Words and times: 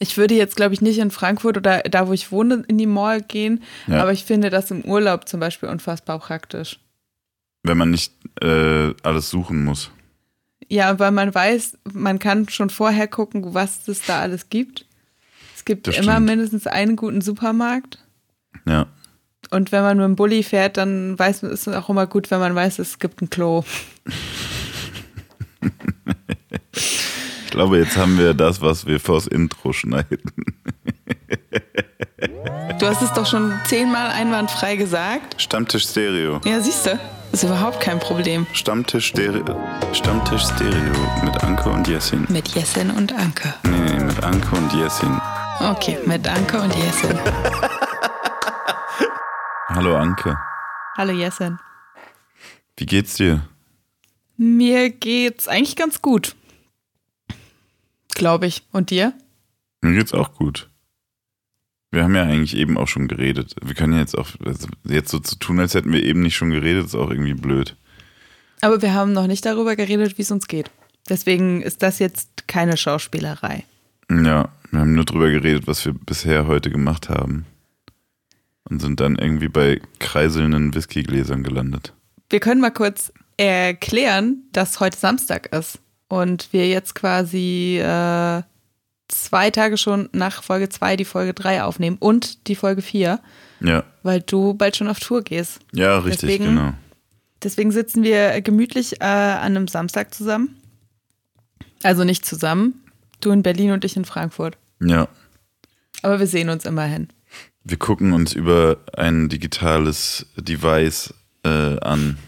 Ich 0.00 0.16
würde 0.16 0.34
jetzt, 0.34 0.54
glaube 0.56 0.74
ich, 0.74 0.80
nicht 0.80 0.98
in 0.98 1.10
Frankfurt 1.10 1.56
oder 1.56 1.80
da, 1.82 2.06
wo 2.06 2.12
ich 2.12 2.30
wohne, 2.30 2.64
in 2.68 2.78
die 2.78 2.86
Mall 2.86 3.20
gehen, 3.22 3.62
Ja. 3.88 4.00
aber 4.02 4.12
ich 4.12 4.24
finde 4.24 4.48
das 4.50 4.70
im 4.70 4.82
Urlaub 4.84 5.28
zum 5.28 5.40
Beispiel 5.40 5.68
unfassbar 5.68 6.18
praktisch. 6.20 6.78
Wenn 7.64 7.78
man 7.78 7.90
nicht 7.90 8.12
äh, 8.40 8.94
alles 9.02 9.28
suchen 9.30 9.64
muss. 9.64 9.90
Ja, 10.68 10.98
weil 10.98 11.10
man 11.10 11.34
weiß, 11.34 11.78
man 11.92 12.18
kann 12.18 12.48
schon 12.48 12.70
vorher 12.70 13.08
gucken, 13.08 13.54
was 13.54 13.88
es 13.88 14.02
da 14.02 14.20
alles 14.20 14.48
gibt. 14.50 14.86
Es 15.56 15.64
gibt 15.64 15.88
Das 15.88 15.96
immer 15.96 16.12
stimmt. 16.12 16.26
mindestens 16.26 16.66
einen 16.68 16.94
guten 16.94 17.20
Supermarkt. 17.20 17.98
Ja. 18.66 18.86
Und 19.50 19.72
wenn 19.72 19.82
man 19.82 19.96
mit 19.96 20.04
dem 20.04 20.14
Bulli 20.16 20.42
fährt, 20.42 20.76
dann 20.76 21.18
weiß 21.18 21.42
man, 21.42 21.50
ist 21.50 21.66
es 21.66 21.74
auch 21.74 21.88
immer 21.88 22.06
gut, 22.06 22.30
wenn 22.30 22.38
man 22.38 22.54
weiß, 22.54 22.78
es 22.78 22.98
gibt 23.00 23.20
ein 23.22 23.30
Klo. 23.30 23.64
Ich 27.58 27.60
glaube, 27.60 27.78
jetzt 27.78 27.96
haben 27.96 28.16
wir 28.16 28.34
das, 28.34 28.60
was 28.60 28.86
wir 28.86 29.00
vors 29.00 29.26
Intro 29.26 29.72
schneiden. 29.72 30.22
Du 32.78 32.86
hast 32.86 33.02
es 33.02 33.12
doch 33.14 33.26
schon 33.26 33.52
zehnmal 33.64 34.12
einwandfrei 34.12 34.76
gesagt. 34.76 35.42
Stammtisch 35.42 35.88
Stereo. 35.88 36.40
Ja, 36.44 36.60
siehst 36.60 36.86
du, 36.86 36.96
ist 37.32 37.42
überhaupt 37.42 37.80
kein 37.80 37.98
Problem. 37.98 38.46
Stammtisch 38.52 39.06
Stereo. 39.06 39.60
Stammtisch 39.92 40.44
Stereo 40.44 40.94
mit 41.24 41.42
Anke 41.42 41.68
und 41.70 41.88
Jessin. 41.88 42.28
Mit 42.28 42.46
Jessin 42.46 42.92
und 42.92 43.12
Anke. 43.12 43.52
Nee, 43.64 43.76
nee, 43.76 44.04
mit 44.04 44.22
Anke 44.22 44.54
und 44.54 44.72
Jessin. 44.74 45.20
Okay, 45.58 45.98
mit 46.06 46.28
Anke 46.28 46.60
und 46.60 46.72
Jessin. 46.76 47.18
Hallo 49.70 49.96
Anke. 49.96 50.38
Hallo 50.96 51.10
Jessin. 51.10 51.58
Wie 52.76 52.86
geht's 52.86 53.14
dir? 53.14 53.48
Mir 54.36 54.90
geht's 54.90 55.48
eigentlich 55.48 55.74
ganz 55.74 56.00
gut. 56.00 56.36
Glaube 58.18 58.46
ich. 58.46 58.62
Und 58.72 58.90
dir? 58.90 59.14
Mir 59.80 59.94
geht's 59.94 60.12
auch 60.12 60.34
gut. 60.34 60.68
Wir 61.90 62.04
haben 62.04 62.14
ja 62.14 62.22
eigentlich 62.22 62.56
eben 62.56 62.76
auch 62.76 62.88
schon 62.88 63.08
geredet. 63.08 63.54
Wir 63.62 63.74
können 63.74 63.94
ja 63.94 64.00
jetzt 64.00 64.16
auch, 64.16 64.28
also 64.44 64.68
jetzt 64.84 65.10
so 65.10 65.18
zu 65.18 65.36
tun, 65.36 65.58
als 65.58 65.74
hätten 65.74 65.92
wir 65.92 66.02
eben 66.02 66.20
nicht 66.20 66.36
schon 66.36 66.50
geredet, 66.50 66.84
ist 66.84 66.94
auch 66.94 67.10
irgendwie 67.10 67.34
blöd. 67.34 67.76
Aber 68.60 68.82
wir 68.82 68.92
haben 68.92 69.12
noch 69.12 69.26
nicht 69.26 69.46
darüber 69.46 69.76
geredet, 69.76 70.18
wie 70.18 70.22
es 70.22 70.30
uns 70.30 70.48
geht. 70.48 70.70
Deswegen 71.08 71.62
ist 71.62 71.82
das 71.82 71.98
jetzt 71.98 72.46
keine 72.46 72.76
Schauspielerei. 72.76 73.64
Ja, 74.10 74.50
wir 74.70 74.80
haben 74.80 74.94
nur 74.94 75.04
drüber 75.04 75.30
geredet, 75.30 75.66
was 75.66 75.84
wir 75.86 75.94
bisher 75.94 76.46
heute 76.46 76.70
gemacht 76.70 77.08
haben. 77.08 77.46
Und 78.68 78.80
sind 78.82 79.00
dann 79.00 79.16
irgendwie 79.16 79.48
bei 79.48 79.80
kreiselnden 79.98 80.74
Whiskygläsern 80.74 81.42
gelandet. 81.42 81.94
Wir 82.28 82.40
können 82.40 82.60
mal 82.60 82.70
kurz 82.70 83.12
erklären, 83.38 84.42
dass 84.52 84.80
heute 84.80 84.98
Samstag 84.98 85.46
ist 85.54 85.78
und 86.08 86.52
wir 86.52 86.68
jetzt 86.68 86.94
quasi 86.94 87.78
äh, 87.78 88.42
zwei 89.08 89.50
Tage 89.50 89.76
schon 89.78 90.08
nach 90.12 90.42
Folge 90.42 90.68
2 90.68 90.96
die 90.96 91.04
Folge 91.04 91.34
3 91.34 91.62
aufnehmen 91.62 91.96
und 92.00 92.46
die 92.48 92.54
Folge 92.56 92.82
4, 92.82 93.20
Ja, 93.60 93.84
weil 94.02 94.20
du 94.20 94.54
bald 94.54 94.76
schon 94.76 94.88
auf 94.88 95.00
Tour 95.00 95.22
gehst. 95.22 95.60
ja, 95.72 95.98
richtig, 95.98 96.20
Deswegen- 96.28 96.44
genau. 96.44 96.72
Deswegen 97.42 97.70
sitzen 97.70 98.02
wir 98.02 98.40
gemütlich 98.40 99.00
äh, 99.00 99.04
an 99.04 99.56
einem 99.56 99.68
Samstag 99.68 100.12
zusammen. 100.12 100.56
Also 101.84 102.02
nicht 102.02 102.26
zusammen, 102.26 102.82
du 103.20 103.30
in 103.30 103.44
Berlin 103.44 103.70
und 103.70 103.84
ich 103.84 103.96
in 103.96 104.04
Frankfurt. 104.04 104.58
Ja, 104.82 105.06
Aber 106.02 106.18
wir 106.18 106.26
sehen 106.26 106.48
uns 106.48 106.64
immerhin. 106.64 107.08
wir 107.62 107.76
gucken 107.76 108.12
uns 108.12 108.32
über 108.32 108.78
ein 108.96 109.28
digitales 109.28 110.26
Device 110.36 111.14
äh, 111.44 111.78
an 111.78 112.18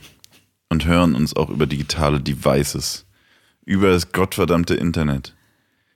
und 0.69 0.85
hören 0.87 1.17
uns 1.17 1.35
auch 1.35 1.51
über 1.51 1.67
digitale 1.67 2.21
Devices. 2.21 3.05
Über 3.65 3.91
das 3.91 4.13
gottverdammte 4.13 4.75
Internet. 4.75 5.35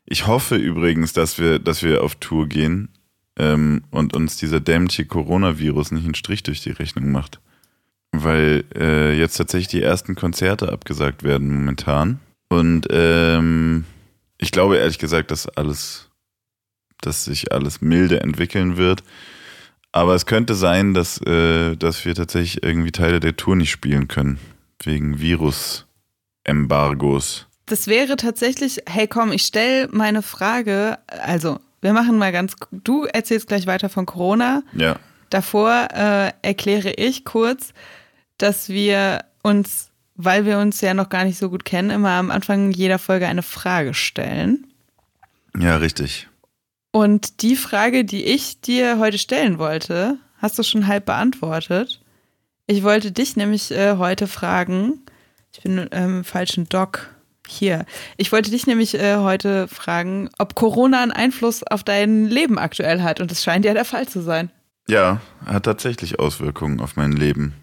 Ich 0.06 0.26
hoffe 0.26 0.56
übrigens, 0.56 1.12
dass 1.12 1.38
wir, 1.38 1.58
dass 1.58 1.82
wir 1.82 2.02
auf 2.02 2.16
Tour 2.16 2.46
gehen 2.46 2.90
ähm, 3.36 3.84
und 3.90 4.14
uns 4.14 4.36
dieser 4.36 4.60
dämliche 4.60 5.06
Coronavirus 5.06 5.92
nicht 5.92 6.04
einen 6.04 6.14
Strich 6.14 6.42
durch 6.42 6.60
die 6.60 6.72
Rechnung 6.72 7.10
macht. 7.10 7.40
Weil 8.12 8.64
äh, 8.76 9.18
jetzt 9.18 9.36
tatsächlich 9.36 9.68
die 9.68 9.82
ersten 9.82 10.14
Konzerte 10.14 10.70
abgesagt 10.70 11.22
werden 11.22 11.52
momentan. 11.52 12.20
Und 12.48 12.86
ähm, 12.90 13.86
ich 14.38 14.52
glaube 14.52 14.76
ehrlich 14.76 14.98
gesagt, 14.98 15.30
dass 15.30 15.48
alles, 15.48 16.10
dass 17.00 17.24
sich 17.24 17.52
alles 17.52 17.80
milde 17.80 18.20
entwickeln 18.20 18.76
wird. 18.76 19.02
Aber 19.90 20.14
es 20.14 20.26
könnte 20.26 20.54
sein, 20.54 20.92
dass, 20.92 21.18
äh, 21.22 21.76
dass 21.76 22.04
wir 22.04 22.14
tatsächlich 22.14 22.62
irgendwie 22.62 22.92
Teile 22.92 23.20
der 23.20 23.36
Tour 23.36 23.56
nicht 23.56 23.70
spielen 23.70 24.08
können. 24.08 24.38
Wegen 24.82 25.20
Virus-Embargos. 25.20 27.46
Das 27.66 27.86
wäre 27.86 28.16
tatsächlich, 28.16 28.82
hey 28.86 29.08
komm, 29.08 29.32
ich 29.32 29.42
stelle 29.42 29.88
meine 29.90 30.22
Frage, 30.22 30.98
also 31.06 31.60
wir 31.80 31.92
machen 31.92 32.18
mal 32.18 32.32
ganz, 32.32 32.56
du 32.70 33.04
erzählst 33.04 33.48
gleich 33.48 33.66
weiter 33.66 33.88
von 33.88 34.06
Corona. 34.06 34.62
Ja. 34.74 34.96
Davor 35.30 35.88
äh, 35.92 36.32
erkläre 36.42 36.92
ich 36.92 37.24
kurz, 37.24 37.72
dass 38.38 38.68
wir 38.68 39.24
uns, 39.42 39.90
weil 40.14 40.46
wir 40.46 40.58
uns 40.58 40.80
ja 40.80 40.94
noch 40.94 41.08
gar 41.08 41.24
nicht 41.24 41.38
so 41.38 41.50
gut 41.50 41.64
kennen, 41.64 41.90
immer 41.90 42.10
am 42.10 42.30
Anfang 42.30 42.70
jeder 42.70 42.98
Folge 42.98 43.26
eine 43.26 43.42
Frage 43.42 43.94
stellen. 43.94 44.66
Ja, 45.58 45.76
richtig. 45.76 46.28
Und 46.90 47.42
die 47.42 47.56
Frage, 47.56 48.04
die 48.04 48.24
ich 48.24 48.60
dir 48.60 48.98
heute 48.98 49.18
stellen 49.18 49.58
wollte, 49.58 50.18
hast 50.38 50.58
du 50.58 50.62
schon 50.62 50.86
halb 50.86 51.06
beantwortet. 51.06 52.00
Ich 52.66 52.82
wollte 52.82 53.12
dich 53.12 53.36
nämlich 53.36 53.70
äh, 53.70 53.96
heute 53.96 54.26
fragen, 54.26 55.00
ich 55.52 55.62
bin 55.62 55.88
ähm, 55.90 56.18
im 56.18 56.24
falschen 56.24 56.68
Doc 56.68 57.13
hier. 57.48 57.86
Ich 58.16 58.32
wollte 58.32 58.50
dich 58.50 58.66
nämlich 58.66 58.94
äh, 58.94 59.16
heute 59.16 59.68
fragen, 59.68 60.30
ob 60.38 60.54
Corona 60.54 61.02
einen 61.02 61.12
Einfluss 61.12 61.62
auf 61.62 61.84
dein 61.84 62.26
Leben 62.26 62.58
aktuell 62.58 63.02
hat. 63.02 63.20
Und 63.20 63.30
es 63.32 63.42
scheint 63.42 63.64
ja 63.64 63.74
der 63.74 63.84
Fall 63.84 64.08
zu 64.08 64.22
sein. 64.22 64.50
Ja, 64.88 65.20
hat 65.46 65.64
tatsächlich 65.64 66.18
Auswirkungen 66.18 66.80
auf 66.80 66.96
mein 66.96 67.12
Leben. 67.12 67.54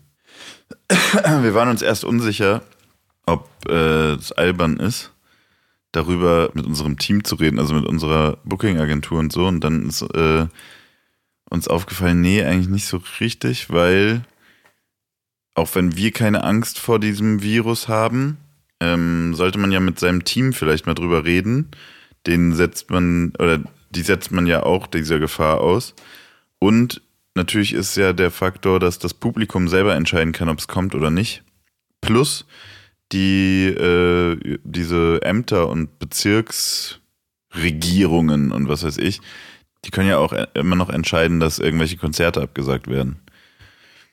Wir 0.89 1.53
waren 1.53 1.69
uns 1.69 1.81
erst 1.81 2.03
unsicher, 2.03 2.61
ob 3.25 3.49
äh, 3.69 4.13
es 4.13 4.31
albern 4.31 4.77
ist, 4.77 5.11
darüber 5.91 6.49
mit 6.53 6.65
unserem 6.65 6.97
Team 6.97 7.23
zu 7.23 7.35
reden, 7.35 7.59
also 7.59 7.73
mit 7.73 7.85
unserer 7.85 8.37
Booking-Agentur 8.43 9.19
und 9.19 9.31
so. 9.31 9.45
Und 9.45 9.63
dann 9.63 9.87
ist 9.87 10.01
äh, 10.01 10.47
uns 11.49 11.67
aufgefallen, 11.67 12.21
nee, 12.21 12.43
eigentlich 12.43 12.69
nicht 12.69 12.87
so 12.87 13.01
richtig, 13.19 13.69
weil 13.69 14.23
auch 15.53 15.75
wenn 15.75 15.95
wir 15.95 16.11
keine 16.11 16.43
Angst 16.43 16.79
vor 16.79 16.97
diesem 16.99 17.43
Virus 17.43 17.87
haben, 17.87 18.37
ähm, 18.81 19.33
sollte 19.35 19.59
man 19.59 19.71
ja 19.71 19.79
mit 19.79 19.99
seinem 19.99 20.25
Team 20.25 20.51
vielleicht 20.51 20.87
mal 20.87 20.95
drüber 20.95 21.23
reden. 21.23 21.69
Den 22.27 22.53
setzt 22.53 22.89
man, 22.89 23.31
oder 23.39 23.61
die 23.91 24.01
setzt 24.01 24.31
man 24.31 24.47
ja 24.47 24.63
auch 24.63 24.87
dieser 24.87 25.19
Gefahr 25.19 25.61
aus. 25.61 25.93
Und 26.59 27.01
natürlich 27.35 27.71
ist 27.73 27.95
ja 27.95 28.11
der 28.11 28.31
Faktor, 28.31 28.79
dass 28.79 28.97
das 28.99 29.13
Publikum 29.13 29.69
selber 29.69 29.95
entscheiden 29.95 30.33
kann, 30.33 30.49
ob 30.49 30.59
es 30.59 30.67
kommt 30.67 30.95
oder 30.95 31.11
nicht. 31.11 31.43
Plus 32.01 32.45
die 33.11 33.67
äh, 33.67 34.59
diese 34.63 35.21
Ämter 35.21 35.69
und 35.69 35.99
Bezirksregierungen 35.99 38.51
und 38.51 38.67
was 38.69 38.83
weiß 38.83 38.97
ich, 38.97 39.21
die 39.85 39.91
können 39.91 40.09
ja 40.09 40.17
auch 40.17 40.33
äh, 40.33 40.47
immer 40.53 40.75
noch 40.75 40.89
entscheiden, 40.89 41.39
dass 41.39 41.59
irgendwelche 41.59 41.97
Konzerte 41.97 42.41
abgesagt 42.41 42.87
werden. 42.87 43.19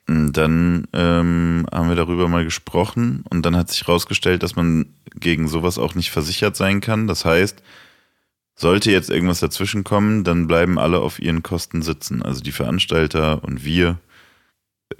Dann 0.09 0.87
ähm, 0.93 1.67
haben 1.71 1.89
wir 1.89 1.95
darüber 1.95 2.27
mal 2.27 2.43
gesprochen 2.43 3.23
und 3.29 3.45
dann 3.45 3.55
hat 3.55 3.69
sich 3.69 3.85
herausgestellt, 3.85 4.41
dass 4.41 4.55
man 4.55 4.87
gegen 5.15 5.47
sowas 5.47 5.77
auch 5.77 5.93
nicht 5.93 6.09
versichert 6.09 6.55
sein 6.55 6.81
kann. 6.81 7.05
Das 7.05 7.25
heißt, 7.25 7.61
sollte 8.55 8.91
jetzt 8.91 9.11
irgendwas 9.11 9.39
dazwischen 9.39 9.83
kommen, 9.83 10.23
dann 10.23 10.47
bleiben 10.47 10.79
alle 10.79 10.99
auf 10.99 11.19
ihren 11.19 11.43
Kosten 11.43 11.83
sitzen. 11.83 12.23
Also 12.23 12.41
die 12.41 12.51
Veranstalter 12.51 13.43
und 13.43 13.63
wir. 13.63 13.99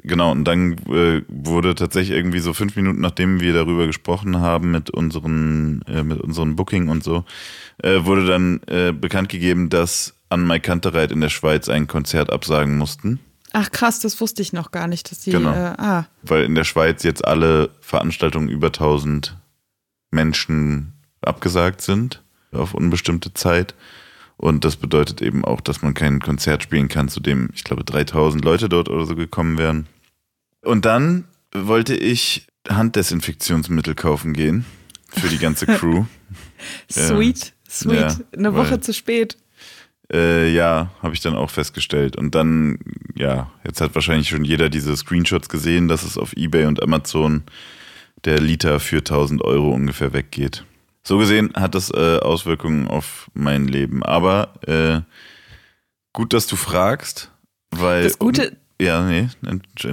Genau, 0.04 0.32
und 0.32 0.46
dann 0.46 0.74
äh, 0.88 1.24
wurde 1.28 1.74
tatsächlich 1.74 2.16
irgendwie 2.16 2.40
so 2.40 2.54
fünf 2.54 2.76
Minuten, 2.76 3.02
nachdem 3.02 3.40
wir 3.40 3.54
darüber 3.54 3.88
gesprochen 3.88 4.38
haben 4.38 4.70
mit 4.70 4.92
unseren, 4.92 5.82
äh, 5.88 6.04
mit 6.04 6.22
unseren 6.22 6.56
Booking 6.56 6.90
und 6.90 7.04
so, 7.04 7.26
äh, 7.82 8.06
wurde 8.06 8.28
dann 8.28 8.62
äh, 8.68 8.94
bekannt 8.94 9.30
gegeben, 9.30 9.70
dass 9.70 10.14
an 10.30 10.46
Mai 10.46 10.60
Kantereit 10.60 11.12
in 11.12 11.22
der 11.22 11.30
Schweiz 11.30 11.68
ein 11.68 11.88
Konzert 11.88 12.32
absagen 12.32 12.78
mussten. 12.78 13.20
Ach 13.52 13.72
krass, 13.72 14.00
das 14.00 14.20
wusste 14.22 14.42
ich 14.42 14.54
noch 14.54 14.72
gar 14.72 14.88
nicht, 14.88 15.10
dass 15.12 15.20
die. 15.22 15.32
Genau. 15.32 15.52
Äh, 15.52 15.74
ah, 15.78 16.06
weil 16.22 16.44
in 16.44 16.56
der 16.56 16.64
Schweiz 16.64 17.04
jetzt 17.04 17.26
alle 17.26 17.70
Veranstaltungen 17.82 18.50
über 18.50 18.68
1000 18.68 19.38
Menschen 20.12 20.94
abgesagt 21.22 21.82
sind 21.82 22.22
auf 22.52 22.74
unbestimmte 22.74 23.34
Zeit. 23.34 23.76
Und 24.38 24.64
das 24.64 24.78
bedeutet 24.78 25.22
eben 25.22 25.44
auch, 25.44 25.60
dass 25.62 25.82
man 25.82 25.94
kein 25.94 26.22
Konzert 26.22 26.64
spielen 26.64 26.88
kann, 26.88 27.10
zu 27.10 27.20
dem, 27.20 27.50
ich 27.54 27.64
glaube, 27.64 27.84
3000 27.84 28.44
Leute 28.44 28.70
dort 28.70 28.88
oder 28.90 29.06
so 29.06 29.16
gekommen 29.16 29.58
wären. 29.58 29.88
Und 30.62 30.86
dann 30.86 31.26
wollte 31.52 31.96
ich 31.96 32.48
Handdesinfektionsmittel 32.68 33.96
kaufen 33.96 34.34
gehen 34.34 34.66
für 35.10 35.28
die 35.28 35.40
ganze 35.40 35.66
Crew. 35.68 36.06
sweet, 36.90 37.54
sweet. 37.70 38.00
ja, 38.00 38.16
Eine 38.32 38.56
Woche 38.56 38.80
zu 38.80 38.94
spät. 38.94 39.38
Äh, 40.12 40.52
ja, 40.52 40.92
habe 41.02 41.14
ich 41.14 41.22
dann 41.22 41.36
auch 41.36 41.50
festgestellt. 41.50 42.16
Und 42.16 42.34
dann, 42.36 42.80
ja, 43.16 43.52
jetzt 43.64 43.82
hat 43.82 43.94
wahrscheinlich 43.94 44.30
schon 44.30 44.44
jeder 44.44 44.70
diese 44.70 44.96
Screenshots 44.98 45.50
gesehen, 45.50 45.88
dass 45.88 46.04
es 46.04 46.18
auf 46.18 46.34
Ebay 46.34 46.66
und 46.66 46.82
Amazon 46.82 47.44
der 48.26 48.40
Liter 48.40 48.80
für 48.80 48.98
1000 48.98 49.44
Euro 49.44 49.70
ungefähr 49.70 50.14
weggeht. 50.14 50.66
So 51.04 51.18
gesehen 51.18 51.54
hat 51.56 51.76
das 51.76 51.92
äh, 51.92 52.18
Auswirkungen 52.18 52.88
auf 52.88 53.30
mein 53.34 53.68
Leben. 53.68 54.04
Aber 54.04 54.54
äh, 54.68 55.02
gut, 56.14 56.34
dass 56.34 56.48
du 56.48 56.56
fragst, 56.56 57.32
weil. 57.72 58.04
Das 58.04 58.20
Gute, 58.20 58.58
ja, 58.82 59.06
nee, 59.06 59.28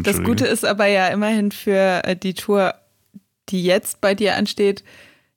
das 0.03 0.23
Gute 0.23 0.47
ist 0.47 0.65
aber 0.65 0.87
ja 0.87 1.09
immerhin 1.09 1.53
für 1.53 2.05
äh, 2.05 2.17
die 2.17 2.35
Tour, 2.35 2.75
die 3.49 3.63
jetzt 3.63 4.01
bei 4.01 4.15
dir 4.15 4.37
ansteht, 4.37 4.83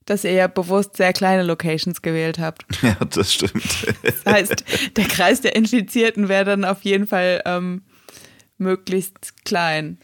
dass 0.09 0.23
ihr 0.23 0.31
ja 0.31 0.47
bewusst 0.47 0.97
sehr 0.97 1.13
kleine 1.13 1.43
Locations 1.43 2.01
gewählt 2.01 2.39
habt. 2.39 2.65
Ja, 2.81 2.95
das 3.09 3.33
stimmt. 3.33 3.87
Das 4.03 4.25
heißt, 4.25 4.63
der 4.95 5.05
Kreis 5.05 5.41
der 5.41 5.55
Infizierten 5.55 6.29
wäre 6.29 6.45
dann 6.45 6.63
auf 6.63 6.83
jeden 6.83 7.07
Fall 7.07 7.41
ähm, 7.45 7.81
möglichst 8.57 9.43
klein. 9.43 9.99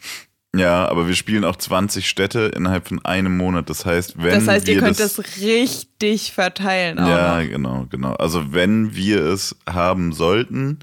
Ja, 0.54 0.88
aber 0.88 1.08
wir 1.08 1.14
spielen 1.14 1.44
auch 1.44 1.56
20 1.56 2.08
Städte 2.08 2.52
innerhalb 2.54 2.88
von 2.88 3.04
einem 3.04 3.36
Monat. 3.36 3.68
Das 3.70 3.84
heißt, 3.84 4.22
wenn 4.22 4.34
Das 4.34 4.48
heißt, 4.48 4.68
ihr 4.68 4.78
könnt 4.78 5.00
das, 5.00 5.16
das 5.16 5.40
richtig 5.40 6.32
verteilen. 6.32 6.98
Auch 6.98 7.08
ja, 7.08 7.42
noch. 7.42 7.48
genau, 7.48 7.86
genau. 7.90 8.12
Also 8.14 8.52
wenn 8.52 8.94
wir 8.94 9.22
es 9.22 9.56
haben 9.68 10.12
sollten 10.12 10.80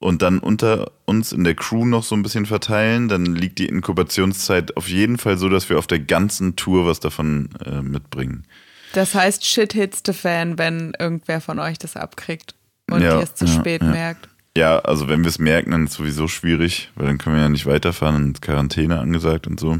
und 0.00 0.22
dann 0.22 0.38
unter 0.38 0.92
uns 1.04 1.32
in 1.32 1.44
der 1.44 1.54
Crew 1.54 1.84
noch 1.84 2.04
so 2.04 2.14
ein 2.14 2.22
bisschen 2.22 2.46
verteilen, 2.46 3.08
dann 3.08 3.34
liegt 3.34 3.58
die 3.58 3.66
Inkubationszeit 3.66 4.76
auf 4.76 4.88
jeden 4.88 5.18
Fall 5.18 5.38
so, 5.38 5.48
dass 5.48 5.68
wir 5.68 5.78
auf 5.78 5.86
der 5.86 5.98
ganzen 5.98 6.56
Tour 6.56 6.86
was 6.86 7.00
davon 7.00 7.50
äh, 7.64 7.82
mitbringen. 7.82 8.44
Das 8.92 9.14
heißt, 9.14 9.44
shit 9.44 9.72
hits 9.72 10.02
the 10.06 10.12
fan, 10.12 10.56
wenn 10.58 10.94
irgendwer 10.98 11.40
von 11.40 11.58
euch 11.58 11.78
das 11.78 11.96
abkriegt 11.96 12.54
und 12.90 13.02
Ja, 13.02 13.16
ihr 13.18 13.22
es 13.24 13.34
zu 13.34 13.44
ja, 13.44 13.52
spät 13.52 13.82
ja. 13.82 13.90
merkt. 13.90 14.28
Ja, 14.56 14.78
also 14.80 15.08
wenn 15.08 15.22
wir 15.22 15.28
es 15.28 15.38
merken, 15.38 15.72
dann 15.72 15.84
ist 15.84 15.92
es 15.92 15.96
sowieso 15.98 16.26
schwierig, 16.26 16.90
weil 16.94 17.06
dann 17.06 17.18
können 17.18 17.36
wir 17.36 17.42
ja 17.42 17.48
nicht 17.48 17.66
weiterfahren 17.66 18.16
und 18.16 18.42
Quarantäne 18.42 18.98
angesagt 18.98 19.46
und 19.46 19.60
so. 19.60 19.78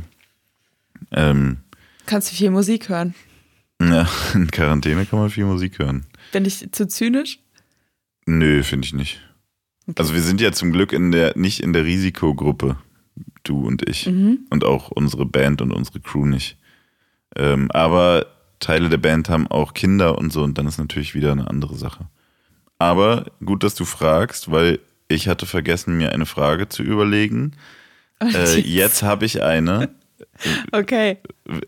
Ähm, 1.13 1.59
Kannst 2.07 2.31
du 2.31 2.37
viel 2.37 2.51
Musik 2.51 2.89
hören? 2.89 3.15
ja, 3.81 4.09
in 4.35 4.51
Quarantäne 4.51 5.07
kann 5.07 5.21
man 5.21 5.31
viel 5.31 5.45
Musik 5.45 5.79
hören. 5.79 6.05
Bin 6.33 6.45
ich 6.45 6.71
zu 6.73 6.87
zynisch? 6.87 7.39
Nö, 8.27 8.63
finde 8.63 8.87
ich 8.87 8.93
nicht. 8.93 9.21
Okay. 9.89 9.95
Also 9.97 10.15
wir 10.15 10.23
sind 10.23 10.41
ja 10.41 10.53
zum 10.53 10.71
Glück 10.71 10.93
in 10.93 11.13
der, 11.13 11.37
nicht 11.37 11.61
in 11.61 11.73
der 11.73 11.85
Risikogruppe, 11.85 12.77
du 13.43 13.67
und 13.67 13.89
ich. 13.89 14.07
Mhm. 14.07 14.41
Und 14.51 14.65
auch 14.65 14.91
unsere 14.91 15.25
Band 15.25 15.63
und 15.63 15.73
unsere 15.73 16.01
Crew 16.01 16.27
nicht. 16.27 16.59
Ähm, 17.37 17.71
aber 17.71 18.27
Teile 18.61 18.89
der 18.89 18.99
Band 18.99 19.29
haben 19.29 19.47
auch 19.47 19.73
Kinder 19.73 20.19
und 20.19 20.33
so 20.33 20.43
und 20.43 20.59
dann 20.59 20.67
ist 20.67 20.79
natürlich 20.79 21.15
wieder 21.15 21.33
eine 21.33 21.49
andere 21.49 21.77
Sache. 21.77 22.09
Aber 22.79 23.27
gut, 23.45 23.63
dass 23.63 23.75
du 23.75 23.85
fragst, 23.85 24.51
weil 24.51 24.79
ich 25.09 25.27
hatte 25.27 25.47
vergessen, 25.47 25.97
mir 25.97 26.13
eine 26.13 26.27
Frage 26.27 26.69
zu 26.69 26.83
überlegen. 26.83 27.53
Äh, 28.21 28.61
jetzt 28.61 29.03
habe 29.03 29.25
ich 29.25 29.43
eine. 29.43 29.91
Okay. 30.73 31.19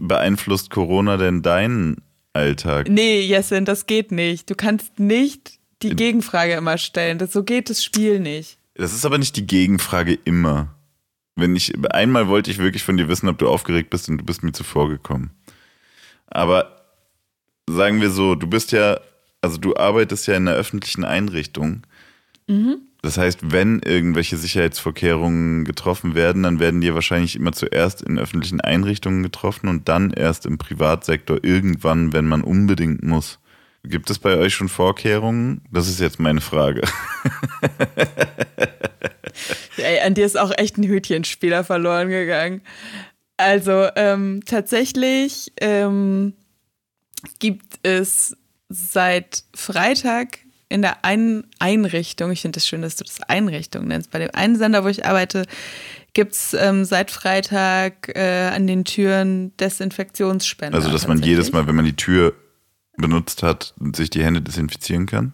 Beeinflusst 0.02 0.70
Corona 0.70 1.16
denn 1.16 1.40
deinen 1.40 2.02
Alltag? 2.32 2.88
Nee, 2.88 3.20
Jessin, 3.20 3.64
das 3.64 3.86
geht 3.86 4.10
nicht. 4.10 4.50
Du 4.50 4.56
kannst 4.56 4.98
nicht 4.98 5.59
die 5.82 5.96
Gegenfrage 5.96 6.54
immer 6.54 6.78
stellen. 6.78 7.18
Das, 7.18 7.32
so 7.32 7.42
geht 7.42 7.70
das 7.70 7.82
Spiel 7.82 8.20
nicht. 8.20 8.58
Das 8.74 8.94
ist 8.94 9.04
aber 9.04 9.18
nicht 9.18 9.36
die 9.36 9.46
Gegenfrage 9.46 10.18
immer. 10.24 10.74
Wenn 11.36 11.56
ich 11.56 11.72
einmal 11.92 12.28
wollte 12.28 12.50
ich 12.50 12.58
wirklich 12.58 12.82
von 12.82 12.96
dir 12.96 13.08
wissen, 13.08 13.28
ob 13.28 13.38
du 13.38 13.48
aufgeregt 13.48 13.90
bist 13.90 14.08
und 14.08 14.18
du 14.18 14.24
bist 14.24 14.42
mir 14.42 14.52
zuvor 14.52 14.88
gekommen. 14.88 15.30
Aber 16.26 16.84
sagen 17.68 18.00
wir 18.00 18.10
so, 18.10 18.34
du 18.34 18.46
bist 18.46 18.72
ja, 18.72 19.00
also 19.40 19.56
du 19.56 19.76
arbeitest 19.76 20.26
ja 20.26 20.36
in 20.36 20.48
einer 20.48 20.56
öffentlichen 20.56 21.04
Einrichtung. 21.04 21.82
Das 23.02 23.16
heißt, 23.16 23.52
wenn 23.52 23.80
irgendwelche 23.80 24.36
Sicherheitsvorkehrungen 24.36 25.64
getroffen 25.64 26.14
werden, 26.14 26.42
dann 26.42 26.60
werden 26.60 26.80
die 26.80 26.94
wahrscheinlich 26.94 27.36
immer 27.36 27.52
zuerst 27.52 28.02
in 28.02 28.18
öffentlichen 28.18 28.60
Einrichtungen 28.60 29.22
getroffen 29.22 29.68
und 29.68 29.88
dann 29.88 30.10
erst 30.10 30.46
im 30.46 30.58
Privatsektor 30.58 31.38
irgendwann, 31.42 32.12
wenn 32.12 32.26
man 32.26 32.42
unbedingt 32.42 33.02
muss. 33.02 33.39
Gibt 33.84 34.10
es 34.10 34.18
bei 34.18 34.36
euch 34.36 34.54
schon 34.54 34.68
Vorkehrungen? 34.68 35.62
Das 35.70 35.88
ist 35.88 36.00
jetzt 36.00 36.20
meine 36.20 36.40
Frage. 36.40 36.82
Ey, 39.78 40.00
an 40.00 40.14
dir 40.14 40.26
ist 40.26 40.38
auch 40.38 40.52
echt 40.56 40.76
ein 40.76 40.84
Hütchenspieler 40.84 41.64
verloren 41.64 42.08
gegangen. 42.08 42.62
Also 43.38 43.88
ähm, 43.96 44.42
tatsächlich 44.44 45.52
ähm, 45.60 46.34
gibt 47.38 47.78
es 47.82 48.36
seit 48.68 49.44
Freitag 49.54 50.40
in 50.68 50.82
der 50.82 51.04
einen 51.04 51.46
Einrichtung, 51.58 52.30
ich 52.30 52.42
finde 52.42 52.58
es 52.58 52.64
das 52.64 52.68
schön, 52.68 52.82
dass 52.82 52.96
du 52.96 53.04
das 53.04 53.22
Einrichtung 53.22 53.88
nennst, 53.88 54.10
bei 54.10 54.20
dem 54.20 54.30
einen 54.34 54.56
Sender, 54.56 54.84
wo 54.84 54.88
ich 54.88 55.04
arbeite, 55.04 55.46
gibt 56.12 56.32
es 56.32 56.54
ähm, 56.54 56.84
seit 56.84 57.10
Freitag 57.10 58.12
äh, 58.14 58.50
an 58.54 58.66
den 58.66 58.84
Türen 58.84 59.56
Desinfektionsspender. 59.56 60.76
Also, 60.76 60.90
dass 60.90 61.08
man 61.08 61.22
jedes 61.22 61.52
Mal, 61.52 61.66
wenn 61.66 61.74
man 61.74 61.86
die 61.86 61.96
Tür 61.96 62.34
benutzt 63.00 63.42
hat, 63.42 63.74
sich 63.94 64.10
die 64.10 64.24
Hände 64.24 64.42
desinfizieren 64.42 65.06
kann? 65.06 65.32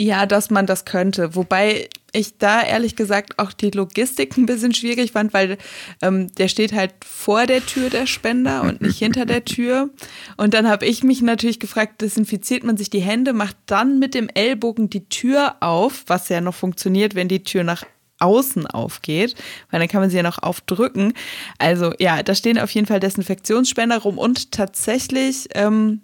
Ja, 0.00 0.26
dass 0.26 0.50
man 0.50 0.66
das 0.66 0.84
könnte. 0.84 1.36
Wobei 1.36 1.88
ich 2.12 2.38
da 2.38 2.62
ehrlich 2.62 2.96
gesagt 2.96 3.38
auch 3.38 3.52
die 3.52 3.70
Logistik 3.70 4.36
ein 4.36 4.46
bisschen 4.46 4.74
schwierig 4.74 5.12
fand, 5.12 5.32
weil 5.32 5.56
ähm, 6.02 6.32
der 6.34 6.48
steht 6.48 6.72
halt 6.72 6.92
vor 7.04 7.46
der 7.46 7.64
Tür 7.64 7.90
der 7.90 8.06
Spender 8.06 8.62
und 8.62 8.80
nicht 8.80 8.98
hinter 8.98 9.24
der 9.24 9.44
Tür. 9.44 9.90
Und 10.36 10.52
dann 10.52 10.68
habe 10.68 10.84
ich 10.84 11.04
mich 11.04 11.22
natürlich 11.22 11.60
gefragt, 11.60 12.00
desinfiziert 12.00 12.64
man 12.64 12.76
sich 12.76 12.90
die 12.90 13.00
Hände, 13.00 13.32
macht 13.32 13.56
dann 13.66 14.00
mit 14.00 14.14
dem 14.14 14.28
Ellbogen 14.28 14.90
die 14.90 15.08
Tür 15.08 15.56
auf, 15.60 16.04
was 16.08 16.28
ja 16.28 16.40
noch 16.40 16.54
funktioniert, 16.54 17.14
wenn 17.14 17.28
die 17.28 17.44
Tür 17.44 17.62
nach 17.62 17.84
außen 18.18 18.66
aufgeht, 18.66 19.36
weil 19.70 19.80
dann 19.80 19.88
kann 19.88 20.00
man 20.00 20.10
sie 20.10 20.16
ja 20.16 20.22
noch 20.24 20.42
aufdrücken. 20.42 21.12
Also 21.58 21.92
ja, 22.00 22.22
da 22.22 22.34
stehen 22.34 22.58
auf 22.58 22.70
jeden 22.70 22.86
Fall 22.86 23.00
Desinfektionsspender 23.00 23.98
rum 23.98 24.18
und 24.18 24.50
tatsächlich 24.50 25.48
ähm, 25.54 26.02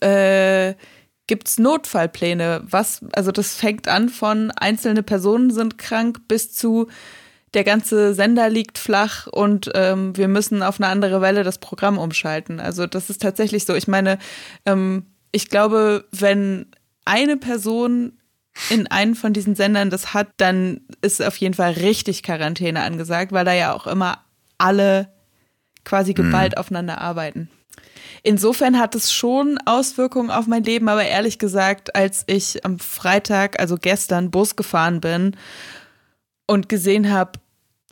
äh, 0.00 0.74
gibt 1.26 1.48
es 1.48 1.58
Notfallpläne. 1.58 2.62
Was, 2.68 3.00
also 3.12 3.32
das 3.32 3.56
fängt 3.56 3.88
an 3.88 4.08
von 4.08 4.50
einzelne 4.52 5.02
Personen 5.02 5.50
sind 5.50 5.78
krank 5.78 6.28
bis 6.28 6.52
zu 6.52 6.88
der 7.54 7.64
ganze 7.64 8.12
Sender 8.12 8.50
liegt 8.50 8.76
flach 8.76 9.26
und 9.28 9.70
ähm, 9.74 10.14
wir 10.16 10.28
müssen 10.28 10.62
auf 10.62 10.78
eine 10.78 10.88
andere 10.88 11.22
Welle 11.22 11.42
das 11.42 11.58
Programm 11.58 11.96
umschalten. 11.96 12.60
Also 12.60 12.86
das 12.86 13.08
ist 13.08 13.22
tatsächlich 13.22 13.64
so. 13.64 13.74
Ich 13.74 13.88
meine, 13.88 14.18
ähm, 14.66 15.06
ich 15.32 15.48
glaube, 15.48 16.04
wenn 16.12 16.66
eine 17.06 17.38
Person 17.38 18.18
in 18.68 18.86
einen 18.88 19.14
von 19.14 19.32
diesen 19.32 19.54
Sendern 19.54 19.88
das 19.88 20.12
hat, 20.12 20.28
dann 20.36 20.82
ist 21.00 21.22
auf 21.22 21.36
jeden 21.36 21.54
Fall 21.54 21.72
richtig 21.72 22.22
Quarantäne 22.22 22.82
angesagt, 22.82 23.32
weil 23.32 23.44
da 23.44 23.54
ja 23.54 23.72
auch 23.72 23.86
immer 23.86 24.18
alle 24.58 25.08
quasi 25.84 26.14
geballt 26.14 26.58
aufeinander 26.58 27.00
arbeiten. 27.00 27.48
Insofern 28.26 28.76
hat 28.80 28.96
es 28.96 29.12
schon 29.12 29.56
Auswirkungen 29.66 30.32
auf 30.32 30.48
mein 30.48 30.64
Leben, 30.64 30.88
aber 30.88 31.04
ehrlich 31.04 31.38
gesagt, 31.38 31.94
als 31.94 32.24
ich 32.26 32.64
am 32.64 32.80
Freitag, 32.80 33.60
also 33.60 33.76
gestern, 33.80 34.32
Bus 34.32 34.56
gefahren 34.56 35.00
bin 35.00 35.36
und 36.44 36.68
gesehen 36.68 37.12
habe, 37.12 37.38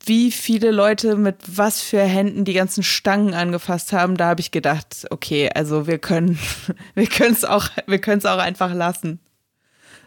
wie 0.04 0.32
viele 0.32 0.72
Leute 0.72 1.14
mit 1.14 1.36
was 1.46 1.82
für 1.82 2.00
Händen 2.00 2.44
die 2.44 2.52
ganzen 2.52 2.82
Stangen 2.82 3.32
angefasst 3.32 3.92
haben, 3.92 4.16
da 4.16 4.26
habe 4.26 4.40
ich 4.40 4.50
gedacht, 4.50 5.06
okay, 5.10 5.50
also 5.54 5.86
wir 5.86 5.98
können, 5.98 6.36
wir 6.96 7.06
können 7.06 7.34
es 7.34 7.44
auch, 7.44 7.68
wir 7.86 8.00
können 8.00 8.18
es 8.18 8.26
auch 8.26 8.38
einfach 8.38 8.74
lassen. 8.74 9.20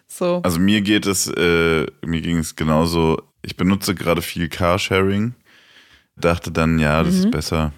So. 0.07 0.41
Also 0.43 0.59
mir 0.59 0.81
geht 0.81 1.05
es, 1.05 1.27
äh, 1.27 1.85
mir 2.05 2.21
ging 2.21 2.39
es 2.39 2.57
genauso. 2.57 3.21
Ich 3.43 3.55
benutze 3.55 3.95
gerade 3.95 4.21
viel 4.21 4.49
Carsharing. 4.49 5.35
Dachte 6.17 6.51
dann, 6.51 6.79
ja, 6.79 7.01
das 7.01 7.15
ist 7.15 7.31
besser, 7.31 7.71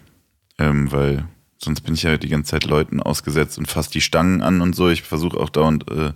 ähm, 0.58 0.92
weil 0.92 1.28
sonst 1.62 1.82
bin 1.82 1.94
ich 1.94 2.04
ja 2.04 2.18
die 2.18 2.30
ganze 2.30 2.52
Zeit 2.52 2.66
Leuten 2.66 3.02
ausgesetzt 3.02 3.58
und 3.58 3.68
fasse 3.68 3.92
die 3.92 4.02
Stangen 4.02 4.42
an 4.42 4.62
und 4.62 4.76
so. 4.76 4.90
Ich 4.90 5.04
versuche 5.04 5.38
auch 5.38 5.50
dauernd 5.50 5.90
äh, 5.92 6.14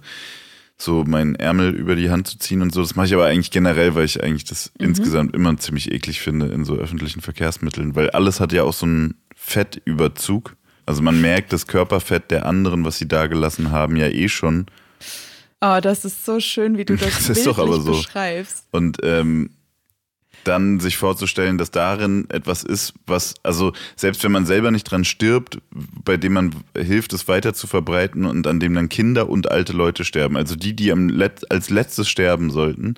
so 0.77 1.03
meinen 1.03 1.35
Ärmel 1.35 1.73
über 1.73 1.95
die 1.95 2.09
Hand 2.09 2.27
zu 2.27 2.37
ziehen 2.37 2.61
und 2.61 2.73
so. 2.73 2.81
Das 2.81 2.95
mache 2.95 3.07
ich 3.07 3.13
aber 3.13 3.25
eigentlich 3.25 3.51
generell, 3.51 3.95
weil 3.95 4.05
ich 4.05 4.23
eigentlich 4.23 4.45
das 4.45 4.71
insgesamt 4.79 5.35
immer 5.35 5.55
ziemlich 5.57 5.91
eklig 5.91 6.21
finde 6.21 6.47
in 6.47 6.65
so 6.65 6.75
öffentlichen 6.75 7.21
Verkehrsmitteln, 7.21 7.95
weil 7.95 8.09
alles 8.11 8.39
hat 8.39 8.51
ja 8.53 8.63
auch 8.63 8.73
so 8.73 8.85
einen 8.85 9.15
Fettüberzug. 9.35 10.55
Also 10.85 11.01
man 11.01 11.21
merkt 11.21 11.53
das 11.53 11.67
Körperfett 11.67 12.31
der 12.31 12.45
anderen, 12.45 12.83
was 12.83 12.97
sie 12.97 13.07
da 13.07 13.27
gelassen 13.27 13.71
haben, 13.71 13.95
ja 13.95 14.07
eh 14.07 14.27
schon. 14.27 14.65
Oh, 15.61 15.79
das 15.81 16.03
ist 16.03 16.25
so 16.25 16.39
schön, 16.41 16.77
wie 16.77 16.83
du 16.85 16.95
das, 16.97 17.27
Das 17.27 17.29
ist 17.29 17.47
doch 17.47 17.59
aber 17.59 17.79
so. 17.79 17.91
beschreibst. 17.91 18.67
Und 18.71 18.97
ähm, 19.03 19.51
dann 20.43 20.79
sich 20.79 20.97
vorzustellen, 20.97 21.57
dass 21.57 21.71
darin 21.71 22.25
etwas 22.29 22.63
ist, 22.63 22.93
was, 23.05 23.35
also 23.43 23.73
selbst 23.95 24.23
wenn 24.23 24.31
man 24.31 24.45
selber 24.45 24.71
nicht 24.71 24.83
dran 24.83 25.05
stirbt, 25.05 25.59
bei 25.71 26.17
dem 26.17 26.33
man 26.33 26.55
hilft, 26.75 27.13
es 27.13 27.27
weiter 27.27 27.53
zu 27.53 27.67
verbreiten 27.67 28.25
und 28.25 28.47
an 28.47 28.59
dem 28.59 28.73
dann 28.73 28.89
Kinder 28.89 29.29
und 29.29 29.51
alte 29.51 29.73
Leute 29.73 30.05
sterben, 30.05 30.37
also 30.37 30.55
die, 30.55 30.75
die 30.75 30.89
Let 30.89 31.49
als 31.51 31.69
letztes 31.69 32.09
sterben 32.09 32.49
sollten, 32.51 32.95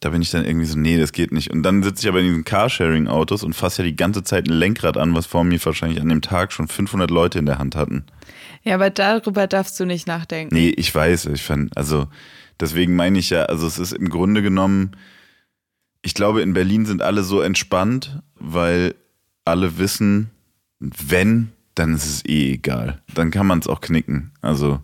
da 0.00 0.10
bin 0.10 0.20
ich 0.20 0.30
dann 0.30 0.44
irgendwie 0.44 0.66
so, 0.66 0.78
nee, 0.78 0.98
das 0.98 1.12
geht 1.12 1.32
nicht. 1.32 1.50
Und 1.50 1.62
dann 1.62 1.82
sitze 1.82 2.02
ich 2.02 2.08
aber 2.08 2.20
in 2.20 2.26
diesen 2.26 2.44
Carsharing-Autos 2.44 3.42
und 3.42 3.54
fasse 3.54 3.82
ja 3.82 3.88
die 3.88 3.96
ganze 3.96 4.22
Zeit 4.22 4.46
ein 4.46 4.52
Lenkrad 4.52 4.96
an, 4.98 5.14
was 5.14 5.26
vor 5.26 5.42
mir 5.42 5.64
wahrscheinlich 5.64 6.00
an 6.00 6.08
dem 6.08 6.20
Tag 6.20 6.52
schon 6.52 6.68
500 6.68 7.10
Leute 7.10 7.38
in 7.38 7.46
der 7.46 7.58
Hand 7.58 7.76
hatten. 7.76 8.04
Ja, 8.62 8.74
aber 8.74 8.90
darüber 8.90 9.46
darfst 9.46 9.80
du 9.80 9.86
nicht 9.86 10.06
nachdenken. 10.06 10.54
Nee, 10.54 10.68
ich 10.68 10.94
weiß, 10.94 11.26
ich 11.26 11.42
fand, 11.42 11.74
also 11.76 12.08
deswegen 12.60 12.94
meine 12.94 13.18
ich 13.18 13.30
ja, 13.30 13.44
also 13.44 13.66
es 13.66 13.78
ist 13.78 13.92
im 13.92 14.10
Grunde 14.10 14.42
genommen, 14.42 14.92
ich 16.06 16.14
glaube, 16.14 16.40
in 16.40 16.52
Berlin 16.52 16.86
sind 16.86 17.02
alle 17.02 17.24
so 17.24 17.40
entspannt, 17.40 18.22
weil 18.36 18.94
alle 19.44 19.76
wissen, 19.78 20.30
wenn 20.78 21.50
dann 21.74 21.94
ist 21.94 22.06
es 22.06 22.24
eh 22.24 22.52
egal. 22.52 23.02
Dann 23.12 23.32
kann 23.32 23.48
man 23.48 23.58
es 23.58 23.66
auch 23.66 23.80
knicken. 23.80 24.30
Also 24.40 24.78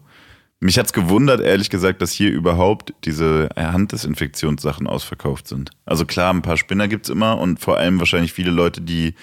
mich 0.59 0.79
hat 0.79 0.87
es 0.87 0.93
gewundert, 0.93 1.41
ehrlich 1.41 1.71
gesagt, 1.71 2.02
dass 2.02 2.11
hier 2.11 2.33
überhaupt 2.33 2.93
diese 3.05 3.50
Handdesinfektionssachen 3.57 4.88
ausverkauft 4.88 5.47
sind. 5.47 5.71
Also 5.85 6.07
klar, 6.07 6.35
ein 6.35 6.43
paar 6.43 6.57
Spinner 6.57 6.88
gibt 6.88 7.07
es 7.07 7.11
immer 7.11 7.38
und 7.38 7.61
vor 7.61 7.79
allem 7.79 8.00
wahrscheinlich 8.00 8.33
viele 8.33 8.50
Leute, 8.50 8.81
die 8.81 9.14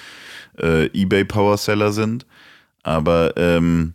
äh, 0.58 0.86
eBay 0.94 1.25
Power 1.25 1.58
Seller 1.58 1.91
sind. 1.91 2.25
Aber 2.82 3.36
ähm, 3.36 3.94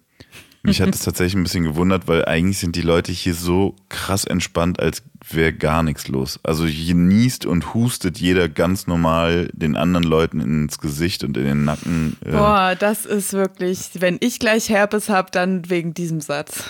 mich 0.65 0.81
hat 0.81 0.89
es 0.95 1.01
tatsächlich 1.01 1.35
ein 1.35 1.43
bisschen 1.43 1.65
gewundert, 1.65 2.09
weil 2.09 2.25
eigentlich 2.25 2.59
sind 2.59 2.75
die 2.77 2.83
Leute 2.83 3.13
hier 3.13 3.35
so 3.35 3.77
krass 3.89 4.25
entspannt, 4.25 4.81
als 4.81 5.03
wäre 5.31 5.53
gar 5.53 5.83
nichts 5.83 6.09
los. 6.09 6.41
Also 6.43 6.67
hier 6.67 6.95
niest 6.95 7.47
und 7.47 7.75
hustet 7.75 8.19
jeder 8.19 8.49
ganz 8.49 8.87
normal 8.87 9.49
den 9.53 9.77
anderen 9.77 10.05
Leuten 10.05 10.41
ins 10.41 10.79
Gesicht 10.79 11.25
und 11.25 11.37
in 11.37 11.45
den 11.45 11.65
Nacken. 11.65 12.17
Äh. 12.25 12.33
Boah, 12.33 12.77
das 12.79 13.07
ist 13.07 13.33
wirklich, 13.33 13.91
wenn 13.95 14.19
ich 14.21 14.39
gleich 14.39 14.69
Herpes 14.69 15.09
habe, 15.09 15.31
dann 15.31 15.69
wegen 15.71 15.95
diesem 15.95 16.21
Satz. 16.21 16.65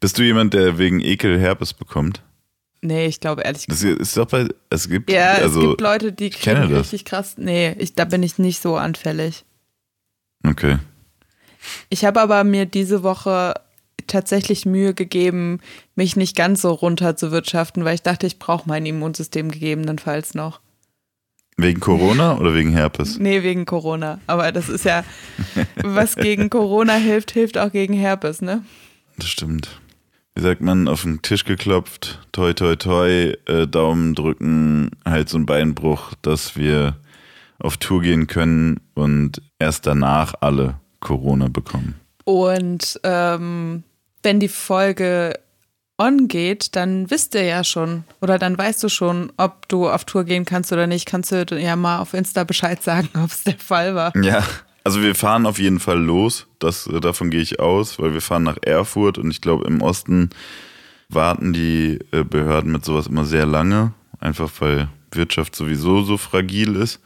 Bist 0.00 0.18
du 0.18 0.22
jemand, 0.22 0.54
der 0.54 0.78
wegen 0.78 1.00
Ekel 1.00 1.38
Herpes 1.38 1.72
bekommt? 1.72 2.22
Nee, 2.82 3.06
ich 3.06 3.20
glaube 3.20 3.42
ehrlich 3.42 3.66
gesagt. 3.66 3.98
Das 3.98 4.08
ist 4.08 4.16
doch 4.18 4.26
bei, 4.26 4.46
es 4.68 4.90
gibt, 4.90 5.10
ja, 5.10 5.32
also, 5.32 5.60
es 5.60 5.66
gibt 5.68 5.80
Leute, 5.80 6.12
die 6.12 6.28
kriegen 6.28 6.74
richtig 6.74 7.06
krass. 7.06 7.36
Nee, 7.38 7.74
ich, 7.78 7.94
da 7.94 8.04
bin 8.04 8.22
ich 8.22 8.38
nicht 8.38 8.60
so 8.60 8.76
anfällig. 8.76 9.46
Okay. 10.46 10.76
Ich 11.88 12.04
habe 12.04 12.20
aber 12.20 12.44
mir 12.44 12.66
diese 12.66 13.02
Woche 13.02 13.54
tatsächlich 14.06 14.66
Mühe 14.66 14.94
gegeben, 14.94 15.60
mich 15.94 16.16
nicht 16.16 16.36
ganz 16.36 16.62
so 16.62 16.72
runter 16.72 17.16
zu 17.16 17.30
wirtschaften, 17.30 17.84
weil 17.84 17.94
ich 17.94 18.02
dachte, 18.02 18.26
ich 18.26 18.38
brauche 18.38 18.68
mein 18.68 18.84
Immunsystem 18.84 19.50
gegebenenfalls 19.50 20.34
noch. 20.34 20.60
Wegen 21.56 21.80
Corona 21.80 22.36
oder 22.38 22.54
wegen 22.54 22.70
Herpes? 22.70 23.18
Nee, 23.18 23.44
wegen 23.44 23.64
Corona. 23.64 24.20
Aber 24.26 24.50
das 24.50 24.68
ist 24.68 24.84
ja, 24.84 25.04
was 25.82 26.16
gegen 26.16 26.50
Corona 26.50 26.94
hilft, 26.94 27.30
hilft 27.30 27.58
auch 27.58 27.70
gegen 27.70 27.94
Herpes, 27.94 28.42
ne? 28.42 28.64
Das 29.16 29.28
stimmt 29.28 29.80
wie 30.34 30.42
sagt 30.42 30.60
man, 30.60 30.88
auf 30.88 31.02
den 31.02 31.22
Tisch 31.22 31.44
geklopft, 31.44 32.26
toi 32.32 32.52
toi 32.52 32.76
toi, 32.76 33.34
äh, 33.46 33.66
Daumen 33.68 34.14
drücken, 34.14 34.90
Hals- 35.04 35.34
und 35.34 35.46
Beinbruch, 35.46 36.12
dass 36.22 36.56
wir 36.56 36.96
auf 37.58 37.76
Tour 37.76 38.02
gehen 38.02 38.26
können 38.26 38.80
und 38.94 39.40
erst 39.58 39.86
danach 39.86 40.34
alle 40.40 40.80
Corona 41.04 41.46
bekommen. 41.48 41.94
Und 42.24 42.98
ähm, 43.04 43.84
wenn 44.22 44.40
die 44.40 44.48
Folge 44.48 45.38
on 45.96 46.26
geht, 46.26 46.74
dann 46.74 47.10
wisst 47.10 47.36
ihr 47.36 47.44
ja 47.44 47.62
schon 47.62 48.02
oder 48.20 48.38
dann 48.38 48.58
weißt 48.58 48.82
du 48.82 48.88
schon, 48.88 49.32
ob 49.36 49.68
du 49.68 49.88
auf 49.88 50.04
Tour 50.04 50.24
gehen 50.24 50.44
kannst 50.44 50.72
oder 50.72 50.88
nicht. 50.88 51.06
Kannst 51.06 51.30
du 51.30 51.44
ja 51.56 51.76
mal 51.76 52.00
auf 52.00 52.14
Insta 52.14 52.42
Bescheid 52.42 52.82
sagen, 52.82 53.08
ob 53.22 53.30
es 53.30 53.44
der 53.44 53.58
Fall 53.58 53.94
war. 53.94 54.12
Ja, 54.16 54.42
also 54.82 55.02
wir 55.02 55.14
fahren 55.14 55.46
auf 55.46 55.58
jeden 55.58 55.80
Fall 55.80 55.98
los, 55.98 56.46
das, 56.58 56.86
äh, 56.86 57.00
davon 57.00 57.30
gehe 57.30 57.40
ich 57.40 57.60
aus, 57.60 57.98
weil 57.98 58.12
wir 58.12 58.20
fahren 58.20 58.42
nach 58.42 58.58
Erfurt 58.62 59.18
und 59.18 59.30
ich 59.30 59.40
glaube 59.40 59.66
im 59.66 59.80
Osten 59.80 60.30
warten 61.08 61.52
die 61.52 62.00
äh, 62.10 62.24
Behörden 62.24 62.72
mit 62.72 62.84
sowas 62.84 63.06
immer 63.06 63.24
sehr 63.24 63.46
lange, 63.46 63.92
einfach 64.20 64.50
weil 64.58 64.88
Wirtschaft 65.12 65.54
sowieso 65.54 66.02
so 66.02 66.16
fragil 66.16 66.76
ist. 66.76 67.00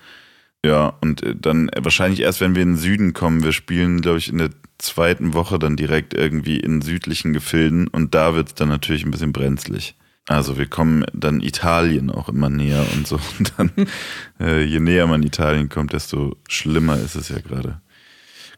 Ja, 0.65 0.95
und 1.01 1.23
äh, 1.23 1.35
dann 1.37 1.71
wahrscheinlich 1.77 2.21
erst, 2.21 2.41
wenn 2.41 2.55
wir 2.55 2.63
in 2.63 2.73
den 2.73 2.77
Süden 2.77 3.13
kommen. 3.13 3.45
Wir 3.45 3.53
spielen, 3.53 4.01
glaube 4.01 4.19
ich, 4.19 4.29
in 4.29 4.39
der 4.39 4.51
zweiten 4.79 5.35
Woche 5.35 5.59
dann 5.59 5.77
direkt 5.77 6.15
irgendwie 6.15 6.59
in 6.59 6.83
südlichen 6.83 7.33
Gefilden 7.33 7.89
und 7.89 8.15
da 8.15 8.35
wird 8.35 8.49
es 8.49 8.55
dann 8.55 8.69
natürlich 8.69 9.05
ein 9.05 9.11
bisschen 9.11 9.33
brenzlig. 9.33 9.97
Also 10.29 10.59
wir 10.59 10.67
kommen 10.67 11.07
dann 11.15 11.41
Italien 11.41 12.11
auch 12.11 12.29
immer 12.29 12.51
näher 12.51 12.85
und 12.95 13.07
so. 13.07 13.19
Und 13.39 13.53
dann, 13.57 13.71
äh, 14.39 14.63
je 14.63 14.79
näher 14.79 15.07
man 15.07 15.23
Italien 15.23 15.71
kommt, 15.71 15.95
desto 15.95 16.37
schlimmer 16.49 16.99
ist 16.99 17.15
es 17.15 17.31
ja 17.31 17.41
gerade. 17.41 17.81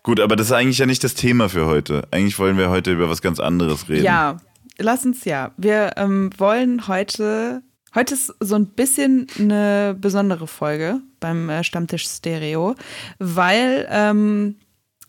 Gut, 0.03 0.19
aber 0.19 0.35
das 0.35 0.49
ist 0.49 0.53
eigentlich 0.53 0.79
ja 0.79 0.87
nicht 0.87 1.05
das 1.05 1.15
Thema 1.15 1.49
für 1.49 1.67
heute. 1.67 2.09
Eigentlich 2.11 2.39
wollen 2.39 2.59
wir 2.59 2.71
heute 2.71 2.93
über 2.93 3.09
was 3.09 3.23
ganz 3.23 3.39
anderes 3.39 3.89
reden. 3.89 4.05
Ja, 4.05 4.39
lass 4.79 5.05
uns 5.05 5.25
ja. 5.25 5.53
Wir 5.59 5.93
ähm, 5.97 6.31
wollen 6.39 6.89
heute, 6.89 7.63
heute 7.95 8.15
ist 8.15 8.35
so 8.41 8.55
ein 8.55 8.67
bisschen 8.67 9.27
eine 9.39 9.97
besondere 9.99 10.47
Folge 10.47 11.01
beim 11.21 11.49
äh, 11.49 11.65
Stammtisch 11.65 12.07
Stereo, 12.07 12.75
weil 13.19 13.87
ähm, 13.91 14.57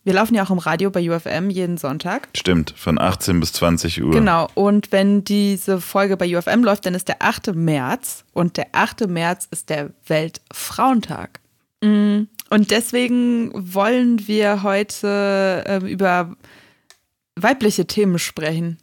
wir 0.03 0.13
laufen 0.13 0.33
ja 0.33 0.43
auch 0.43 0.49
im 0.49 0.57
Radio 0.57 0.89
bei 0.89 1.09
UFM 1.09 1.51
jeden 1.51 1.77
Sonntag. 1.77 2.29
Stimmt, 2.35 2.73
von 2.75 2.99
18 2.99 3.39
bis 3.39 3.53
20 3.53 4.03
Uhr. 4.03 4.11
Genau, 4.11 4.47
und 4.55 4.91
wenn 4.91 5.23
diese 5.23 5.79
Folge 5.79 6.17
bei 6.17 6.35
UFM 6.35 6.63
läuft, 6.63 6.85
dann 6.85 6.95
ist 6.95 7.07
der 7.07 7.21
8. 7.21 7.53
März 7.53 8.25
und 8.33 8.57
der 8.57 8.67
8. 8.71 9.07
März 9.07 9.47
ist 9.51 9.69
der 9.69 9.91
Weltfrauentag. 10.07 11.39
Mm, 11.83 12.23
und 12.49 12.71
deswegen 12.71 13.51
wollen 13.53 14.27
wir 14.27 14.63
heute 14.63 15.63
äh, 15.67 15.91
über 15.91 16.35
weibliche 17.35 17.85
Themen 17.85 18.17
sprechen. 18.17 18.77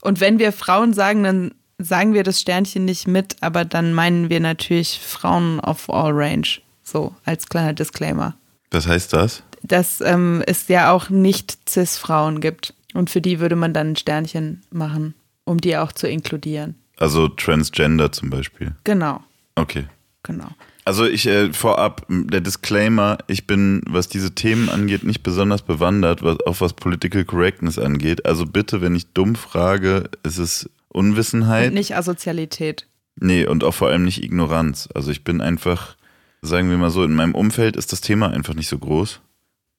Und 0.00 0.20
wenn 0.20 0.38
wir 0.38 0.52
Frauen 0.52 0.94
sagen, 0.94 1.22
dann 1.22 1.54
sagen 1.82 2.14
wir 2.14 2.22
das 2.22 2.40
Sternchen 2.40 2.84
nicht 2.84 3.06
mit, 3.06 3.36
aber 3.40 3.64
dann 3.64 3.92
meinen 3.94 4.30
wir 4.30 4.40
natürlich 4.40 5.00
Frauen 5.00 5.60
of 5.60 5.88
all 5.90 6.12
range. 6.12 6.60
So, 6.82 7.14
als 7.24 7.46
kleiner 7.46 7.72
Disclaimer. 7.72 8.34
Was 8.70 8.86
heißt 8.86 9.12
das? 9.12 9.42
dass 9.62 10.00
ähm, 10.00 10.42
es 10.46 10.68
ja 10.68 10.92
auch 10.92 11.08
nicht 11.10 11.58
Cis-Frauen 11.68 12.40
gibt. 12.40 12.74
Und 12.94 13.10
für 13.10 13.20
die 13.20 13.40
würde 13.40 13.56
man 13.56 13.72
dann 13.72 13.92
ein 13.92 13.96
Sternchen 13.96 14.62
machen, 14.70 15.14
um 15.44 15.58
die 15.58 15.76
auch 15.76 15.92
zu 15.92 16.08
inkludieren. 16.08 16.74
Also 16.98 17.28
Transgender 17.28 18.12
zum 18.12 18.30
Beispiel. 18.30 18.74
Genau. 18.84 19.22
Okay. 19.54 19.84
Genau. 20.24 20.48
Also 20.84 21.06
ich 21.06 21.26
äh, 21.26 21.52
vorab, 21.52 22.06
der 22.08 22.40
Disclaimer, 22.40 23.18
ich 23.28 23.46
bin, 23.46 23.82
was 23.88 24.08
diese 24.08 24.34
Themen 24.34 24.68
angeht, 24.68 25.04
nicht 25.04 25.22
besonders 25.22 25.62
bewandert, 25.62 26.22
was, 26.22 26.38
auch 26.46 26.60
was 26.60 26.74
Political 26.74 27.24
Correctness 27.24 27.78
angeht. 27.78 28.26
Also 28.26 28.46
bitte, 28.46 28.80
wenn 28.80 28.94
ich 28.94 29.06
dumm 29.12 29.36
frage, 29.36 30.10
ist 30.22 30.38
es 30.38 30.68
Unwissenheit. 30.92 31.68
Und 31.68 31.74
nicht 31.74 31.96
Asozialität. 31.96 32.86
Nee, 33.16 33.46
und 33.46 33.64
auch 33.64 33.74
vor 33.74 33.88
allem 33.88 34.04
nicht 34.04 34.22
Ignoranz. 34.22 34.88
Also 34.94 35.10
ich 35.10 35.24
bin 35.24 35.40
einfach, 35.40 35.96
sagen 36.40 36.70
wir 36.70 36.78
mal 36.78 36.90
so, 36.90 37.04
in 37.04 37.14
meinem 37.14 37.34
Umfeld 37.34 37.76
ist 37.76 37.92
das 37.92 38.00
Thema 38.00 38.30
einfach 38.30 38.54
nicht 38.54 38.68
so 38.68 38.78
groß 38.78 39.20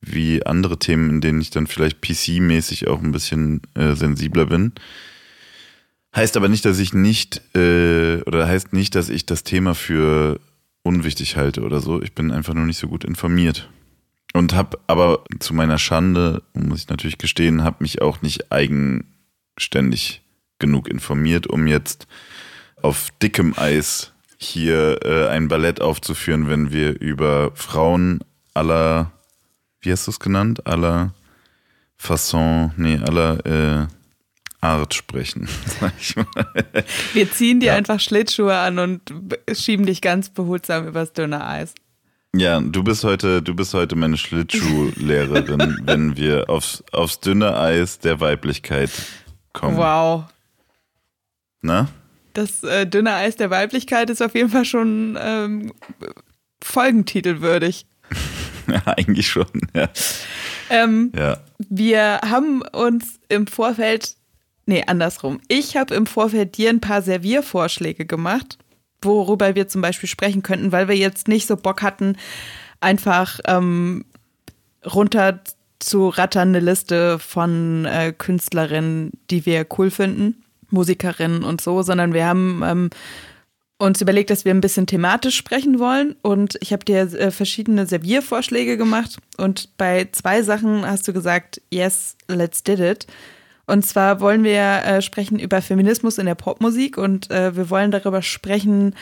wie 0.06 0.46
andere 0.46 0.78
Themen, 0.78 1.10
in 1.10 1.22
denen 1.22 1.42
ich 1.42 1.50
dann 1.50 1.68
vielleicht 1.68 2.04
PC-mäßig 2.04 2.88
auch 2.88 3.02
ein 3.02 3.12
bisschen 3.12 3.62
äh, 3.76 3.94
sensibler 3.94 4.46
bin. 4.46 4.74
Heißt 6.16 6.38
aber 6.38 6.50
nicht, 6.50 6.66
dass 6.66 6.80
ich 6.80 6.94
nicht, 6.94 7.42
äh, 7.56 8.22
oder 8.26 8.48
heißt 8.48 8.74
nicht, 8.74 8.96
dass 8.96 9.10
ich 9.10 9.26
das 9.26 9.44
Thema 9.44 9.74
für 9.74 10.40
unwichtig 10.84 11.38
halte 11.38 11.62
oder 11.62 11.80
so. 11.80 12.02
Ich 12.02 12.14
bin 12.14 12.32
einfach 12.32 12.54
nur 12.54 12.66
nicht 12.66 12.78
so 12.78 12.88
gut 12.88 13.04
informiert. 13.04 13.70
Und 14.34 14.54
habe 14.54 14.80
aber 14.88 15.24
zu 15.40 15.54
meiner 15.54 15.78
Schande, 15.78 16.44
muss 16.54 16.82
ich 16.82 16.90
natürlich 16.90 17.18
gestehen, 17.18 17.64
habe 17.64 17.78
mich 17.80 18.02
auch 18.02 18.22
nicht 18.22 18.52
eigenständig 18.52 20.23
genug 20.64 20.88
informiert, 20.88 21.48
um 21.48 21.68
jetzt 21.68 22.08
auf 22.82 23.10
dickem 23.22 23.54
Eis 23.58 24.12
hier 24.38 25.00
äh, 25.06 25.28
ein 25.28 25.48
Ballett 25.48 25.82
aufzuführen, 25.82 26.50
wenn 26.50 26.72
wir 26.72 27.00
über 27.00 27.52
Frauen 27.56 28.20
aller 28.54 29.12
wie 29.84 29.92
hast 29.92 30.08
du 30.08 30.12
es 30.12 30.20
genannt? 30.20 30.66
Aller 30.66 31.14
Fasson, 31.98 32.72
nee, 32.78 32.98
aller 32.98 33.46
äh, 33.46 33.88
Art 34.62 34.94
sprechen. 34.94 35.48
Wir 37.14 37.30
ziehen 37.32 37.60
dir 37.60 37.68
ja. 37.68 37.76
einfach 37.76 38.00
Schlittschuhe 38.00 38.56
an 38.56 38.80
und 38.80 39.02
schieben 39.52 39.86
dich 39.86 40.02
ganz 40.02 40.30
behutsam 40.30 40.88
übers 40.88 41.12
dünne 41.12 41.46
Eis. 41.46 41.76
Ja, 42.34 42.62
du 42.62 42.82
bist 42.82 43.04
heute, 43.04 43.42
du 43.42 43.54
bist 43.54 43.74
heute 43.74 43.96
meine 43.96 44.18
Schlittschuhlehrerin, 44.18 45.82
wenn 45.86 46.16
wir 46.16 46.50
aufs, 46.50 46.84
aufs 46.94 47.20
dünne 47.20 47.58
Eis 47.58 48.00
der 48.00 48.22
Weiblichkeit 48.22 48.90
kommen. 49.52 49.78
Wow. 49.78 50.26
Na? 51.64 51.88
Das 52.34 52.64
äh, 52.64 52.86
dünne 52.86 53.14
Eis 53.14 53.36
der 53.36 53.50
Weiblichkeit 53.50 54.10
ist 54.10 54.22
auf 54.22 54.36
jeden 54.36 54.50
Fall 54.50 54.66
schon 54.66 55.18
ähm, 55.20 55.74
folgentitelwürdig. 56.64 57.88
Ja, 58.66 58.82
eigentlich 58.86 59.28
schon, 59.28 59.46
ja. 59.76 59.90
Ähm, 60.70 61.12
ja. 61.14 61.38
Wir 61.58 62.22
haben 62.24 62.62
uns 62.62 63.20
im 63.28 63.46
Vorfeld, 63.46 64.16
nee, 64.66 64.86
andersrum. 64.88 65.42
Ich 65.50 65.76
habe 65.76 65.94
im 65.94 66.06
Vorfeld 66.06 66.56
dir 66.56 66.70
ein 66.70 66.80
paar 66.80 67.02
Serviervorschläge 67.02 68.06
gemacht, 68.06 68.58
worüber 69.02 69.56
wir 69.56 69.68
zum 69.68 69.82
Beispiel 69.82 70.08
sprechen 70.08 70.44
könnten, 70.44 70.72
weil 70.72 70.88
wir 70.88 70.96
jetzt 70.96 71.28
nicht 71.28 71.46
so 71.46 71.58
Bock 71.58 71.82
hatten, 71.82 72.16
einfach 72.80 73.42
ähm, 73.48 74.06
runter 74.86 75.42
zu 75.80 76.08
rattern 76.08 76.50
eine 76.50 76.62
Liste 76.62 77.20
von 77.20 77.84
äh, 77.84 78.14
Künstlerinnen, 78.18 79.12
die 79.30 79.46
wir 79.46 79.68
cool 79.78 79.92
finden, 79.92 80.44
Musikerinnen 80.74 81.44
und 81.44 81.62
so, 81.62 81.82
sondern 81.84 82.14
wir 82.14 82.26
haben 82.26 82.62
ähm, 82.66 82.90
uns 83.78 84.02
überlegt, 84.02 84.30
dass 84.30 84.46
wir 84.46 84.54
ein 84.54 84.62
bisschen 84.62 84.88
thematisch 84.88 85.36
sprechen 85.36 85.80
wollen. 85.80 86.16
Und 86.22 86.58
ich 86.62 86.72
habe 86.74 86.86
dir 86.86 87.02
äh, 87.02 87.32
verschiedene 87.32 87.86
Serviervorschläge 87.86 88.78
gemacht. 88.78 89.18
Und 89.38 89.78
bei 89.78 90.08
zwei 90.12 90.42
Sachen 90.44 90.86
hast 90.86 91.08
du 91.08 91.14
gesagt, 91.14 91.62
yes, 91.72 92.16
let's 92.28 92.64
did 92.64 92.80
it. 92.80 93.08
Und 93.66 93.86
zwar 93.86 94.20
wollen 94.20 94.44
wir 94.44 94.60
äh, 94.86 95.02
sprechen 95.02 95.40
über 95.40 95.62
Feminismus 95.62 96.18
in 96.18 96.26
der 96.26 96.36
Popmusik 96.36 96.98
und 96.98 97.32
äh, 97.32 97.56
wir 97.56 97.70
wollen 97.70 97.92
darüber 97.92 98.22
sprechen, 98.22 98.94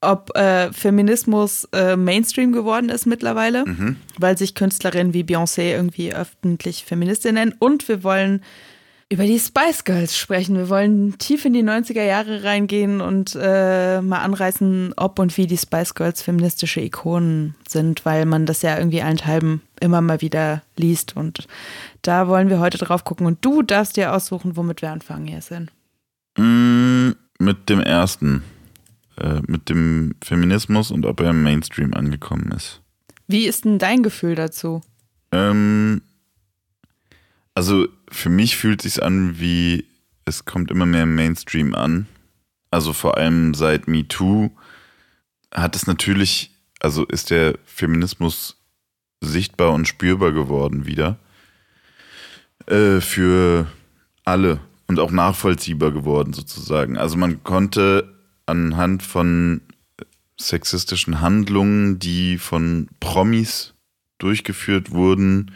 ob 0.00 0.36
äh, 0.36 0.72
Feminismus 0.72 1.68
äh, 1.72 1.94
Mainstream 1.94 2.52
geworden 2.52 2.88
ist 2.88 3.06
mittlerweile, 3.06 3.64
Mhm. 3.66 3.96
weil 4.18 4.36
sich 4.36 4.54
Künstlerinnen 4.54 5.12
wie 5.14 5.22
Beyoncé 5.22 5.72
irgendwie 5.72 6.12
öffentlich 6.14 6.84
Feministin 6.84 7.34
nennen. 7.34 7.54
Und 7.58 7.86
wir 7.86 8.02
wollen 8.02 8.42
über 9.12 9.26
die 9.26 9.40
Spice 9.40 9.84
Girls 9.84 10.16
sprechen. 10.16 10.56
Wir 10.56 10.68
wollen 10.68 11.18
tief 11.18 11.44
in 11.44 11.52
die 11.52 11.64
90er 11.64 12.04
Jahre 12.04 12.44
reingehen 12.44 13.00
und 13.00 13.36
äh, 13.40 14.00
mal 14.00 14.20
anreißen, 14.20 14.94
ob 14.96 15.18
und 15.18 15.36
wie 15.36 15.48
die 15.48 15.58
Spice 15.58 15.94
Girls 15.94 16.22
feministische 16.22 16.80
Ikonen 16.80 17.56
sind, 17.68 18.04
weil 18.04 18.24
man 18.24 18.46
das 18.46 18.62
ja 18.62 18.78
irgendwie 18.78 19.02
allenthalben 19.02 19.62
immer 19.80 20.00
mal 20.00 20.20
wieder 20.20 20.62
liest. 20.76 21.16
Und 21.16 21.48
da 22.02 22.28
wollen 22.28 22.48
wir 22.48 22.60
heute 22.60 22.78
drauf 22.78 23.04
gucken. 23.04 23.26
Und 23.26 23.44
du 23.44 23.62
darfst 23.62 23.96
dir 23.96 24.14
aussuchen, 24.14 24.56
womit 24.56 24.80
wir 24.80 24.92
anfangen, 24.92 25.26
Jessin. 25.26 25.70
Mm, 26.38 27.10
mit 27.40 27.68
dem 27.68 27.80
ersten. 27.80 28.44
Äh, 29.20 29.40
mit 29.48 29.68
dem 29.68 30.14
Feminismus 30.22 30.92
und 30.92 31.04
ob 31.04 31.20
er 31.20 31.30
im 31.30 31.42
Mainstream 31.42 31.94
angekommen 31.94 32.52
ist. 32.56 32.80
Wie 33.26 33.46
ist 33.46 33.64
denn 33.64 33.78
dein 33.78 34.04
Gefühl 34.04 34.36
dazu? 34.36 34.82
Ähm, 35.32 36.02
also 37.54 37.88
für 38.10 38.28
mich 38.28 38.56
fühlt 38.56 38.82
sich 38.82 39.02
an 39.02 39.38
wie 39.40 39.86
es 40.24 40.44
kommt 40.44 40.70
immer 40.70 40.86
mehr 40.86 41.02
im 41.02 41.14
Mainstream 41.14 41.74
an. 41.74 42.06
Also 42.70 42.92
vor 42.92 43.16
allem 43.18 43.54
seit 43.54 43.88
MeToo 43.88 44.50
hat 45.52 45.74
es 45.74 45.86
natürlich, 45.86 46.52
also 46.78 47.04
ist 47.04 47.30
der 47.30 47.58
Feminismus 47.64 48.56
sichtbar 49.20 49.72
und 49.72 49.88
spürbar 49.88 50.32
geworden 50.32 50.86
wieder 50.86 51.18
äh, 52.66 53.00
für 53.00 53.66
alle 54.24 54.60
und 54.86 55.00
auch 55.00 55.10
nachvollziehbar 55.10 55.90
geworden 55.90 56.32
sozusagen. 56.32 56.96
Also 56.96 57.16
man 57.16 57.42
konnte 57.42 58.14
anhand 58.46 59.02
von 59.02 59.60
sexistischen 60.38 61.20
Handlungen, 61.20 61.98
die 61.98 62.38
von 62.38 62.88
Promis 63.00 63.74
durchgeführt 64.18 64.90
wurden, 64.92 65.50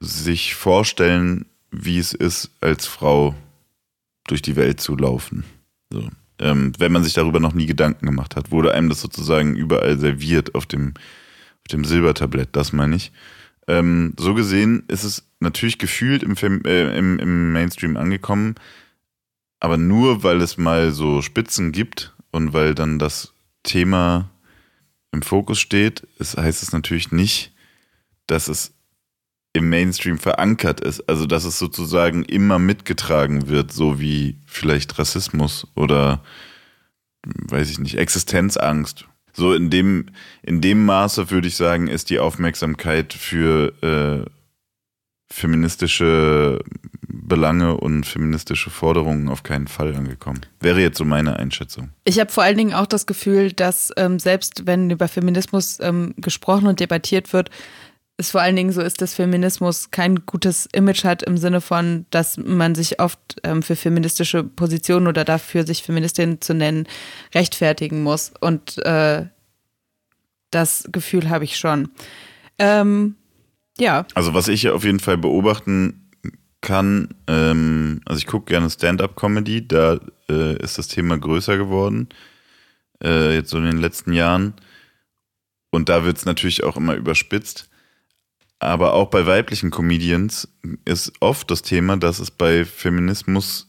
sich 0.00 0.54
vorstellen, 0.54 1.46
wie 1.70 1.98
es 1.98 2.12
ist, 2.12 2.50
als 2.60 2.86
Frau 2.86 3.34
durch 4.26 4.42
die 4.42 4.56
Welt 4.56 4.80
zu 4.80 4.96
laufen. 4.96 5.44
So. 5.90 6.08
Ähm, 6.38 6.72
wenn 6.78 6.92
man 6.92 7.02
sich 7.02 7.14
darüber 7.14 7.40
noch 7.40 7.52
nie 7.52 7.66
Gedanken 7.66 8.06
gemacht 8.06 8.36
hat, 8.36 8.50
wurde 8.50 8.72
einem 8.72 8.88
das 8.88 9.00
sozusagen 9.00 9.56
überall 9.56 9.98
serviert 9.98 10.54
auf 10.54 10.66
dem, 10.66 10.94
auf 10.94 11.68
dem 11.70 11.84
Silbertablett, 11.84 12.50
das 12.52 12.72
meine 12.72 12.96
ich. 12.96 13.12
Ähm, 13.66 14.14
so 14.18 14.34
gesehen 14.34 14.84
ist 14.88 15.04
es 15.04 15.24
natürlich 15.40 15.78
gefühlt 15.78 16.22
im, 16.22 16.36
Fem 16.36 16.62
äh, 16.64 16.96
im, 16.96 17.18
im 17.18 17.52
Mainstream 17.52 17.96
angekommen, 17.96 18.54
aber 19.60 19.76
nur 19.76 20.22
weil 20.22 20.40
es 20.40 20.56
mal 20.56 20.92
so 20.92 21.22
Spitzen 21.22 21.72
gibt 21.72 22.14
und 22.30 22.52
weil 22.52 22.74
dann 22.74 22.98
das 22.98 23.34
Thema 23.64 24.30
im 25.10 25.22
Fokus 25.22 25.58
steht, 25.58 26.06
es 26.18 26.36
heißt 26.36 26.62
es 26.62 26.72
natürlich 26.72 27.10
nicht, 27.10 27.52
dass 28.26 28.48
es 28.48 28.72
im 29.58 29.68
Mainstream 29.68 30.18
verankert 30.18 30.80
ist. 30.80 31.08
Also 31.08 31.26
dass 31.26 31.44
es 31.44 31.58
sozusagen 31.58 32.24
immer 32.24 32.58
mitgetragen 32.58 33.48
wird, 33.48 33.72
so 33.72 34.00
wie 34.00 34.38
vielleicht 34.46 34.98
Rassismus 34.98 35.66
oder 35.74 36.22
weiß 37.24 37.70
ich 37.70 37.78
nicht, 37.78 37.96
Existenzangst. 37.96 39.06
So 39.32 39.52
in 39.54 39.70
dem, 39.70 40.06
in 40.42 40.60
dem 40.60 40.84
Maße 40.84 41.30
würde 41.30 41.48
ich 41.48 41.56
sagen, 41.56 41.86
ist 41.86 42.10
die 42.10 42.18
Aufmerksamkeit 42.18 43.12
für 43.12 43.72
äh, 43.82 44.30
feministische 45.30 46.60
Belange 47.06 47.76
und 47.76 48.04
feministische 48.06 48.70
Forderungen 48.70 49.28
auf 49.28 49.42
keinen 49.42 49.68
Fall 49.68 49.94
angekommen. 49.94 50.40
Wäre 50.60 50.80
jetzt 50.80 50.98
so 50.98 51.04
meine 51.04 51.38
Einschätzung. 51.38 51.90
Ich 52.04 52.18
habe 52.18 52.32
vor 52.32 52.42
allen 52.42 52.56
Dingen 52.56 52.74
auch 52.74 52.86
das 52.86 53.06
Gefühl, 53.06 53.52
dass 53.52 53.92
ähm, 53.96 54.18
selbst 54.18 54.66
wenn 54.66 54.90
über 54.90 55.06
Feminismus 55.06 55.78
ähm, 55.80 56.14
gesprochen 56.16 56.66
und 56.66 56.80
debattiert 56.80 57.32
wird, 57.32 57.50
es 58.20 58.32
vor 58.32 58.40
allen 58.40 58.56
Dingen 58.56 58.72
so 58.72 58.82
ist, 58.82 59.00
dass 59.00 59.14
Feminismus 59.14 59.92
kein 59.92 60.26
gutes 60.26 60.68
Image 60.72 61.04
hat 61.04 61.22
im 61.22 61.38
Sinne 61.38 61.60
von, 61.60 62.04
dass 62.10 62.36
man 62.36 62.74
sich 62.74 63.00
oft 63.00 63.36
ähm, 63.44 63.62
für 63.62 63.76
feministische 63.76 64.42
Positionen 64.42 65.06
oder 65.06 65.24
dafür, 65.24 65.64
sich 65.64 65.84
Feministin 65.84 66.40
zu 66.40 66.52
nennen, 66.52 66.88
rechtfertigen 67.32 68.02
muss. 68.02 68.32
Und 68.40 68.78
äh, 68.78 69.26
das 70.50 70.88
Gefühl 70.90 71.30
habe 71.30 71.44
ich 71.44 71.58
schon. 71.58 71.90
Ähm, 72.58 73.14
ja. 73.78 74.04
Also 74.14 74.34
was 74.34 74.48
ich 74.48 74.68
auf 74.68 74.82
jeden 74.84 75.00
Fall 75.00 75.16
beobachten 75.16 76.10
kann, 76.60 77.14
ähm, 77.28 78.00
also 78.04 78.18
ich 78.18 78.26
gucke 78.26 78.46
gerne 78.46 78.68
Stand-up-Comedy, 78.68 79.68
da 79.68 80.00
äh, 80.28 80.60
ist 80.60 80.76
das 80.76 80.88
Thema 80.88 81.16
größer 81.16 81.56
geworden, 81.56 82.08
äh, 83.00 83.36
jetzt 83.36 83.50
so 83.50 83.58
in 83.58 83.64
den 83.64 83.78
letzten 83.78 84.12
Jahren. 84.12 84.54
Und 85.70 85.88
da 85.88 86.04
wird 86.04 86.16
es 86.16 86.24
natürlich 86.24 86.64
auch 86.64 86.76
immer 86.76 86.94
überspitzt. 86.94 87.68
Aber 88.60 88.94
auch 88.94 89.08
bei 89.08 89.26
weiblichen 89.26 89.70
Comedians 89.70 90.48
ist 90.84 91.12
oft 91.20 91.50
das 91.50 91.62
Thema, 91.62 91.96
dass 91.96 92.18
es 92.18 92.30
bei 92.30 92.64
Feminismus 92.64 93.68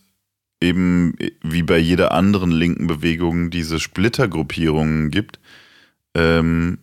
eben 0.62 1.16
wie 1.42 1.64
bei 1.64 1.78
jeder 1.78 2.12
anderen 2.12 2.52
linken 2.52 2.88
Bewegung 2.88 3.50
diese 3.50 3.80
Splittergruppierungen 3.80 5.12
gibt, 5.12 5.40
ähm, 6.16 6.80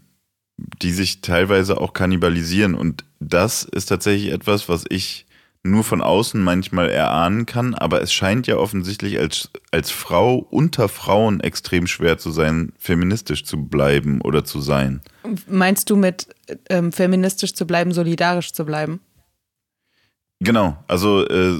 die 0.82 0.92
sich 0.92 1.20
teilweise 1.20 1.80
auch 1.80 1.92
kannibalisieren. 1.92 2.74
Und 2.74 3.04
das 3.20 3.64
ist 3.64 3.86
tatsächlich 3.86 4.32
etwas, 4.32 4.68
was 4.68 4.84
ich 4.88 5.26
nur 5.66 5.84
von 5.84 6.00
außen 6.00 6.42
manchmal 6.42 6.88
erahnen 6.88 7.44
kann, 7.44 7.74
aber 7.74 8.00
es 8.00 8.12
scheint 8.12 8.46
ja 8.46 8.56
offensichtlich 8.56 9.18
als, 9.18 9.50
als 9.72 9.90
Frau 9.90 10.36
unter 10.36 10.88
Frauen 10.88 11.40
extrem 11.40 11.88
schwer 11.88 12.18
zu 12.18 12.30
sein, 12.30 12.72
feministisch 12.78 13.44
zu 13.44 13.66
bleiben 13.66 14.20
oder 14.20 14.44
zu 14.44 14.60
sein. 14.60 15.00
Meinst 15.48 15.90
du 15.90 15.96
mit 15.96 16.28
ähm, 16.68 16.92
feministisch 16.92 17.54
zu 17.54 17.66
bleiben, 17.66 17.92
solidarisch 17.92 18.52
zu 18.52 18.64
bleiben? 18.64 19.00
Genau, 20.40 20.76
also 20.86 21.26
äh, 21.26 21.56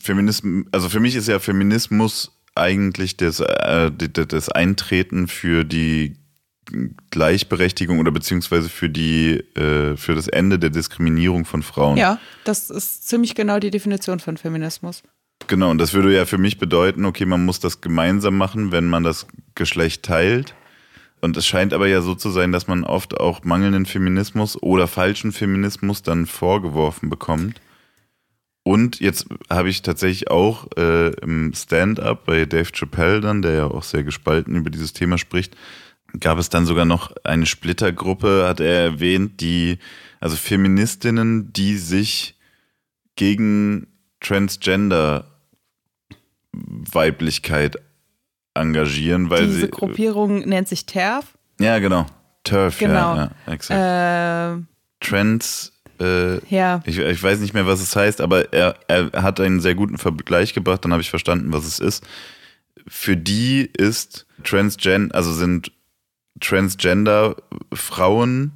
Feminismus, 0.00 0.66
also 0.72 0.88
für 0.88 1.00
mich 1.00 1.14
ist 1.14 1.28
ja 1.28 1.38
Feminismus 1.38 2.32
eigentlich 2.54 3.16
das, 3.16 3.40
äh, 3.40 3.90
das 3.92 4.48
Eintreten 4.48 5.28
für 5.28 5.64
die 5.64 6.16
Gleichberechtigung 7.10 8.00
oder 8.00 8.10
beziehungsweise 8.10 8.68
für 8.68 8.88
die 8.88 9.34
äh, 9.56 9.96
für 9.96 10.16
das 10.16 10.26
Ende 10.26 10.58
der 10.58 10.70
Diskriminierung 10.70 11.44
von 11.44 11.62
Frauen. 11.62 11.96
Ja, 11.96 12.18
das 12.44 12.70
ist 12.70 13.06
ziemlich 13.08 13.36
genau 13.36 13.60
die 13.60 13.70
Definition 13.70 14.18
von 14.18 14.36
Feminismus. 14.36 15.02
Genau, 15.46 15.70
und 15.70 15.78
das 15.78 15.92
würde 15.92 16.12
ja 16.12 16.24
für 16.24 16.38
mich 16.38 16.58
bedeuten, 16.58 17.04
okay, 17.04 17.24
man 17.24 17.44
muss 17.44 17.60
das 17.60 17.80
gemeinsam 17.80 18.36
machen, 18.36 18.72
wenn 18.72 18.88
man 18.88 19.04
das 19.04 19.26
Geschlecht 19.54 20.02
teilt. 20.02 20.54
Und 21.26 21.36
es 21.36 21.44
scheint 21.44 21.74
aber 21.74 21.88
ja 21.88 22.02
so 22.02 22.14
zu 22.14 22.30
sein, 22.30 22.52
dass 22.52 22.68
man 22.68 22.84
oft 22.84 23.18
auch 23.18 23.42
mangelnden 23.42 23.84
Feminismus 23.84 24.62
oder 24.62 24.86
falschen 24.86 25.32
Feminismus 25.32 26.02
dann 26.02 26.24
vorgeworfen 26.24 27.10
bekommt. 27.10 27.60
Und 28.62 29.00
jetzt 29.00 29.26
habe 29.50 29.68
ich 29.68 29.82
tatsächlich 29.82 30.30
auch 30.30 30.68
äh, 30.76 31.08
im 31.22 31.52
Stand-up 31.52 32.26
bei 32.26 32.44
Dave 32.44 32.70
Chappelle 32.70 33.20
dann, 33.20 33.42
der 33.42 33.52
ja 33.54 33.64
auch 33.64 33.82
sehr 33.82 34.04
gespalten 34.04 34.54
über 34.54 34.70
dieses 34.70 34.92
Thema 34.92 35.18
spricht, 35.18 35.56
gab 36.20 36.38
es 36.38 36.48
dann 36.48 36.64
sogar 36.64 36.84
noch 36.84 37.10
eine 37.24 37.46
Splittergruppe, 37.46 38.44
hat 38.46 38.60
er 38.60 38.84
erwähnt, 38.84 39.40
die, 39.40 39.78
also 40.20 40.36
Feministinnen, 40.36 41.52
die 41.52 41.76
sich 41.76 42.38
gegen 43.16 43.88
Transgender 44.20 45.26
Weiblichkeit 46.52 47.78
engagieren, 48.56 49.30
weil 49.30 49.46
Diese 49.46 49.60
sie. 49.62 49.68
Gruppierung 49.68 50.40
nennt 50.40 50.68
sich 50.68 50.86
TERF. 50.86 51.26
Ja, 51.60 51.78
genau. 51.78 52.06
TERF, 52.44 52.78
Genau. 52.78 53.14
ja, 53.16 53.30
ja 53.46 53.52
exakt. 53.52 54.60
Äh, 54.60 55.06
Trans, 55.06 55.72
äh, 56.00 56.38
ja, 56.54 56.82
ich, 56.84 56.98
ich 56.98 57.22
weiß 57.22 57.40
nicht 57.40 57.54
mehr, 57.54 57.66
was 57.66 57.80
es 57.80 57.94
heißt, 57.96 58.20
aber 58.20 58.52
er, 58.52 58.76
er 58.88 59.10
hat 59.22 59.40
einen 59.40 59.60
sehr 59.60 59.74
guten 59.74 59.98
Vergleich 59.98 60.54
gebracht, 60.54 60.84
dann 60.84 60.92
habe 60.92 61.02
ich 61.02 61.10
verstanden, 61.10 61.52
was 61.52 61.64
es 61.66 61.78
ist. 61.78 62.04
Für 62.88 63.16
die 63.16 63.70
ist 63.76 64.26
Transgen, 64.44 65.10
also 65.12 65.32
sind 65.32 65.72
Transgender 66.40 67.36
Frauen 67.72 68.52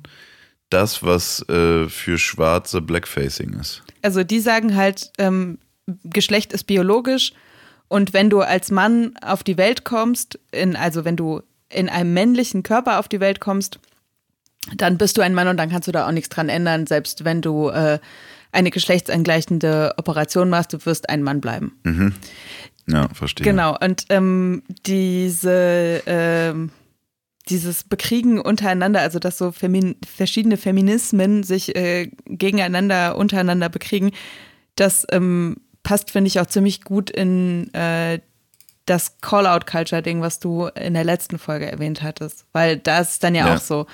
das, 0.68 1.02
was 1.02 1.46
äh, 1.48 1.88
für 1.88 2.16
schwarze 2.18 2.80
Blackfacing 2.80 3.54
ist. 3.54 3.82
also 4.02 4.22
die 4.22 4.38
sagen 4.40 4.76
halt, 4.76 5.10
ähm, 5.18 5.58
Geschlecht 6.04 6.52
ist 6.52 6.64
biologisch 6.64 7.32
und 7.90 8.12
wenn 8.12 8.30
du 8.30 8.40
als 8.40 8.70
Mann 8.70 9.14
auf 9.20 9.42
die 9.42 9.58
Welt 9.58 9.84
kommst, 9.84 10.38
in, 10.52 10.76
also 10.76 11.04
wenn 11.04 11.16
du 11.16 11.42
in 11.68 11.88
einem 11.88 12.14
männlichen 12.14 12.62
Körper 12.62 13.00
auf 13.00 13.08
die 13.08 13.18
Welt 13.18 13.40
kommst, 13.40 13.80
dann 14.76 14.96
bist 14.96 15.18
du 15.18 15.22
ein 15.22 15.34
Mann 15.34 15.48
und 15.48 15.56
dann 15.56 15.70
kannst 15.70 15.88
du 15.88 15.92
da 15.92 16.06
auch 16.06 16.12
nichts 16.12 16.28
dran 16.28 16.48
ändern, 16.48 16.86
selbst 16.86 17.24
wenn 17.24 17.42
du 17.42 17.68
äh, 17.68 17.98
eine 18.52 18.70
geschlechtsangleichende 18.70 19.94
Operation 19.96 20.48
machst, 20.48 20.72
du 20.72 20.86
wirst 20.86 21.10
ein 21.10 21.24
Mann 21.24 21.40
bleiben. 21.40 21.80
Ja, 22.86 23.08
verstehe. 23.08 23.44
Genau, 23.44 23.76
und 23.76 24.04
ähm, 24.08 24.62
diese, 24.86 26.00
ähm, 26.06 26.70
dieses 27.48 27.82
Bekriegen 27.82 28.40
untereinander, 28.40 29.00
also 29.00 29.18
dass 29.18 29.36
so 29.36 29.50
Femin 29.50 29.96
verschiedene 30.06 30.58
Feminismen 30.58 31.42
sich 31.42 31.74
äh, 31.74 32.08
gegeneinander, 32.26 33.16
untereinander 33.16 33.68
bekriegen, 33.68 34.12
das 34.76 35.08
ähm, 35.10 35.56
passt, 35.82 36.10
finde 36.10 36.28
ich, 36.28 36.40
auch 36.40 36.46
ziemlich 36.46 36.82
gut 36.82 37.10
in 37.10 37.72
äh, 37.74 38.20
das 38.86 39.18
Call-out-Culture-Ding, 39.20 40.20
was 40.20 40.40
du 40.40 40.66
in 40.66 40.94
der 40.94 41.04
letzten 41.04 41.38
Folge 41.38 41.70
erwähnt 41.70 42.02
hattest. 42.02 42.44
Weil 42.52 42.76
das 42.76 43.12
ist 43.12 43.24
dann 43.24 43.34
ja, 43.34 43.46
ja. 43.46 43.54
auch 43.54 43.60
so. 43.60 43.86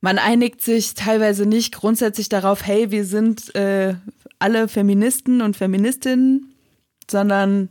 Man 0.00 0.18
einigt 0.18 0.60
sich 0.62 0.94
teilweise 0.94 1.46
nicht 1.46 1.74
grundsätzlich 1.74 2.28
darauf, 2.28 2.66
hey, 2.66 2.90
wir 2.90 3.04
sind 3.04 3.54
äh, 3.54 3.94
alle 4.38 4.68
Feministen 4.68 5.40
und 5.40 5.56
Feministinnen, 5.56 6.54
sondern 7.10 7.68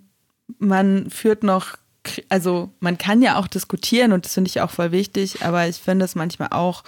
man 0.57 1.09
führt 1.09 1.43
noch, 1.43 1.77
also 2.29 2.71
man 2.79 2.97
kann 2.97 3.21
ja 3.21 3.37
auch 3.37 3.47
diskutieren 3.47 4.11
und 4.11 4.25
das 4.25 4.33
finde 4.33 4.49
ich 4.49 4.61
auch 4.61 4.71
voll 4.71 4.91
wichtig, 4.91 5.43
aber 5.43 5.67
ich 5.67 5.77
finde 5.77 6.05
es 6.05 6.15
manchmal 6.15 6.49
auch 6.51 6.83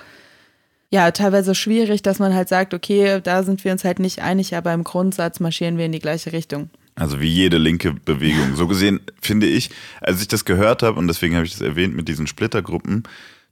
ja, 0.91 1.12
teilweise 1.12 1.54
schwierig, 1.54 2.02
dass 2.02 2.19
man 2.19 2.34
halt 2.34 2.49
sagt, 2.49 2.73
okay, 2.73 3.21
da 3.21 3.43
sind 3.43 3.63
wir 3.63 3.71
uns 3.71 3.84
halt 3.84 3.99
nicht 3.99 4.21
einig, 4.21 4.56
aber 4.56 4.73
im 4.73 4.84
Grundsatz 4.84 5.39
marschieren 5.39 5.78
wir 5.78 5.86
in 5.86 5.91
die 5.91 5.99
gleiche 5.99 6.34
Richtung. 6.34 6.69
Also 6.95 7.21
wie 7.21 7.28
jede 7.28 7.58
linke 7.58 7.93
Bewegung. 7.93 8.56
So 8.56 8.67
gesehen 8.67 8.99
finde 9.21 9.47
ich, 9.47 9.69
als 10.02 10.21
ich 10.21 10.28
das 10.28 10.45
gehört 10.45 10.84
habe, 10.84 10.97
und 10.97 11.08
deswegen 11.08 11.36
habe 11.36 11.45
ich 11.45 11.54
das 11.54 11.62
erwähnt 11.62 11.95
mit 11.95 12.08
diesen 12.08 12.28
Splittergruppen, 12.28 13.04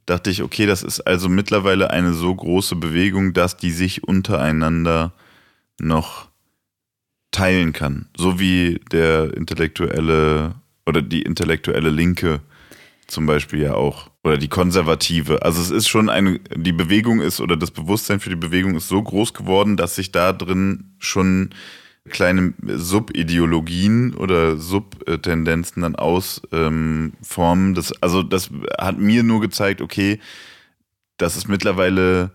dachte 0.04 0.30
ich, 0.30 0.42
okay, 0.42 0.66
das 0.66 0.82
ist 0.82 1.00
also 1.00 1.28
mittlerweile 1.28 1.90
eine 1.90 2.12
so 2.12 2.34
große 2.34 2.76
Bewegung, 2.76 3.34
dass 3.34 3.56
die 3.56 3.70
sich 3.70 4.04
untereinander 4.04 5.12
noch 5.80 6.28
teilen 7.30 7.72
kann. 7.72 8.08
So 8.16 8.40
wie 8.40 8.80
der 8.90 9.34
intellektuelle 9.34 10.56
oder 10.86 11.02
die 11.02 11.22
intellektuelle 11.22 11.90
Linke 11.90 12.40
zum 13.06 13.26
Beispiel 13.26 13.62
ja 13.62 13.74
auch. 13.74 14.10
Oder 14.28 14.36
die 14.36 14.48
konservative. 14.48 15.40
Also 15.40 15.62
es 15.62 15.70
ist 15.70 15.88
schon 15.88 16.10
eine, 16.10 16.38
die 16.54 16.72
Bewegung 16.72 17.22
ist 17.22 17.40
oder 17.40 17.56
das 17.56 17.70
Bewusstsein 17.70 18.20
für 18.20 18.28
die 18.28 18.36
Bewegung 18.36 18.76
ist 18.76 18.86
so 18.86 19.02
groß 19.02 19.32
geworden, 19.32 19.78
dass 19.78 19.94
sich 19.94 20.12
da 20.12 20.34
drin 20.34 20.92
schon 20.98 21.48
kleine 22.10 22.52
Subideologien 22.62 24.12
oder 24.12 24.58
Subtendenzen 24.58 25.80
dann 25.80 25.96
ausformen. 25.96 27.14
Ähm, 27.32 27.74
das, 27.74 28.02
also 28.02 28.22
das 28.22 28.50
hat 28.78 28.98
mir 28.98 29.22
nur 29.22 29.40
gezeigt, 29.40 29.80
okay, 29.80 30.20
das 31.16 31.38
ist 31.38 31.48
mittlerweile 31.48 32.30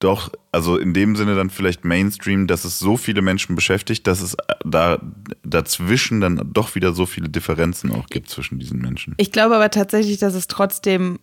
doch, 0.00 0.32
also 0.52 0.76
in 0.76 0.92
dem 0.92 1.16
Sinne 1.16 1.34
dann 1.34 1.50
vielleicht 1.50 1.84
Mainstream, 1.84 2.46
dass 2.46 2.64
es 2.64 2.78
so 2.78 2.96
viele 2.96 3.22
Menschen 3.22 3.54
beschäftigt, 3.54 4.06
dass 4.06 4.20
es 4.20 4.36
da 4.64 5.00
dazwischen 5.42 6.20
dann 6.20 6.50
doch 6.52 6.74
wieder 6.74 6.92
so 6.92 7.06
viele 7.06 7.28
Differenzen 7.28 7.90
auch 7.92 8.06
gibt 8.08 8.28
zwischen 8.28 8.58
diesen 8.58 8.80
Menschen. 8.80 9.14
Ich 9.16 9.32
glaube 9.32 9.54
aber 9.54 9.70
tatsächlich, 9.70 10.18
dass 10.18 10.34
es 10.34 10.46
trotzdem 10.46 11.18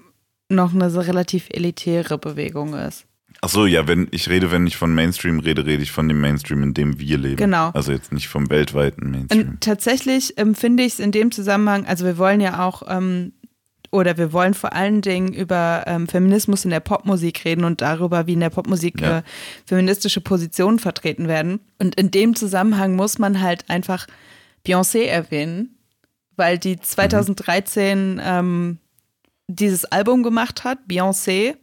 noch 0.50 0.74
eine 0.74 0.94
relativ 1.08 1.48
elitäre 1.50 2.18
Bewegung 2.18 2.74
ist. 2.74 3.06
Ach 3.40 3.50
so, 3.50 3.66
ja, 3.66 3.88
wenn 3.88 4.08
ich 4.12 4.30
rede, 4.30 4.52
wenn 4.52 4.68
ich 4.68 4.78
von 4.78 4.94
Mainstream 4.94 5.40
rede, 5.40 5.66
rede 5.66 5.82
ich 5.82 5.92
von 5.92 6.08
dem 6.08 6.20
Mainstream, 6.20 6.62
in 6.64 6.74
dem 6.74 7.00
wir 7.00 7.18
leben. 7.18 7.38
Genau. 7.38 7.72
Also 7.74 7.92
jetzt 7.92 8.12
nicht 8.12 8.28
vom 8.28 8.50
weltweiten 8.50 9.10
Mainstream. 9.10 9.50
Und 9.50 9.62
tatsächlich 9.62 10.38
empfinde 10.38 10.84
ich 10.84 10.94
es 10.94 11.00
in 11.00 11.12
dem 11.12 11.32
Zusammenhang, 11.32 11.86
also 11.86 12.06
wir 12.06 12.18
wollen 12.18 12.42
ja 12.42 12.66
auch 12.66 12.84
ähm, 12.88 13.34
oder 13.92 14.18
wir 14.18 14.32
wollen 14.32 14.54
vor 14.54 14.74
allen 14.74 15.02
Dingen 15.02 15.34
über 15.34 15.84
ähm, 15.86 16.08
Feminismus 16.08 16.64
in 16.64 16.72
der 16.72 16.80
Popmusik 16.80 17.44
reden 17.44 17.66
und 17.66 17.82
darüber, 17.82 18.26
wie 18.26 18.34
in 18.34 18.40
der 18.40 18.50
Popmusik 18.50 19.02
ja. 19.02 19.20
äh, 19.20 19.24
feministische 19.66 20.22
Positionen 20.22 20.80
vertreten 20.80 21.28
werden. 21.28 21.60
Und 21.78 21.96
in 21.96 22.10
dem 22.10 22.36
Zusammenhang 22.36 22.96
muss 22.96 23.20
man 23.20 23.42
halt 23.42 23.70
einfach 23.70 24.08
Beyoncé 24.66 25.06
erwähnen, 25.06 25.78
weil 26.38 26.58
die 26.58 26.80
2013 26.80 28.14
mhm. 28.14 28.22
ähm, 28.24 28.78
dieses 29.48 29.84
Album 29.84 30.24
gemacht 30.24 30.64
hat, 30.64 30.80
Beyoncé. 30.88 31.56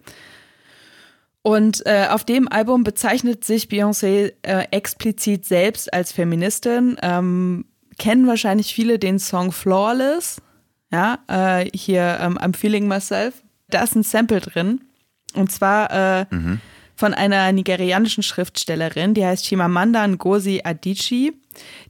Und 1.41 1.87
äh, 1.87 2.09
auf 2.11 2.25
dem 2.25 2.47
Album 2.47 2.85
bezeichnet 2.85 3.43
sich 3.43 3.69
Beyoncé 3.69 4.35
äh, 4.43 4.67
explizit 4.71 5.47
selbst 5.47 5.91
als 5.95 6.13
Feministin. 6.13 6.99
Ähm, 7.01 7.65
kennen 7.99 8.27
wahrscheinlich 8.27 8.75
viele 8.75 8.99
den 8.99 9.19
Song 9.19 9.51
Flawless 9.51 10.43
ja, 10.93 11.19
äh, 11.29 11.71
hier 11.75 12.19
ähm, 12.21 12.39
I'm 12.39 12.57
Feeling 12.57 12.89
Myself. 12.89 13.43
Da 13.69 13.83
ist 13.83 13.95
ein 13.95 14.03
Sample 14.03 14.41
drin. 14.41 14.81
Und 15.35 15.53
zwar 15.53 15.91
äh, 16.21 16.27
mhm. 16.31 16.61
von 16.97 17.15
einer 17.15 17.53
nigerianischen 17.53 18.23
Schriftstellerin, 18.23 19.15
die 19.15 19.25
heißt 19.25 19.45
Chimamanda 19.45 20.07
Ngozi 20.07 20.63
Adichie. 20.65 21.33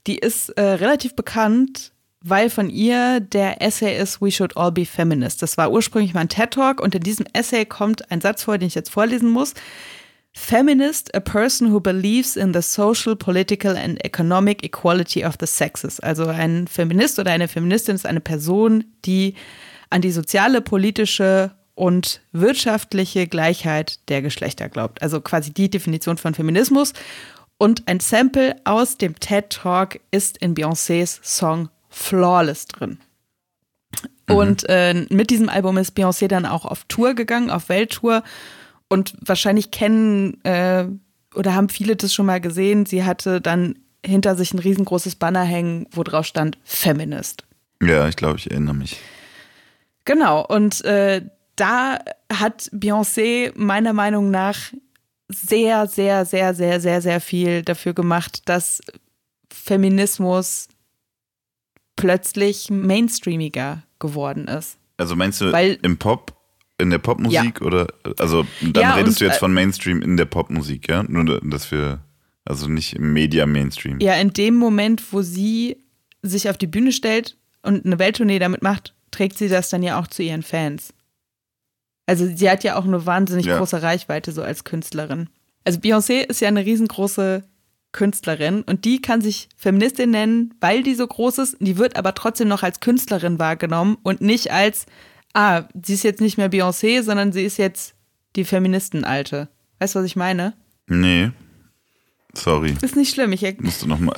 Die 0.06 0.18
ist 0.18 0.50
äh, 0.50 0.62
relativ 0.62 1.14
bekannt, 1.14 1.92
weil 2.20 2.50
von 2.50 2.68
ihr 2.68 3.20
der 3.20 3.62
Essay 3.62 3.96
ist 3.96 4.20
We 4.20 4.32
Should 4.32 4.56
All 4.56 4.72
Be 4.72 4.86
Feminists. 4.86 5.40
Das 5.40 5.56
war 5.56 5.70
ursprünglich 5.70 6.14
mal 6.14 6.20
ein 6.20 6.28
TED-Talk 6.28 6.80
und 6.80 6.94
in 6.94 7.02
diesem 7.02 7.26
Essay 7.32 7.64
kommt 7.64 8.10
ein 8.10 8.20
Satz 8.20 8.42
vor, 8.42 8.58
den 8.58 8.66
ich 8.66 8.74
jetzt 8.74 8.90
vorlesen 8.90 9.30
muss. 9.30 9.54
Feminist, 10.38 11.14
a 11.14 11.20
person 11.20 11.72
who 11.72 11.80
believes 11.80 12.36
in 12.36 12.54
the 12.54 12.62
social, 12.62 13.16
political 13.16 13.76
and 13.76 14.02
economic 14.04 14.64
equality 14.64 15.24
of 15.24 15.36
the 15.40 15.46
sexes. 15.46 15.98
Also 16.00 16.26
ein 16.28 16.68
Feminist 16.68 17.18
oder 17.18 17.32
eine 17.32 17.48
Feministin 17.48 17.96
ist 17.96 18.06
eine 18.06 18.20
Person, 18.20 18.84
die 19.04 19.34
an 19.90 20.00
die 20.00 20.12
soziale, 20.12 20.60
politische 20.60 21.50
und 21.74 22.20
wirtschaftliche 22.32 23.26
Gleichheit 23.26 23.98
der 24.08 24.22
Geschlechter 24.22 24.68
glaubt. 24.68 25.02
Also 25.02 25.20
quasi 25.20 25.52
die 25.52 25.68
Definition 25.68 26.16
von 26.16 26.34
Feminismus. 26.34 26.92
Und 27.58 27.88
ein 27.88 27.98
Sample 27.98 28.56
aus 28.64 28.96
dem 28.96 29.18
TED 29.18 29.50
Talk 29.50 29.98
ist 30.12 30.38
in 30.38 30.54
Beyoncés 30.54 31.18
Song 31.22 31.68
Flawless 31.90 32.66
drin. 32.66 32.98
Mhm. 34.28 34.34
Und 34.34 34.68
äh, 34.68 34.94
mit 35.10 35.30
diesem 35.30 35.48
Album 35.48 35.76
ist 35.78 35.96
Beyoncé 35.96 36.28
dann 36.28 36.46
auch 36.46 36.64
auf 36.64 36.84
Tour 36.84 37.14
gegangen, 37.14 37.50
auf 37.50 37.68
Welttour 37.68 38.22
und 38.88 39.14
wahrscheinlich 39.20 39.70
kennen 39.70 40.42
äh, 40.44 40.86
oder 41.34 41.54
haben 41.54 41.68
viele 41.68 41.96
das 41.96 42.14
schon 42.14 42.26
mal 42.26 42.40
gesehen. 42.40 42.86
Sie 42.86 43.04
hatte 43.04 43.40
dann 43.40 43.78
hinter 44.04 44.36
sich 44.36 44.54
ein 44.54 44.58
riesengroßes 44.58 45.16
Banner 45.16 45.42
hängen, 45.42 45.86
wo 45.90 46.02
drauf 46.02 46.26
stand 46.26 46.58
Feminist. 46.64 47.44
Ja, 47.82 48.08
ich 48.08 48.16
glaube, 48.16 48.38
ich 48.38 48.50
erinnere 48.50 48.74
mich. 48.74 48.96
Genau, 50.04 50.44
und 50.44 50.84
äh, 50.84 51.22
da 51.56 51.98
hat 52.32 52.70
Beyoncé 52.72 53.52
meiner 53.54 53.92
Meinung 53.92 54.30
nach 54.30 54.56
sehr, 55.28 55.86
sehr, 55.86 56.24
sehr, 56.24 56.54
sehr, 56.54 56.80
sehr, 56.80 57.02
sehr 57.02 57.20
viel 57.20 57.62
dafür 57.62 57.92
gemacht, 57.92 58.48
dass 58.48 58.80
Feminismus 59.52 60.68
plötzlich 61.96 62.70
mainstreamiger 62.70 63.82
geworden 63.98 64.48
ist. 64.48 64.78
Also 64.96 65.14
meinst 65.14 65.40
du 65.40 65.52
Weil, 65.52 65.78
im 65.82 65.98
Pop 65.98 66.37
in 66.78 66.90
der 66.90 66.98
Popmusik 66.98 67.60
ja. 67.60 67.66
oder 67.66 67.88
also 68.18 68.46
dann 68.62 68.82
ja, 68.82 68.94
redest 68.94 69.20
du 69.20 69.24
jetzt 69.24 69.36
äh, 69.36 69.40
von 69.40 69.52
Mainstream 69.52 70.00
in 70.00 70.16
der 70.16 70.26
Popmusik, 70.26 70.88
ja? 70.88 71.02
Nur 71.02 71.40
dass 71.40 71.70
wir 71.70 72.00
also 72.44 72.68
nicht 72.68 72.94
im 72.94 73.12
Media 73.12 73.44
Mainstream. 73.46 74.00
Ja, 74.00 74.14
in 74.14 74.32
dem 74.32 74.56
Moment, 74.56 75.12
wo 75.12 75.22
sie 75.22 75.84
sich 76.22 76.48
auf 76.48 76.56
die 76.56 76.66
Bühne 76.66 76.92
stellt 76.92 77.36
und 77.62 77.84
eine 77.84 77.98
Welttournee 77.98 78.38
damit 78.38 78.62
macht, 78.62 78.94
trägt 79.10 79.36
sie 79.36 79.48
das 79.48 79.68
dann 79.70 79.82
ja 79.82 80.00
auch 80.00 80.06
zu 80.06 80.22
ihren 80.22 80.42
Fans. 80.42 80.94
Also 82.06 82.26
sie 82.26 82.48
hat 82.48 82.64
ja 82.64 82.76
auch 82.76 82.86
eine 82.86 83.04
wahnsinnig 83.04 83.46
ja. 83.46 83.58
große 83.58 83.82
Reichweite 83.82 84.32
so 84.32 84.42
als 84.42 84.64
Künstlerin. 84.64 85.28
Also 85.64 85.80
Beyoncé 85.80 86.20
ist 86.24 86.40
ja 86.40 86.48
eine 86.48 86.64
riesengroße 86.64 87.44
Künstlerin 87.92 88.62
und 88.62 88.86
die 88.86 89.02
kann 89.02 89.20
sich 89.20 89.48
Feministin 89.56 90.10
nennen, 90.10 90.54
weil 90.60 90.82
die 90.82 90.94
so 90.94 91.06
groß 91.06 91.38
ist. 91.38 91.56
Die 91.60 91.76
wird 91.76 91.96
aber 91.96 92.14
trotzdem 92.14 92.48
noch 92.48 92.62
als 92.62 92.80
Künstlerin 92.80 93.38
wahrgenommen 93.38 93.98
und 94.02 94.22
nicht 94.22 94.52
als 94.52 94.86
ah, 95.34 95.64
sie 95.82 95.94
ist 95.94 96.04
jetzt 96.04 96.20
nicht 96.20 96.38
mehr 96.38 96.50
Beyoncé, 96.50 97.02
sondern 97.02 97.32
sie 97.32 97.44
ist 97.44 97.56
jetzt 97.56 97.94
die 98.36 98.44
Feministenalte. 98.44 99.48
Weißt 99.78 99.94
du, 99.94 100.00
was 100.00 100.06
ich 100.06 100.16
meine? 100.16 100.54
Nee. 100.86 101.30
Sorry. 102.34 102.76
Ist 102.82 102.96
nicht 102.96 103.12
schlimm, 103.12 103.32
ich 103.32 103.42
musst 103.60 103.82
du 103.82 103.86
noch 103.86 103.98
mal. 103.98 104.16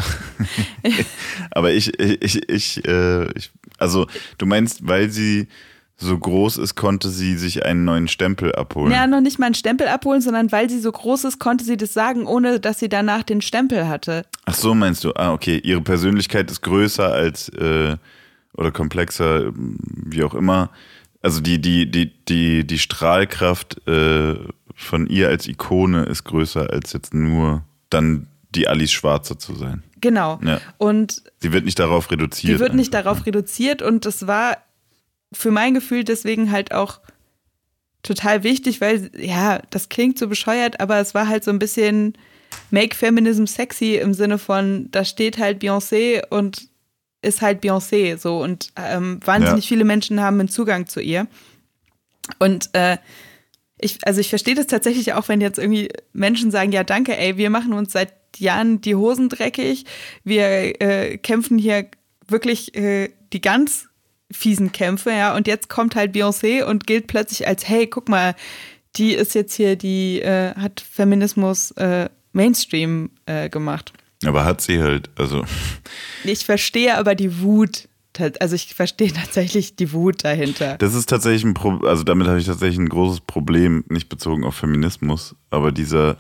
Aber 1.52 1.72
ich, 1.72 1.98
ich, 1.98 2.48
ich, 2.48 2.84
äh, 2.86 3.30
ich, 3.32 3.50
also 3.78 4.06
du 4.38 4.46
meinst, 4.46 4.86
weil 4.86 5.10
sie 5.10 5.48
so 5.96 6.18
groß 6.18 6.56
ist, 6.58 6.74
konnte 6.76 7.10
sie 7.10 7.36
sich 7.36 7.64
einen 7.64 7.84
neuen 7.84 8.08
Stempel 8.08 8.54
abholen. 8.54 8.92
Ja, 8.92 9.06
noch 9.06 9.20
nicht 9.20 9.38
mal 9.38 9.46
einen 9.46 9.54
Stempel 9.54 9.86
abholen, 9.86 10.22
sondern 10.22 10.50
weil 10.50 10.68
sie 10.70 10.80
so 10.80 10.90
groß 10.90 11.24
ist, 11.24 11.38
konnte 11.38 11.64
sie 11.64 11.76
das 11.76 11.92
sagen, 11.92 12.26
ohne 12.26 12.58
dass 12.58 12.78
sie 12.78 12.88
danach 12.88 13.22
den 13.22 13.42
Stempel 13.42 13.86
hatte. 13.86 14.24
Ach 14.46 14.54
so, 14.54 14.74
meinst 14.74 15.04
du? 15.04 15.12
Ah, 15.14 15.32
okay. 15.32 15.60
Ihre 15.62 15.82
Persönlichkeit 15.82 16.50
ist 16.50 16.62
größer 16.62 17.12
als 17.12 17.50
äh, 17.50 17.96
oder 18.54 18.72
komplexer, 18.72 19.52
wie 19.54 20.24
auch 20.24 20.34
immer, 20.34 20.70
also 21.22 21.40
die, 21.40 21.60
die, 21.60 21.90
die, 21.90 22.12
die, 22.24 22.66
die 22.66 22.78
Strahlkraft 22.78 23.86
äh, 23.86 24.36
von 24.74 25.06
ihr 25.06 25.28
als 25.28 25.46
Ikone 25.46 26.04
ist 26.04 26.24
größer 26.24 26.70
als 26.70 26.92
jetzt 26.92 27.12
nur 27.12 27.64
dann 27.90 28.28
die 28.50 28.66
Alice 28.66 28.92
Schwarze 28.92 29.36
zu 29.36 29.54
sein. 29.54 29.82
Genau. 30.00 30.40
Ja. 30.42 30.60
Und 30.78 31.22
sie 31.38 31.52
wird 31.52 31.64
nicht 31.64 31.78
darauf 31.78 32.10
reduziert. 32.10 32.54
Sie 32.54 32.60
wird 32.60 32.74
nicht 32.74 32.94
darauf 32.94 33.26
reduziert 33.26 33.82
und 33.82 34.06
das 34.06 34.26
war 34.26 34.56
für 35.32 35.50
mein 35.50 35.74
Gefühl 35.74 36.04
deswegen 36.04 36.50
halt 36.50 36.72
auch 36.72 37.00
total 38.02 38.42
wichtig, 38.42 38.80
weil 38.80 39.10
ja, 39.16 39.60
das 39.70 39.90
klingt 39.90 40.18
so 40.18 40.26
bescheuert, 40.26 40.80
aber 40.80 40.98
es 40.98 41.14
war 41.14 41.28
halt 41.28 41.44
so 41.44 41.50
ein 41.50 41.58
bisschen 41.58 42.14
Make 42.70 42.96
Feminism 42.96 43.44
sexy 43.44 43.96
im 43.96 44.14
Sinne 44.14 44.38
von, 44.38 44.88
da 44.90 45.04
steht 45.04 45.38
halt 45.38 45.62
Beyoncé 45.62 46.26
und 46.30 46.69
ist 47.22 47.42
halt 47.42 47.62
Beyoncé 47.62 48.16
so 48.16 48.42
und 48.42 48.72
ähm, 48.76 49.20
wahnsinnig 49.24 49.64
ja. 49.64 49.68
viele 49.68 49.84
Menschen 49.84 50.20
haben 50.20 50.40
einen 50.40 50.48
Zugang 50.48 50.86
zu 50.86 51.00
ihr. 51.00 51.26
Und 52.38 52.70
äh, 52.74 52.98
ich, 53.78 53.98
also 54.04 54.20
ich 54.20 54.28
verstehe 54.28 54.54
das 54.54 54.66
tatsächlich 54.66 55.14
auch, 55.14 55.28
wenn 55.28 55.40
jetzt 55.40 55.58
irgendwie 55.58 55.88
Menschen 56.12 56.50
sagen, 56.50 56.72
ja 56.72 56.84
danke, 56.84 57.16
ey, 57.16 57.36
wir 57.36 57.50
machen 57.50 57.72
uns 57.72 57.92
seit 57.92 58.12
Jahren 58.36 58.80
die 58.80 58.94
Hosen 58.94 59.28
dreckig, 59.28 59.84
wir 60.24 60.80
äh, 60.80 61.18
kämpfen 61.18 61.58
hier 61.58 61.86
wirklich 62.28 62.74
äh, 62.76 63.10
die 63.32 63.40
ganz 63.40 63.88
fiesen 64.30 64.72
Kämpfe, 64.72 65.10
ja. 65.10 65.34
Und 65.34 65.46
jetzt 65.46 65.68
kommt 65.68 65.96
halt 65.96 66.14
Beyoncé 66.14 66.62
und 66.62 66.86
gilt 66.86 67.06
plötzlich 67.08 67.48
als, 67.48 67.68
hey, 67.68 67.86
guck 67.86 68.08
mal, 68.08 68.34
die 68.96 69.14
ist 69.14 69.34
jetzt 69.34 69.54
hier, 69.54 69.76
die 69.76 70.20
äh, 70.20 70.54
hat 70.54 70.80
Feminismus 70.80 71.72
äh, 71.72 72.08
Mainstream 72.32 73.10
äh, 73.26 73.48
gemacht. 73.48 73.92
Aber 74.24 74.44
hat 74.44 74.60
sie 74.60 74.82
halt, 74.82 75.10
also. 75.16 75.44
Ich 76.24 76.44
verstehe 76.44 76.96
aber 76.98 77.14
die 77.14 77.40
Wut. 77.40 77.88
Also 78.38 78.54
ich 78.54 78.74
verstehe 78.74 79.12
tatsächlich 79.12 79.76
die 79.76 79.92
Wut 79.92 80.24
dahinter. 80.24 80.76
Das 80.78 80.94
ist 80.94 81.08
tatsächlich 81.08 81.44
ein 81.44 81.54
Problem, 81.54 81.88
also 81.88 82.02
damit 82.02 82.26
habe 82.26 82.38
ich 82.38 82.46
tatsächlich 82.46 82.78
ein 82.78 82.88
großes 82.88 83.20
Problem, 83.20 83.84
nicht 83.88 84.08
bezogen 84.08 84.44
auf 84.44 84.56
Feminismus, 84.56 85.36
aber 85.48 85.72
dieser, 85.72 86.18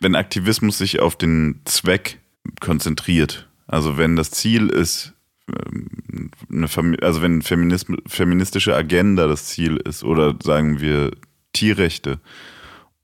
wenn 0.00 0.14
Aktivismus 0.14 0.78
sich 0.78 1.00
auf 1.00 1.16
den 1.16 1.60
Zweck 1.64 2.20
konzentriert, 2.60 3.48
also 3.66 3.98
wenn 3.98 4.16
das 4.16 4.30
Ziel 4.30 4.68
ist, 4.68 5.12
ähm, 5.48 6.30
eine 6.50 6.68
also 7.02 7.20
wenn 7.20 7.42
Feminism 7.42 7.96
feministische 8.06 8.74
Agenda 8.74 9.26
das 9.26 9.46
Ziel 9.46 9.76
ist 9.76 10.04
oder 10.04 10.34
sagen 10.42 10.80
wir 10.80 11.10
Tierrechte 11.52 12.20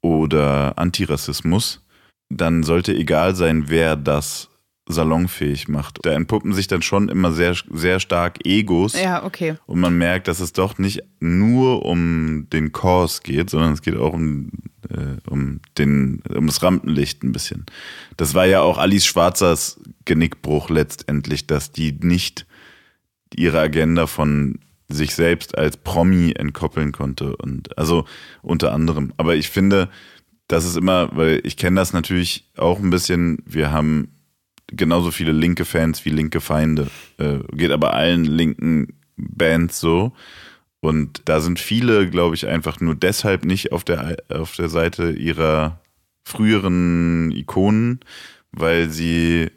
oder 0.01 0.79
Antirassismus, 0.79 1.85
dann 2.31 2.63
sollte 2.63 2.95
egal 2.95 3.35
sein, 3.35 3.65
wer 3.67 3.97
das 3.97 4.49
salonfähig 4.87 5.69
macht. 5.69 5.99
Da 6.03 6.13
entpuppen 6.13 6.53
sich 6.53 6.67
dann 6.67 6.83
schon 6.83 7.09
immer 7.09 7.33
sehr, 7.33 7.55
sehr 7.71 8.01
stark 8.01 8.39
Egos. 8.45 9.01
Ja, 9.01 9.25
okay. 9.25 9.57
Und 9.67 9.81
man 9.81 9.97
merkt, 9.97 10.29
dass 10.29 10.41
es 10.41 10.53
doch 10.53 10.79
nicht 10.79 11.03
nur 11.21 11.85
um 11.85 12.49
den 12.53 12.73
Kurs 12.73 13.23
geht, 13.23 13.51
sondern 13.51 13.73
es 13.73 13.83
geht 13.83 13.97
auch 13.97 14.13
um, 14.13 14.51
äh, 14.89 15.29
um, 15.29 15.61
den, 15.79 16.23
um 16.35 16.47
das 16.47 16.63
Rampenlicht 16.63 17.23
ein 17.23 17.33
bisschen. 17.33 17.67
Das 18.17 18.35
war 18.35 18.47
ja 18.47 18.63
auch 18.63 18.79
Alice 18.79 19.07
Schwarzers 19.07 19.81
Genickbruch 20.05 20.71
letztendlich, 20.71 21.47
dass 21.47 21.73
die 21.73 21.93
nicht 21.93 22.47
ihre 23.35 23.61
Agenda 23.61 24.07
von 24.07 24.59
sich 24.89 25.15
selbst 25.15 25.57
als 25.57 25.77
Promi 25.77 26.33
entkoppeln 26.33 26.91
konnte. 26.91 27.37
Und 27.37 27.79
also 27.79 28.07
unter 28.43 28.73
anderem. 28.73 29.13
Aber 29.19 29.37
ich 29.37 29.49
finde, 29.49 29.89
das 30.51 30.65
ist 30.65 30.77
immer, 30.77 31.15
weil 31.17 31.41
ich 31.45 31.57
kenne 31.57 31.77
das 31.77 31.93
natürlich 31.93 32.51
auch 32.57 32.81
ein 32.81 32.91
bisschen, 32.91 33.39
wir 33.47 33.71
haben 33.71 34.09
genauso 34.67 35.13
viele 35.13 35.31
linke 35.31 35.65
Fans 35.65 36.05
wie 36.05 36.11
linke 36.11 36.41
Feinde. 36.41 36.89
Äh, 37.19 37.39
geht 37.53 37.71
aber 37.71 37.95
allen 37.95 38.25
linken 38.25 38.99
Bands 39.17 39.79
so. 39.79 40.13
Und 40.81 41.23
da 41.27 41.41
sind 41.41 41.61
viele, 41.61 42.11
glaube 42.11 42.35
ich, 42.35 42.49
einfach 42.49 42.81
nur 42.81 42.97
deshalb 42.97 43.45
nicht 43.45 43.71
auf 43.71 43.85
der, 43.85 44.17
auf 44.29 44.57
der 44.57 44.69
Seite 44.69 45.11
ihrer 45.13 45.79
früheren 46.25 47.31
Ikonen, 47.31 48.01
weil 48.51 48.91
sie 48.91 49.51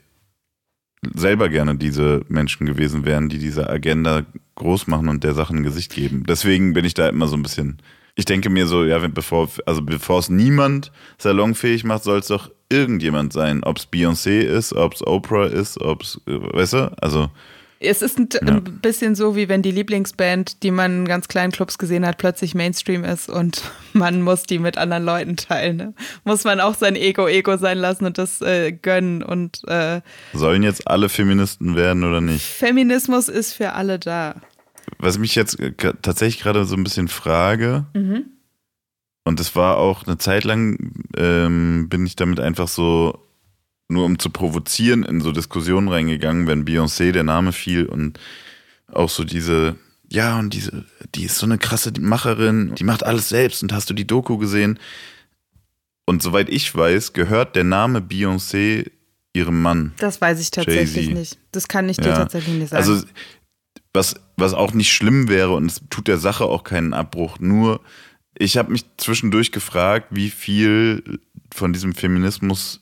selber 1.15 1.49
gerne 1.49 1.75
diese 1.75 2.23
Menschen 2.29 2.67
gewesen 2.67 3.03
wären, 3.03 3.29
die 3.29 3.39
diese 3.39 3.67
Agenda 3.67 4.25
groß 4.55 4.87
machen 4.87 5.09
und 5.09 5.23
der 5.23 5.33
Sache 5.33 5.55
ein 5.55 5.63
Gesicht 5.63 5.93
geben. 5.93 6.23
Deswegen 6.27 6.73
bin 6.73 6.85
ich 6.85 6.93
da 6.93 7.09
immer 7.09 7.27
so 7.27 7.35
ein 7.35 7.43
bisschen. 7.43 7.79
Ich 8.15 8.25
denke 8.25 8.49
mir 8.49 8.67
so, 8.67 8.83
ja, 8.83 8.99
bevor, 9.07 9.49
also 9.65 9.81
bevor 9.81 10.19
es 10.19 10.29
niemand 10.29 10.91
salonfähig 11.17 11.83
macht, 11.83 12.03
soll 12.03 12.19
es 12.19 12.27
doch 12.27 12.51
irgendjemand 12.69 13.33
sein. 13.33 13.63
Ob 13.63 13.77
es 13.77 13.91
Beyoncé 13.91 14.41
ist, 14.41 14.73
ob 14.73 14.93
es 14.93 15.05
Oprah 15.05 15.47
ist, 15.47 15.81
ob 15.81 16.03
es, 16.03 16.21
weißt 16.25 16.73
du, 16.73 16.91
also 17.01 17.29
es 17.85 18.01
ist 18.01 18.17
ein, 18.17 18.29
ja. 18.31 18.39
ein, 18.55 18.63
bisschen 18.81 19.15
so, 19.15 19.35
wie 19.35 19.49
wenn 19.49 19.61
die 19.61 19.71
Lieblingsband, 19.71 20.63
die 20.63 20.71
man 20.71 20.99
in 20.99 21.05
ganz 21.05 21.27
kleinen 21.27 21.51
Clubs 21.51 21.77
gesehen 21.77 22.05
hat, 22.05 22.17
plötzlich 22.17 22.55
Mainstream 22.55 23.03
ist 23.03 23.29
und 23.29 23.61
man 23.93 24.21
muss 24.21 24.43
die 24.43 24.59
mit 24.59 24.77
anderen 24.77 25.03
Leuten 25.03 25.35
teilen. 25.35 25.77
Ne? 25.77 25.93
Muss 26.23 26.43
man 26.43 26.59
auch 26.59 26.75
sein 26.75 26.95
Ego 26.95 27.27
Ego 27.27 27.57
sein 27.57 27.77
lassen 27.77 28.05
und 28.05 28.17
das 28.17 28.41
äh, 28.41 28.71
gönnen 28.71 29.21
und 29.21 29.61
äh, 29.67 30.01
Sollen 30.33 30.63
jetzt 30.63 30.87
alle 30.87 31.09
Feministen 31.09 31.75
werden 31.75 32.03
oder 32.03 32.21
nicht? 32.21 32.45
Feminismus 32.45 33.27
ist 33.27 33.53
für 33.53 33.73
alle 33.73 33.99
da. 33.99 34.35
Was 35.03 35.17
mich 35.17 35.35
jetzt 35.35 35.59
äh, 35.59 35.73
tatsächlich 35.73 36.43
gerade 36.43 36.63
so 36.63 36.75
ein 36.75 36.83
bisschen 36.83 37.09
frage, 37.09 37.85
mhm. 37.93 38.25
und 39.25 39.39
das 39.39 39.53
war 39.53 39.77
auch 39.77 40.07
eine 40.07 40.17
Zeit 40.17 40.45
lang, 40.45 40.93
ähm, 41.17 41.89
bin 41.89 42.05
ich 42.05 42.15
damit 42.15 42.39
einfach 42.39 42.69
so 42.69 43.19
nur 43.89 44.05
um 44.05 44.17
zu 44.17 44.29
provozieren, 44.29 45.03
in 45.03 45.19
so 45.19 45.33
Diskussionen 45.33 45.89
reingegangen, 45.89 46.47
wenn 46.47 46.63
Beyoncé 46.63 47.11
der 47.11 47.23
Name 47.23 47.51
fiel 47.51 47.85
und 47.85 48.17
auch 48.91 49.09
so 49.09 49.25
diese, 49.25 49.75
ja, 50.09 50.39
und 50.39 50.53
diese, 50.53 50.85
die 51.15 51.25
ist 51.25 51.37
so 51.37 51.45
eine 51.45 51.57
krasse 51.57 51.91
Macherin, 51.99 52.73
die 52.75 52.85
macht 52.85 53.03
alles 53.05 53.27
selbst 53.27 53.61
und 53.61 53.73
hast 53.73 53.89
du 53.89 53.93
die 53.93 54.07
Doku 54.07 54.37
gesehen? 54.37 54.79
Und 56.05 56.23
soweit 56.23 56.49
ich 56.49 56.73
weiß, 56.73 57.11
gehört 57.11 57.57
der 57.57 57.65
Name 57.65 57.99
Beyoncé 57.99 58.89
ihrem 59.33 59.61
Mann. 59.61 59.93
Das 59.97 60.21
weiß 60.21 60.39
ich 60.39 60.51
tatsächlich 60.51 61.09
nicht. 61.09 61.39
Das 61.51 61.67
kann 61.67 61.89
ich 61.89 61.97
dir 61.97 62.09
ja. 62.09 62.15
tatsächlich 62.15 62.55
nicht 62.55 62.69
sagen. 62.69 62.89
Also, 62.89 63.05
was, 63.93 64.15
was 64.37 64.53
auch 64.53 64.73
nicht 64.73 64.91
schlimm 64.91 65.29
wäre 65.29 65.53
und 65.53 65.67
es 65.67 65.81
tut 65.89 66.07
der 66.07 66.17
Sache 66.17 66.45
auch 66.45 66.63
keinen 66.63 66.93
Abbruch, 66.93 67.39
nur 67.39 67.81
ich 68.37 68.57
habe 68.57 68.71
mich 68.71 68.85
zwischendurch 68.97 69.51
gefragt, 69.51 70.07
wie 70.09 70.31
viel 70.31 71.19
von 71.53 71.71
diesem 71.71 71.93
Feminismus 71.93 72.81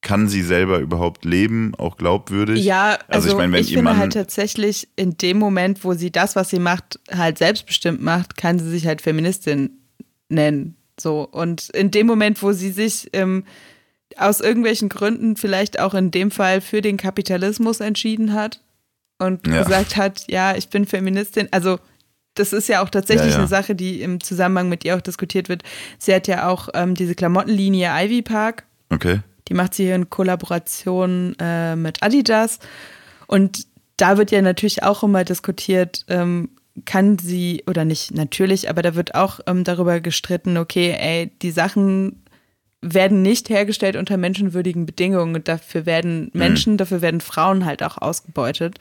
kann 0.00 0.28
sie 0.28 0.40
selber 0.40 0.78
überhaupt 0.78 1.26
leben, 1.26 1.74
auch 1.76 1.98
glaubwürdig? 1.98 2.64
Ja, 2.64 2.92
also, 2.92 3.04
also 3.08 3.28
ich, 3.28 3.34
meine, 3.36 3.52
wenn 3.52 3.60
ich 3.60 3.74
finde 3.74 3.98
halt 3.98 4.14
tatsächlich 4.14 4.88
in 4.96 5.18
dem 5.18 5.38
Moment, 5.38 5.84
wo 5.84 5.92
sie 5.92 6.10
das, 6.10 6.36
was 6.36 6.48
sie 6.48 6.58
macht, 6.58 6.98
halt 7.10 7.36
selbstbestimmt 7.36 8.00
macht, 8.00 8.38
kann 8.38 8.58
sie 8.58 8.70
sich 8.70 8.86
halt 8.86 9.02
Feministin 9.02 9.78
nennen. 10.30 10.76
So 10.98 11.28
und 11.30 11.68
in 11.70 11.90
dem 11.90 12.06
Moment, 12.06 12.42
wo 12.42 12.52
sie 12.52 12.70
sich 12.70 13.10
ähm, 13.12 13.44
aus 14.16 14.40
irgendwelchen 14.40 14.88
Gründen 14.88 15.36
vielleicht 15.36 15.78
auch 15.78 15.92
in 15.92 16.10
dem 16.10 16.30
Fall 16.30 16.62
für 16.62 16.80
den 16.80 16.96
Kapitalismus 16.96 17.80
entschieden 17.80 18.32
hat 18.32 18.62
und 19.20 19.46
ja. 19.46 19.62
gesagt 19.62 19.96
hat, 19.96 20.24
ja, 20.28 20.56
ich 20.56 20.68
bin 20.68 20.86
Feministin, 20.86 21.48
also 21.50 21.78
das 22.34 22.52
ist 22.52 22.68
ja 22.68 22.82
auch 22.82 22.90
tatsächlich 22.90 23.28
ja, 23.28 23.32
ja. 23.32 23.38
eine 23.38 23.48
Sache, 23.48 23.74
die 23.74 24.02
im 24.02 24.20
Zusammenhang 24.20 24.68
mit 24.68 24.84
ihr 24.84 24.96
auch 24.96 25.00
diskutiert 25.00 25.48
wird. 25.48 25.62
Sie 25.98 26.14
hat 26.14 26.28
ja 26.28 26.48
auch 26.48 26.68
ähm, 26.74 26.94
diese 26.94 27.14
Klamottenlinie 27.14 27.90
Ivy 27.92 28.22
Park. 28.22 28.64
Okay. 28.90 29.20
Die 29.48 29.54
macht 29.54 29.74
sie 29.74 29.84
hier 29.84 29.96
in 29.96 30.10
Kollaboration 30.10 31.34
äh, 31.40 31.76
mit 31.76 32.02
Adidas. 32.02 32.60
Und 33.26 33.66
da 33.96 34.16
wird 34.16 34.30
ja 34.30 34.42
natürlich 34.42 34.82
auch 34.82 35.02
immer 35.02 35.24
diskutiert, 35.24 36.04
ähm, 36.08 36.50
kann 36.84 37.18
sie 37.18 37.64
oder 37.66 37.84
nicht 37.84 38.14
natürlich, 38.14 38.70
aber 38.70 38.82
da 38.82 38.94
wird 38.94 39.14
auch 39.14 39.40
ähm, 39.46 39.64
darüber 39.64 40.00
gestritten, 40.00 40.56
okay, 40.56 40.96
ey, 40.98 41.32
die 41.42 41.50
Sachen 41.50 42.22
werden 42.82 43.22
nicht 43.22 43.50
hergestellt 43.50 43.96
unter 43.96 44.16
menschenwürdigen 44.16 44.86
Bedingungen 44.86 45.34
und 45.34 45.48
dafür 45.48 45.86
werden 45.86 46.30
mhm. 46.32 46.38
Menschen, 46.38 46.72
mhm. 46.74 46.76
dafür 46.78 47.02
werden 47.02 47.20
Frauen 47.20 47.64
halt 47.64 47.82
auch 47.82 47.98
ausgebeutet. 47.98 48.78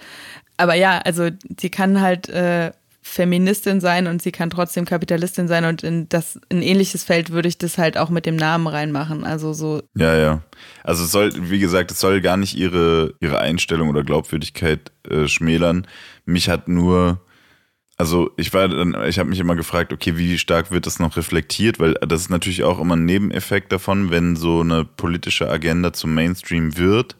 Aber 0.57 0.73
ja, 0.73 0.99
also 0.99 1.29
sie 1.59 1.69
kann 1.69 2.01
halt 2.01 2.29
äh, 2.29 2.71
Feministin 3.01 3.79
sein 3.81 4.07
und 4.07 4.21
sie 4.21 4.31
kann 4.31 4.49
trotzdem 4.49 4.85
Kapitalistin 4.85 5.47
sein 5.47 5.65
und 5.65 5.83
in 5.83 6.07
das 6.09 6.39
ein 6.49 6.61
ähnliches 6.61 7.03
Feld 7.03 7.31
würde 7.31 7.47
ich 7.47 7.57
das 7.57 7.77
halt 7.77 7.97
auch 7.97 8.09
mit 8.09 8.25
dem 8.25 8.35
Namen 8.35 8.67
reinmachen. 8.67 9.23
Also 9.23 9.53
so. 9.53 9.81
Ja, 9.95 10.15
ja. 10.15 10.43
Also 10.83 11.03
es 11.03 11.11
soll, 11.11 11.31
wie 11.35 11.59
gesagt, 11.59 11.91
es 11.91 11.99
soll 11.99 12.21
gar 12.21 12.37
nicht 12.37 12.55
ihre, 12.57 13.13
ihre 13.19 13.39
Einstellung 13.39 13.89
oder 13.89 14.03
Glaubwürdigkeit 14.03 14.91
äh, 15.09 15.27
schmälern. 15.27 15.87
Mich 16.25 16.49
hat 16.49 16.67
nur, 16.67 17.21
also 17.99 18.31
ich 18.37 18.51
war 18.53 18.67
dann, 18.67 18.95
ich 19.07 19.19
habe 19.19 19.29
mich 19.29 19.39
immer 19.39 19.55
gefragt, 19.55 19.93
okay, 19.93 20.17
wie 20.17 20.39
stark 20.39 20.71
wird 20.71 20.87
das 20.87 20.97
noch 20.99 21.17
reflektiert? 21.17 21.79
Weil 21.79 21.93
das 21.95 22.21
ist 22.21 22.29
natürlich 22.29 22.63
auch 22.63 22.79
immer 22.79 22.95
ein 22.95 23.05
Nebeneffekt 23.05 23.71
davon, 23.71 24.09
wenn 24.09 24.35
so 24.35 24.61
eine 24.61 24.85
politische 24.85 25.47
Agenda 25.47 25.93
zum 25.93 26.15
Mainstream 26.15 26.77
wird, 26.77 27.17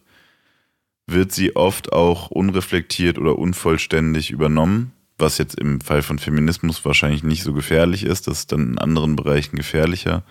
wird 1.06 1.32
sie 1.32 1.56
oft 1.56 1.94
auch 1.94 2.32
unreflektiert 2.32 3.20
oder 3.20 3.38
unvollständig 3.38 4.32
übernommen 4.32 4.94
was 5.20 5.38
jetzt 5.38 5.60
im 5.60 5.82
Fall 5.82 6.02
von 6.02 6.20
Feminismus 6.20 6.84
wahrscheinlich 6.86 7.24
nicht 7.24 7.44
so 7.44 7.54
gefährlich 7.54 8.04
ist. 8.04 8.28
Das 8.28 8.40
ist 8.40 8.52
dann 8.52 8.72
in 8.72 8.78
anderen 8.78 9.16
Bereichen 9.16 9.56
gefährlicher. 9.56 10.24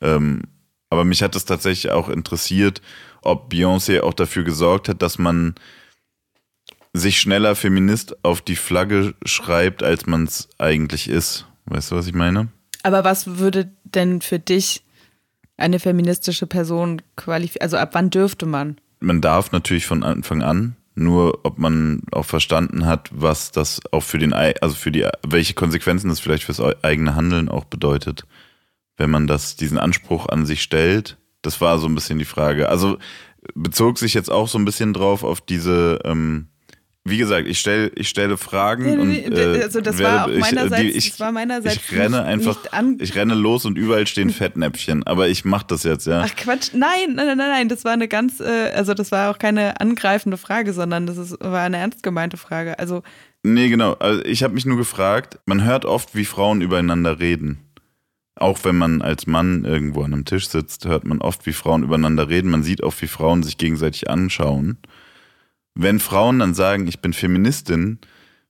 Ähm, 0.00 0.42
aber 0.90 1.04
mich 1.04 1.22
hat 1.22 1.36
es 1.36 1.44
tatsächlich 1.44 1.92
auch 1.92 2.08
interessiert, 2.08 2.80
ob 3.22 3.52
Beyoncé 3.52 4.00
auch 4.00 4.14
dafür 4.14 4.44
gesorgt 4.44 4.88
hat, 4.88 5.02
dass 5.02 5.18
man 5.18 5.54
sich 6.94 7.20
schneller 7.20 7.56
Feminist 7.56 8.24
auf 8.24 8.40
die 8.40 8.56
Flagge 8.56 9.14
schreibt, 9.26 9.82
als 9.82 10.06
man 10.06 10.24
es 10.24 10.48
eigentlich 10.58 11.08
ist. 11.08 11.46
Weißt 11.66 11.90
du, 11.90 11.96
was 11.96 12.06
ich 12.06 12.14
meine? 12.14 12.48
Aber 12.82 13.04
was 13.04 13.38
würde 13.38 13.70
denn 13.82 14.20
für 14.20 14.38
dich 14.38 14.84
eine 15.56 15.80
feministische 15.80 16.46
Person 16.46 17.02
qualifizieren? 17.16 17.62
Also 17.62 17.76
ab 17.76 17.90
wann 17.92 18.10
dürfte 18.10 18.46
man? 18.46 18.78
Man 19.00 19.20
darf 19.20 19.52
natürlich 19.52 19.86
von 19.86 20.02
Anfang 20.04 20.42
an. 20.42 20.76
Nur 20.96 21.40
ob 21.42 21.58
man 21.58 22.02
auch 22.12 22.24
verstanden 22.24 22.86
hat, 22.86 23.10
was 23.12 23.50
das 23.50 23.80
auch 23.90 24.04
für 24.04 24.18
den, 24.18 24.32
also 24.32 24.76
für 24.76 24.92
die, 24.92 25.04
welche 25.26 25.54
Konsequenzen 25.54 26.08
das 26.08 26.20
vielleicht 26.20 26.44
fürs 26.44 26.60
eigene 26.84 27.16
Handeln 27.16 27.48
auch 27.48 27.64
bedeutet, 27.64 28.24
wenn 28.96 29.10
man 29.10 29.26
das, 29.26 29.56
diesen 29.56 29.78
Anspruch 29.78 30.28
an 30.28 30.46
sich 30.46 30.62
stellt. 30.62 31.18
Das 31.42 31.60
war 31.60 31.80
so 31.80 31.88
ein 31.88 31.96
bisschen 31.96 32.20
die 32.20 32.24
Frage. 32.24 32.68
Also 32.68 32.98
bezog 33.54 33.98
sich 33.98 34.14
jetzt 34.14 34.30
auch 34.30 34.46
so 34.46 34.56
ein 34.56 34.64
bisschen 34.64 34.92
drauf 34.92 35.24
auf 35.24 35.40
diese 35.40 35.98
ähm, 36.04 36.46
wie 37.06 37.18
gesagt, 37.18 37.46
ich 37.46 37.58
stelle 37.58 37.90
ich 37.94 38.08
stelle 38.08 38.36
Fragen 38.38 38.98
und 38.98 39.12
äh, 39.14 39.62
also 39.62 39.80
das 39.80 39.98
werde, 39.98 40.16
war 40.16 40.24
auch 40.24 40.38
meinerseits, 40.40 40.82
ich, 40.82 40.96
ich, 40.96 41.10
das 41.10 41.20
war 41.20 41.32
meinerseits 41.32 41.76
ich 41.76 41.92
renne 41.92 42.16
nicht, 42.16 42.26
einfach, 42.26 42.82
nicht 42.82 43.02
ich 43.02 43.14
renne 43.14 43.34
los 43.34 43.66
und 43.66 43.76
überall 43.76 44.06
stehen 44.06 44.30
Fettnäpfchen, 44.30 45.06
aber 45.06 45.28
ich 45.28 45.44
mache 45.44 45.66
das 45.68 45.82
jetzt, 45.82 46.06
ja. 46.06 46.22
Ach 46.24 46.34
Quatsch, 46.34 46.70
nein, 46.72 47.14
nein, 47.14 47.26
nein, 47.26 47.36
nein, 47.36 47.68
das 47.68 47.84
war 47.84 47.92
eine 47.92 48.08
ganz, 48.08 48.40
äh, 48.40 48.70
also 48.74 48.94
das 48.94 49.12
war 49.12 49.30
auch 49.30 49.38
keine 49.38 49.80
angreifende 49.80 50.38
Frage, 50.38 50.72
sondern 50.72 51.06
das 51.06 51.18
ist, 51.18 51.36
war 51.40 51.60
eine 51.60 51.76
ernst 51.76 52.02
gemeinte 52.02 52.36
Frage. 52.36 52.78
Also 52.78 53.02
Nee, 53.46 53.68
genau. 53.68 53.92
Also 53.94 54.24
ich 54.24 54.42
habe 54.42 54.54
mich 54.54 54.64
nur 54.64 54.78
gefragt, 54.78 55.38
man 55.44 55.64
hört 55.64 55.84
oft, 55.84 56.16
wie 56.16 56.24
Frauen 56.24 56.62
übereinander 56.62 57.20
reden. 57.20 57.58
Auch 58.36 58.64
wenn 58.64 58.76
man 58.76 59.02
als 59.02 59.26
Mann 59.26 59.64
irgendwo 59.64 60.02
an 60.02 60.14
einem 60.14 60.24
Tisch 60.24 60.48
sitzt, 60.48 60.86
hört 60.86 61.04
man 61.04 61.20
oft, 61.20 61.44
wie 61.44 61.52
Frauen 61.52 61.82
übereinander 61.84 62.30
reden. 62.30 62.50
Man 62.50 62.62
sieht 62.62 62.82
auch, 62.82 62.94
wie 63.00 63.06
Frauen 63.06 63.42
sich 63.42 63.58
gegenseitig 63.58 64.08
anschauen. 64.08 64.78
Wenn 65.74 65.98
Frauen 65.98 66.38
dann 66.38 66.54
sagen, 66.54 66.86
ich 66.86 67.00
bin 67.00 67.12
Feministin, 67.12 67.98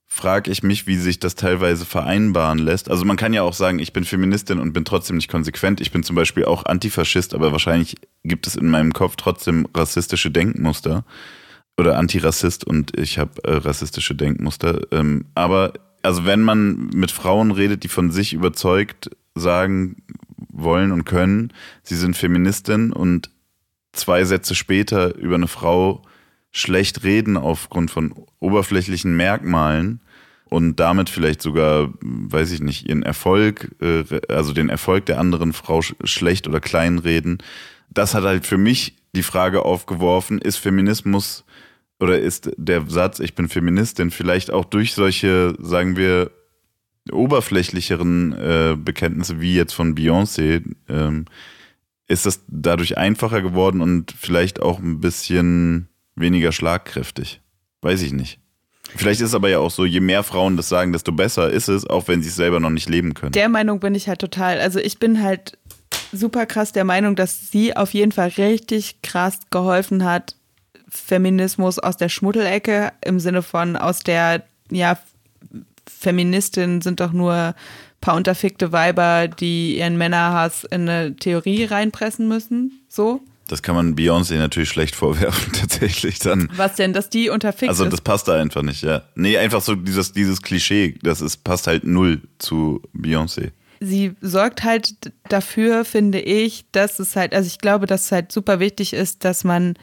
frage 0.05 0.51
ich 0.51 0.63
mich, 0.63 0.87
wie 0.87 0.95
sich 0.95 1.19
das 1.19 1.35
teilweise 1.35 1.85
vereinbaren 1.85 2.59
lässt. 2.59 2.89
Also 2.89 3.03
man 3.03 3.17
kann 3.17 3.33
ja 3.33 3.41
auch 3.41 3.53
sagen, 3.53 3.79
ich 3.79 3.91
bin 3.91 4.05
Feministin 4.05 4.59
und 4.59 4.71
bin 4.71 4.85
trotzdem 4.85 5.17
nicht 5.17 5.29
konsequent. 5.29 5.81
Ich 5.81 5.91
bin 5.91 6.03
zum 6.03 6.15
Beispiel 6.15 6.45
auch 6.45 6.65
Antifaschist, 6.65 7.33
aber 7.33 7.51
wahrscheinlich 7.51 7.95
gibt 8.23 8.47
es 8.47 8.55
in 8.55 8.69
meinem 8.69 8.93
Kopf 8.93 9.15
trotzdem 9.17 9.67
rassistische 9.75 10.31
Denkmuster 10.31 11.03
oder 11.77 11.97
Antirassist 11.97 12.63
und 12.63 12.97
ich 12.97 13.17
habe 13.17 13.43
äh, 13.43 13.55
rassistische 13.55 14.15
Denkmuster. 14.15 14.81
Ähm, 14.91 15.25
aber 15.35 15.73
also 16.03 16.25
wenn 16.25 16.41
man 16.41 16.89
mit 16.93 17.11
Frauen 17.11 17.51
redet, 17.51 17.83
die 17.83 17.87
von 17.87 18.11
sich 18.11 18.33
überzeugt 18.33 19.09
sagen 19.33 19.97
wollen 20.49 20.91
und 20.91 21.03
können, 21.03 21.51
sie 21.83 21.95
sind 21.95 22.15
Feministin 22.15 22.93
und 22.93 23.31
zwei 23.91 24.23
Sätze 24.23 24.55
später 24.55 25.15
über 25.15 25.35
eine 25.35 25.47
Frau 25.47 26.03
schlecht 26.55 27.03
reden 27.03 27.35
aufgrund 27.35 27.91
von 27.91 28.13
oberflächlichen 28.39 29.15
Merkmalen 29.17 29.99
und 30.45 30.79
damit 30.79 31.09
vielleicht 31.09 31.41
sogar, 31.41 31.93
weiß 32.01 32.51
ich 32.51 32.61
nicht, 32.61 32.87
ihren 32.87 33.03
Erfolg, 33.03 33.75
äh, 33.81 34.05
also 34.29 34.53
den 34.53 34.69
Erfolg 34.69 35.05
der 35.05 35.19
anderen 35.19 35.51
Frau 35.51 35.81
sch 35.81 35.95
schlecht 36.05 36.47
oder 36.47 36.61
klein 36.61 36.97
reden. 36.97 37.39
Das 37.89 38.13
hat 38.13 38.23
halt 38.23 38.45
für 38.45 38.57
mich 38.57 38.95
die 39.15 39.23
Frage 39.23 39.65
aufgeworfen, 39.65 40.39
ist 40.39 40.55
Feminismus 40.55 41.43
oder 41.99 42.19
ist 42.19 42.49
der 42.55 42.85
Satz, 42.87 43.19
ich 43.19 43.35
bin 43.35 43.49
Feministin, 43.49 44.09
vielleicht 44.09 44.49
auch 44.49 44.63
durch 44.63 44.93
solche, 44.93 45.55
sagen 45.59 45.97
wir, 45.97 46.31
oberflächlicheren 47.11 48.31
äh, 48.31 48.77
Bekenntnisse 48.77 49.41
wie 49.41 49.55
jetzt 49.55 49.73
von 49.73 49.93
Beyoncé, 49.93 50.63
ähm, 50.87 51.25
ist 52.07 52.25
das 52.25 52.45
dadurch 52.47 52.97
einfacher 52.97 53.41
geworden 53.41 53.81
und 53.81 54.13
vielleicht 54.17 54.61
auch 54.61 54.79
ein 54.79 55.01
bisschen 55.01 55.89
weniger 56.15 56.51
schlagkräftig. 56.51 57.41
Weiß 57.81 58.01
ich 58.01 58.13
nicht. 58.13 58.39
Vielleicht 58.95 59.19
ist 59.19 59.29
es 59.29 59.35
aber 59.35 59.49
ja 59.49 59.59
auch 59.59 59.71
so, 59.71 59.85
je 59.85 59.99
mehr 59.99 60.23
Frauen 60.23 60.57
das 60.57 60.69
sagen, 60.69 60.93
desto 60.93 61.11
besser 61.11 61.49
ist 61.49 61.67
es, 61.67 61.87
auch 61.87 62.07
wenn 62.07 62.21
sie 62.21 62.29
es 62.29 62.35
selber 62.35 62.59
noch 62.59 62.69
nicht 62.69 62.89
leben 62.89 63.13
können. 63.13 63.31
Der 63.31 63.49
Meinung 63.49 63.79
bin 63.79 63.95
ich 63.95 64.07
halt 64.07 64.19
total. 64.19 64.59
Also 64.59 64.79
ich 64.79 64.99
bin 64.99 65.21
halt 65.21 65.57
super 66.11 66.45
krass 66.45 66.71
der 66.71 66.83
Meinung, 66.83 67.15
dass 67.15 67.51
sie 67.51 67.75
auf 67.75 67.93
jeden 67.93 68.11
Fall 68.11 68.29
richtig 68.37 69.01
krass 69.01 69.39
geholfen 69.49 70.03
hat, 70.03 70.35
Feminismus 70.87 71.79
aus 71.79 71.97
der 71.97 72.09
Schmuddelecke 72.09 72.93
im 73.03 73.19
Sinne 73.19 73.41
von 73.41 73.75
aus 73.75 73.99
der, 73.99 74.43
ja, 74.71 74.97
Feministinnen 75.87 76.81
sind 76.81 76.99
doch 76.99 77.11
nur 77.11 77.53
paar 78.01 78.15
unterfickte 78.15 78.71
Weiber, 78.71 79.27
die 79.27 79.77
ihren 79.77 79.97
Männerhass 79.97 80.63
in 80.63 80.87
eine 80.87 81.15
Theorie 81.15 81.65
reinpressen 81.65 82.27
müssen. 82.27 82.85
So. 82.87 83.21
Das 83.47 83.61
kann 83.61 83.75
man 83.75 83.95
Beyoncé 83.95 84.37
natürlich 84.37 84.69
schlecht 84.69 84.95
vorwerfen, 84.95 85.53
tatsächlich 85.59 86.19
dann. 86.19 86.49
Was 86.55 86.75
denn, 86.75 86.93
dass 86.93 87.09
die 87.09 87.29
unterfickt 87.29 87.69
Also 87.69 87.85
das 87.85 88.01
passt 88.01 88.27
da 88.27 88.39
einfach 88.39 88.63
nicht, 88.63 88.81
ja. 88.81 89.03
Nee, 89.15 89.37
einfach 89.37 89.61
so 89.61 89.75
dieses, 89.75 90.13
dieses 90.13 90.41
Klischee, 90.41 90.97
das 91.03 91.21
ist, 91.21 91.43
passt 91.43 91.67
halt 91.67 91.83
null 91.83 92.21
zu 92.39 92.81
Beyoncé. 92.95 93.51
sie 93.79 94.15
sorgt 94.21 94.63
halt 94.63 94.95
dafür, 95.29 95.85
finde 95.85 96.19
ich, 96.19 96.65
dass 96.71 96.99
es 96.99 97.15
halt, 97.15 97.33
also 97.33 97.47
ich 97.47 97.59
glaube, 97.59 97.85
dass 97.85 98.05
es 98.05 98.11
halt 98.11 98.31
super 98.31 98.59
wichtig 98.59 98.93
ist, 98.93 99.23
dass 99.23 99.43
man, 99.43 99.75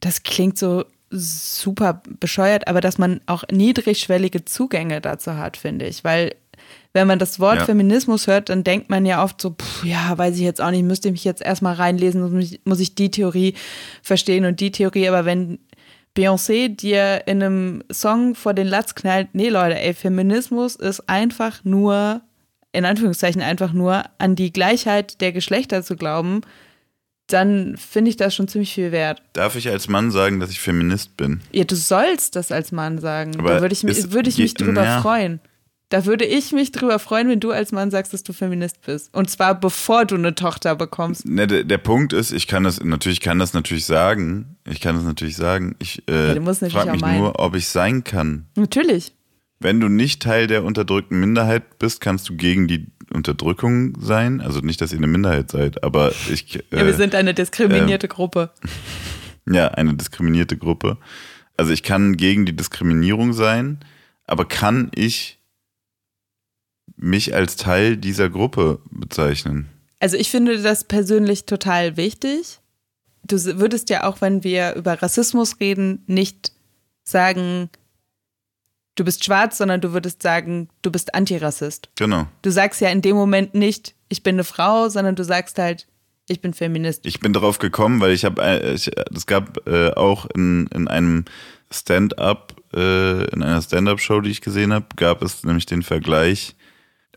das 0.00 0.22
klingt 0.22 0.56
so 0.56 0.84
super 1.10 2.02
bescheuert, 2.20 2.68
aber 2.68 2.80
dass 2.80 2.98
man 2.98 3.20
auch 3.26 3.44
niedrigschwellige 3.50 4.44
Zugänge 4.44 5.00
dazu 5.00 5.36
hat, 5.36 5.56
finde 5.56 5.86
ich, 5.86 6.04
weil 6.04 6.36
wenn 6.92 7.06
man 7.06 7.18
das 7.18 7.38
Wort 7.38 7.58
Ja. 7.58 7.64
Feminismus 7.64 8.26
hört, 8.26 8.48
dann 8.48 8.64
denkt 8.64 8.90
man 8.90 9.06
ja 9.06 9.22
oft 9.22 9.40
so, 9.40 9.50
pff, 9.50 9.84
ja, 9.84 10.16
weiß 10.16 10.34
ich 10.36 10.42
jetzt 10.42 10.60
auch 10.60 10.70
nicht, 10.70 10.82
müsste 10.82 11.08
ich 11.08 11.12
mich 11.12 11.24
jetzt 11.24 11.42
erstmal 11.42 11.74
reinlesen, 11.74 12.20
muss 12.20 12.44
ich, 12.44 12.60
muss 12.64 12.80
ich 12.80 12.94
die 12.94 13.10
Theorie 13.10 13.54
verstehen 14.02 14.44
und 14.44 14.60
die 14.60 14.72
Theorie, 14.72 15.08
aber 15.08 15.24
wenn 15.24 15.58
Beyoncé 16.16 16.68
dir 16.68 17.22
in 17.26 17.42
einem 17.42 17.84
Song 17.92 18.34
vor 18.34 18.54
den 18.54 18.66
Latz 18.66 18.94
knallt, 18.94 19.28
nee 19.34 19.48
Leute, 19.48 19.78
ey, 19.78 19.94
Feminismus 19.94 20.74
ist 20.74 21.08
einfach 21.08 21.64
nur, 21.64 22.22
in 22.72 22.84
Anführungszeichen 22.84 23.42
einfach 23.42 23.72
nur, 23.72 24.04
an 24.18 24.34
die 24.34 24.52
Gleichheit 24.52 25.20
der 25.20 25.30
Geschlechter 25.30 25.84
zu 25.84 25.94
glauben, 25.94 26.40
dann 27.28 27.76
finde 27.76 28.10
ich 28.10 28.16
das 28.16 28.34
schon 28.34 28.48
ziemlich 28.48 28.74
viel 28.74 28.90
wert. 28.90 29.22
Darf 29.34 29.54
ich 29.54 29.68
als 29.68 29.86
Mann 29.86 30.10
sagen, 30.10 30.40
dass 30.40 30.50
ich 30.50 30.58
Feminist 30.58 31.16
bin? 31.16 31.40
Ja, 31.52 31.62
du 31.62 31.76
sollst 31.76 32.34
das 32.34 32.50
als 32.50 32.72
Mann 32.72 32.98
sagen. 32.98 33.38
Aber 33.38 33.54
da 33.54 33.60
würde 33.60 33.72
ich, 33.72 33.84
würde 34.10 34.28
ich 34.28 34.38
mich 34.38 34.54
drüber 34.54 34.82
ja. 34.82 35.00
freuen. 35.00 35.40
Da 35.90 36.06
würde 36.06 36.24
ich 36.24 36.52
mich 36.52 36.70
drüber 36.70 37.00
freuen, 37.00 37.28
wenn 37.28 37.40
du 37.40 37.50
als 37.50 37.72
Mann 37.72 37.90
sagst, 37.90 38.12
dass 38.12 38.22
du 38.22 38.32
Feminist 38.32 38.80
bist. 38.86 39.12
Und 39.12 39.28
zwar 39.28 39.58
bevor 39.58 40.04
du 40.04 40.14
eine 40.14 40.36
Tochter 40.36 40.76
bekommst. 40.76 41.26
Ne, 41.26 41.48
der, 41.48 41.64
der 41.64 41.78
Punkt 41.78 42.12
ist, 42.12 42.30
ich 42.30 42.46
kann 42.46 42.62
das 42.62 42.82
natürlich 42.82 43.20
kann 43.20 43.40
das 43.40 43.54
natürlich 43.54 43.86
sagen. 43.86 44.56
Ich 44.68 44.80
kann 44.80 44.94
das 44.94 45.04
natürlich 45.04 45.34
sagen. 45.34 45.74
Ich 45.80 46.08
äh, 46.08 46.36
Ja, 46.36 46.54
frage 46.70 46.92
mich 46.92 47.02
nur, 47.02 47.40
ob 47.40 47.56
ich 47.56 47.66
sein 47.66 48.04
kann. 48.04 48.46
Natürlich. 48.54 49.12
Wenn 49.58 49.80
du 49.80 49.88
nicht 49.88 50.22
Teil 50.22 50.46
der 50.46 50.62
unterdrückten 50.62 51.18
Minderheit 51.18 51.80
bist, 51.80 52.00
kannst 52.00 52.28
du 52.28 52.36
gegen 52.36 52.68
die 52.68 52.86
Unterdrückung 53.12 54.00
sein. 54.00 54.40
Also 54.40 54.60
nicht, 54.60 54.80
dass 54.80 54.92
ihr 54.92 54.98
eine 54.98 55.08
Minderheit 55.08 55.50
seid, 55.50 55.82
aber 55.82 56.12
ich 56.32 56.54
äh, 56.54 56.62
Ja, 56.70 56.86
wir 56.86 56.94
sind 56.94 57.16
eine 57.16 57.34
diskriminierte 57.34 58.06
Gruppe. 58.06 58.50
ja 59.50 59.66
eine 59.66 59.94
diskriminierte 59.94 60.56
Gruppe. 60.56 60.98
Also 61.56 61.72
ich 61.72 61.82
kann 61.82 62.16
gegen 62.16 62.46
die 62.46 62.54
Diskriminierung 62.54 63.32
sein, 63.32 63.80
aber 64.24 64.44
kann 64.44 64.92
ich 64.94 65.39
mich 67.00 67.34
als 67.34 67.56
Teil 67.56 67.96
dieser 67.96 68.30
Gruppe 68.30 68.80
bezeichnen? 68.90 69.68
Also 69.98 70.16
ich 70.16 70.30
finde 70.30 70.60
das 70.62 70.84
persönlich 70.84 71.46
total 71.46 71.96
wichtig. 71.96 72.60
Du 73.24 73.36
würdest 73.58 73.90
ja 73.90 74.04
auch, 74.04 74.20
wenn 74.20 74.44
wir 74.44 74.74
über 74.74 75.00
Rassismus 75.02 75.60
reden, 75.60 76.02
nicht 76.06 76.52
sagen, 77.04 77.68
du 78.94 79.04
bist 79.04 79.24
schwarz, 79.24 79.58
sondern 79.58 79.80
du 79.80 79.92
würdest 79.92 80.22
sagen, 80.22 80.68
du 80.82 80.90
bist 80.90 81.14
Antirassist. 81.14 81.88
Genau. 81.96 82.26
Du 82.42 82.50
sagst 82.50 82.80
ja 82.80 82.88
in 82.88 83.02
dem 83.02 83.16
Moment 83.16 83.54
nicht, 83.54 83.94
ich 84.08 84.22
bin 84.22 84.36
eine 84.36 84.44
Frau, 84.44 84.88
sondern 84.88 85.16
du 85.16 85.24
sagst 85.24 85.58
halt, 85.58 85.86
ich 86.28 86.40
bin 86.40 86.54
Feminist. 86.54 87.04
Ich 87.06 87.20
bin 87.20 87.32
darauf 87.32 87.58
gekommen, 87.58 88.00
weil 88.00 88.12
ich 88.12 88.24
habe, 88.24 88.42
es 88.42 89.26
gab 89.26 89.66
äh, 89.66 89.90
auch 89.90 90.26
in, 90.34 90.68
in 90.68 90.86
einem 90.86 91.24
Stand-up, 91.72 92.54
äh, 92.72 93.24
in 93.30 93.42
einer 93.42 93.60
Stand-up-Show, 93.60 94.20
die 94.20 94.30
ich 94.30 94.40
gesehen 94.40 94.72
habe, 94.72 94.86
gab 94.96 95.22
es 95.22 95.44
nämlich 95.44 95.66
den 95.66 95.82
Vergleich, 95.82 96.54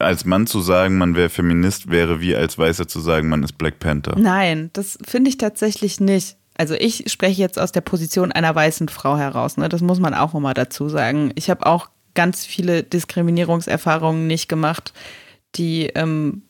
als 0.03 0.25
Mann 0.25 0.47
zu 0.47 0.61
sagen, 0.61 0.97
man 0.97 1.15
wäre 1.15 1.29
Feminist, 1.29 1.89
wäre 1.89 2.21
wie 2.21 2.35
als 2.35 2.57
Weißer 2.57 2.87
zu 2.87 2.99
sagen, 2.99 3.29
man 3.29 3.43
ist 3.43 3.57
Black 3.57 3.79
Panther. 3.79 4.15
Nein, 4.17 4.69
das 4.73 4.97
finde 5.05 5.29
ich 5.29 5.37
tatsächlich 5.37 5.99
nicht. 5.99 6.37
Also 6.55 6.75
ich 6.75 7.11
spreche 7.11 7.41
jetzt 7.41 7.59
aus 7.59 7.71
der 7.71 7.81
Position 7.81 8.31
einer 8.31 8.53
weißen 8.53 8.89
Frau 8.89 9.17
heraus. 9.17 9.57
Ne? 9.57 9.69
Das 9.69 9.81
muss 9.81 9.99
man 9.99 10.13
auch 10.13 10.35
immer 10.35 10.53
dazu 10.53 10.87
sagen. 10.89 11.31
Ich 11.35 11.49
habe 11.49 11.65
auch 11.65 11.89
ganz 12.13 12.45
viele 12.45 12.83
Diskriminierungserfahrungen 12.83 14.27
nicht 14.27 14.47
gemacht, 14.49 14.93
die 15.55 15.87
ähm, 15.95 16.43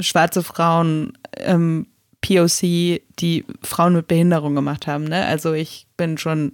schwarze 0.00 0.42
Frauen, 0.42 1.18
ähm, 1.36 1.86
POC, 2.22 3.00
die 3.18 3.44
Frauen 3.62 3.94
mit 3.94 4.08
Behinderung 4.08 4.54
gemacht 4.54 4.86
haben. 4.86 5.04
Ne? 5.04 5.24
Also 5.26 5.52
ich 5.52 5.86
bin 5.96 6.18
schon 6.18 6.52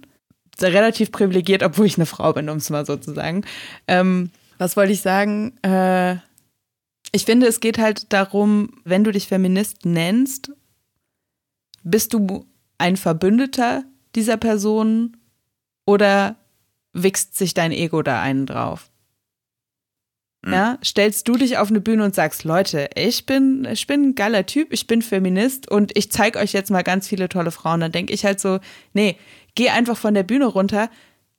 relativ 0.61 1.11
privilegiert, 1.11 1.63
obwohl 1.63 1.85
ich 1.85 1.97
eine 1.97 2.05
Frau 2.05 2.33
bin, 2.33 2.49
um 2.49 2.57
es 2.57 2.69
mal 2.69 2.85
so 2.85 2.97
zu 2.97 3.13
sagen. 3.13 3.43
Ähm, 3.87 4.31
was 4.57 4.75
wollte 4.75 4.93
ich 4.93 5.01
sagen? 5.01 5.53
Äh, 5.61 6.17
ich 7.11 7.25
finde, 7.25 7.47
es 7.47 7.59
geht 7.59 7.77
halt 7.77 8.11
darum, 8.13 8.81
wenn 8.83 9.03
du 9.03 9.11
dich 9.11 9.27
Feminist 9.27 9.85
nennst, 9.85 10.51
bist 11.83 12.13
du 12.13 12.45
ein 12.77 12.97
Verbündeter 12.97 13.83
dieser 14.15 14.37
Person 14.37 15.17
oder 15.85 16.35
wichst 16.93 17.37
sich 17.37 17.53
dein 17.53 17.71
Ego 17.71 18.01
da 18.01 18.21
einen 18.21 18.45
drauf? 18.45 18.89
Mhm. 20.45 20.53
Ja, 20.53 20.77
stellst 20.83 21.27
du 21.27 21.35
dich 21.37 21.57
auf 21.57 21.69
eine 21.69 21.81
Bühne 21.81 22.03
und 22.03 22.15
sagst, 22.15 22.43
Leute, 22.43 22.89
ich 22.95 23.25
bin, 23.25 23.65
ich 23.71 23.87
bin 23.87 24.09
ein 24.09 24.15
geiler 24.15 24.45
Typ, 24.45 24.71
ich 24.71 24.87
bin 24.87 25.01
Feminist 25.01 25.69
und 25.69 25.95
ich 25.97 26.11
zeige 26.11 26.39
euch 26.39 26.53
jetzt 26.53 26.71
mal 26.71 26.83
ganz 26.83 27.07
viele 27.07 27.29
tolle 27.29 27.51
Frauen. 27.51 27.79
Dann 27.79 27.91
denke 27.91 28.13
ich 28.13 28.25
halt 28.25 28.39
so, 28.39 28.59
nee, 28.93 29.17
geh 29.55 29.69
einfach 29.69 29.97
von 29.97 30.13
der 30.13 30.23
Bühne 30.23 30.45
runter, 30.45 30.89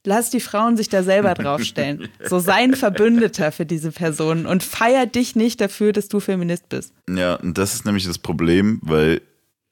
lass 0.08 0.30
die 0.30 0.40
Frauen 0.40 0.76
sich 0.76 0.88
da 0.88 1.02
selber 1.02 1.34
draufstellen. 1.34 2.08
So 2.28 2.40
sei 2.40 2.54
ein 2.54 2.74
Verbündeter 2.74 3.52
für 3.52 3.64
diese 3.64 3.92
Person 3.92 4.46
und 4.46 4.62
feier 4.62 5.06
dich 5.06 5.36
nicht 5.36 5.60
dafür, 5.60 5.92
dass 5.92 6.08
du 6.08 6.20
Feminist 6.20 6.68
bist. 6.68 6.92
Ja, 7.08 7.34
und 7.36 7.56
das 7.56 7.74
ist 7.74 7.84
nämlich 7.84 8.06
das 8.06 8.18
Problem, 8.18 8.80
weil 8.82 9.20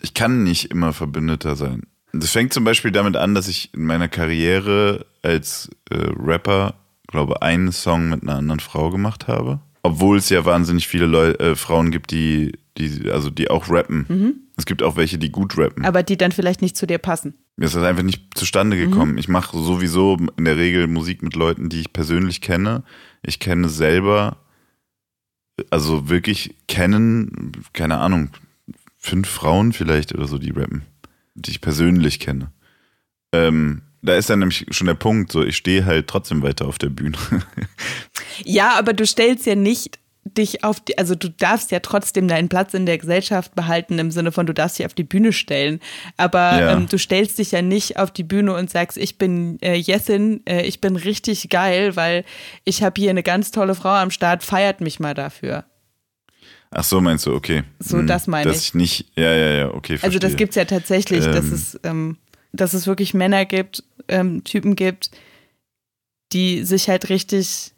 ich 0.00 0.14
kann 0.14 0.44
nicht 0.44 0.70
immer 0.70 0.92
Verbündeter 0.92 1.56
sein. 1.56 1.82
Das 2.12 2.30
fängt 2.30 2.52
zum 2.52 2.64
Beispiel 2.64 2.92
damit 2.92 3.16
an, 3.16 3.34
dass 3.34 3.48
ich 3.48 3.74
in 3.74 3.84
meiner 3.84 4.08
Karriere 4.08 5.06
als 5.22 5.68
äh, 5.90 5.96
Rapper, 5.96 6.74
glaube 7.08 7.42
einen 7.42 7.72
Song 7.72 8.10
mit 8.10 8.22
einer 8.22 8.36
anderen 8.36 8.60
Frau 8.60 8.90
gemacht 8.90 9.28
habe. 9.28 9.60
Obwohl 9.82 10.18
es 10.18 10.28
ja 10.28 10.44
wahnsinnig 10.44 10.86
viele 10.86 11.06
Leu 11.06 11.30
äh, 11.30 11.56
Frauen 11.56 11.90
gibt, 11.90 12.10
die, 12.10 12.52
die, 12.78 13.10
also 13.10 13.30
die 13.30 13.50
auch 13.50 13.68
rappen. 13.68 14.45
Es 14.56 14.64
gibt 14.64 14.82
auch 14.82 14.96
welche, 14.96 15.18
die 15.18 15.30
gut 15.30 15.58
rappen. 15.58 15.84
Aber 15.84 16.02
die 16.02 16.16
dann 16.16 16.32
vielleicht 16.32 16.62
nicht 16.62 16.76
zu 16.76 16.86
dir 16.86 16.98
passen. 16.98 17.34
Mir 17.56 17.66
ist 17.66 17.76
das 17.76 17.84
einfach 17.84 18.02
nicht 18.02 18.36
zustande 18.36 18.76
gekommen. 18.76 19.18
Ich 19.18 19.28
mache 19.28 19.56
sowieso 19.56 20.16
in 20.36 20.44
der 20.44 20.56
Regel 20.56 20.86
Musik 20.86 21.22
mit 21.22 21.34
Leuten, 21.34 21.68
die 21.68 21.80
ich 21.80 21.92
persönlich 21.92 22.40
kenne. 22.40 22.82
Ich 23.22 23.38
kenne 23.38 23.68
selber, 23.68 24.38
also 25.70 26.08
wirklich 26.08 26.54
kennen, 26.68 27.52
keine 27.74 27.98
Ahnung, 27.98 28.30
fünf 28.96 29.28
Frauen 29.28 29.72
vielleicht 29.72 30.14
oder 30.14 30.26
so, 30.26 30.38
die 30.38 30.50
rappen, 30.50 30.82
die 31.34 31.50
ich 31.50 31.60
persönlich 31.60 32.18
kenne. 32.18 32.50
Ähm, 33.32 33.82
da 34.02 34.14
ist 34.14 34.30
dann 34.30 34.38
nämlich 34.38 34.66
schon 34.70 34.86
der 34.86 34.94
Punkt, 34.94 35.32
so 35.32 35.42
ich 35.42 35.56
stehe 35.56 35.84
halt 35.84 36.08
trotzdem 36.08 36.42
weiter 36.42 36.66
auf 36.66 36.78
der 36.78 36.90
Bühne. 36.90 37.18
Ja, 38.44 38.78
aber 38.78 38.92
du 38.92 39.06
stellst 39.06 39.46
ja 39.46 39.54
nicht 39.54 39.98
dich 40.36 40.64
auf 40.64 40.80
die, 40.80 40.98
also 40.98 41.14
du 41.14 41.28
darfst 41.30 41.70
ja 41.70 41.80
trotzdem 41.80 42.28
deinen 42.28 42.48
Platz 42.48 42.74
in 42.74 42.86
der 42.86 42.98
Gesellschaft 42.98 43.54
behalten, 43.54 43.98
im 43.98 44.10
Sinne 44.10 44.32
von, 44.32 44.46
du 44.46 44.52
darfst 44.54 44.78
dich 44.78 44.86
auf 44.86 44.94
die 44.94 45.04
Bühne 45.04 45.32
stellen. 45.32 45.80
Aber 46.16 46.38
Ja. 46.58 46.72
ähm, 46.72 46.86
du 46.88 46.98
stellst 46.98 47.38
dich 47.38 47.52
ja 47.52 47.62
nicht 47.62 47.98
auf 47.98 48.10
die 48.10 48.24
Bühne 48.24 48.54
und 48.54 48.70
sagst, 48.70 48.96
ich 48.98 49.18
bin 49.18 49.58
äh, 49.62 49.74
Jessin, 49.74 50.40
äh, 50.46 50.62
ich 50.62 50.80
bin 50.80 50.96
richtig 50.96 51.48
geil, 51.48 51.96
weil 51.96 52.24
ich 52.64 52.82
habe 52.82 53.00
hier 53.00 53.10
eine 53.10 53.22
ganz 53.22 53.50
tolle 53.50 53.74
Frau 53.74 53.90
am 53.94 54.10
Start, 54.10 54.42
feiert 54.42 54.80
mich 54.80 55.00
mal 55.00 55.14
dafür. 55.14 55.64
Ach 56.70 56.84
so, 56.84 57.00
meinst 57.00 57.26
du, 57.26 57.34
okay. 57.34 57.62
So, 57.78 57.98
Hm, 57.98 58.06
das 58.08 58.26
meine 58.26 58.50
dass 58.50 58.58
ich. 58.60 58.68
ich 58.68 58.74
nicht, 58.74 59.06
ja, 59.16 59.32
ja, 59.32 59.50
ja, 59.54 59.66
okay, 59.74 59.98
verstehe. 59.98 60.08
Also 60.08 60.18
das 60.18 60.36
gibt's 60.36 60.56
ja 60.56 60.64
tatsächlich, 60.64 61.24
dass, 61.24 61.46
Ähm. 61.46 61.52
es, 61.54 61.80
ähm, 61.84 62.16
dass 62.52 62.74
es 62.74 62.86
wirklich 62.86 63.14
Männer 63.14 63.44
gibt, 63.44 63.84
ähm, 64.08 64.42
Typen 64.44 64.74
gibt, 64.76 65.10
die 66.32 66.64
sich 66.64 66.88
halt 66.88 67.08
richtig 67.08 67.72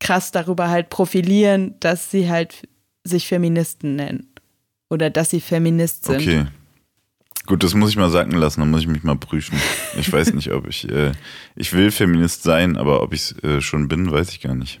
krass 0.00 0.30
darüber 0.30 0.68
halt 0.68 0.90
profilieren, 0.90 1.74
dass 1.80 2.10
sie 2.10 2.28
halt 2.28 2.68
sich 3.04 3.26
Feministen 3.26 3.96
nennen. 3.96 4.28
Oder 4.90 5.10
dass 5.10 5.30
sie 5.30 5.40
Feminist 5.40 6.04
sind. 6.04 6.20
Okay. 6.20 6.46
Gut, 7.46 7.62
das 7.62 7.74
muss 7.74 7.90
ich 7.90 7.96
mal 7.96 8.10
sacken 8.10 8.38
lassen, 8.38 8.60
dann 8.60 8.70
muss 8.70 8.82
ich 8.82 8.86
mich 8.86 9.02
mal 9.02 9.16
prüfen. 9.16 9.58
Ich 9.98 10.10
weiß 10.10 10.32
nicht, 10.32 10.50
ob 10.50 10.66
ich, 10.66 10.88
äh, 10.88 11.12
ich 11.56 11.72
will 11.72 11.90
Feminist 11.90 12.42
sein, 12.42 12.76
aber 12.76 13.02
ob 13.02 13.12
ich 13.12 13.20
es 13.20 13.44
äh, 13.44 13.60
schon 13.60 13.86
bin, 13.86 14.10
weiß 14.10 14.30
ich 14.30 14.40
gar 14.40 14.54
nicht. 14.54 14.80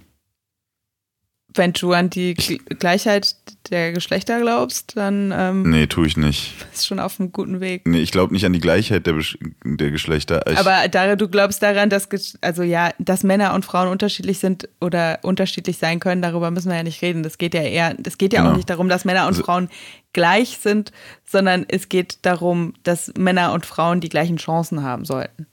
Wenn 1.56 1.72
du 1.72 1.92
an 1.92 2.10
die 2.10 2.34
Gleichheit 2.34 3.36
der 3.70 3.92
Geschlechter 3.92 4.40
glaubst, 4.40 4.96
dann 4.96 5.32
ähm, 5.32 5.70
Nee, 5.70 5.86
tue 5.86 6.06
ich 6.08 6.16
nicht. 6.16 6.52
bist 6.70 6.82
du 6.82 6.86
schon 6.88 6.98
auf 6.98 7.20
einem 7.20 7.30
guten 7.30 7.60
Weg. 7.60 7.82
Nee, 7.86 8.00
ich 8.00 8.10
glaube 8.10 8.32
nicht 8.34 8.44
an 8.44 8.52
die 8.52 8.58
Gleichheit 8.60 9.06
der, 9.06 9.14
Besch- 9.14 9.38
der 9.64 9.92
Geschlechter. 9.92 10.42
Ich, 10.50 10.58
Aber 10.58 10.88
da, 10.88 11.14
du 11.14 11.28
glaubst 11.28 11.62
daran, 11.62 11.90
dass, 11.90 12.08
also 12.40 12.64
ja, 12.64 12.90
dass 12.98 13.22
Männer 13.22 13.54
und 13.54 13.64
Frauen 13.64 13.86
unterschiedlich 13.88 14.40
sind 14.40 14.68
oder 14.80 15.20
unterschiedlich 15.22 15.78
sein 15.78 16.00
können, 16.00 16.22
darüber 16.22 16.50
müssen 16.50 16.70
wir 16.70 16.76
ja 16.76 16.82
nicht 16.82 17.00
reden. 17.02 17.22
Das 17.22 17.38
geht 17.38 17.54
ja 17.54 17.62
eher, 17.62 17.94
es 18.04 18.18
geht 18.18 18.32
ja 18.32 18.40
Genau. 18.40 18.52
auch 18.52 18.56
nicht 18.56 18.68
darum, 18.68 18.88
dass 18.88 19.04
Männer 19.04 19.22
und 19.22 19.28
Also- 19.34 19.44
Frauen 19.44 19.68
gleich 20.12 20.58
sind, 20.60 20.90
sondern 21.24 21.64
es 21.68 21.88
geht 21.88 22.18
darum, 22.26 22.74
dass 22.82 23.12
Männer 23.16 23.52
und 23.52 23.64
Frauen 23.64 24.00
die 24.00 24.08
gleichen 24.08 24.38
Chancen 24.38 24.82
haben 24.82 25.04
sollten. 25.04 25.46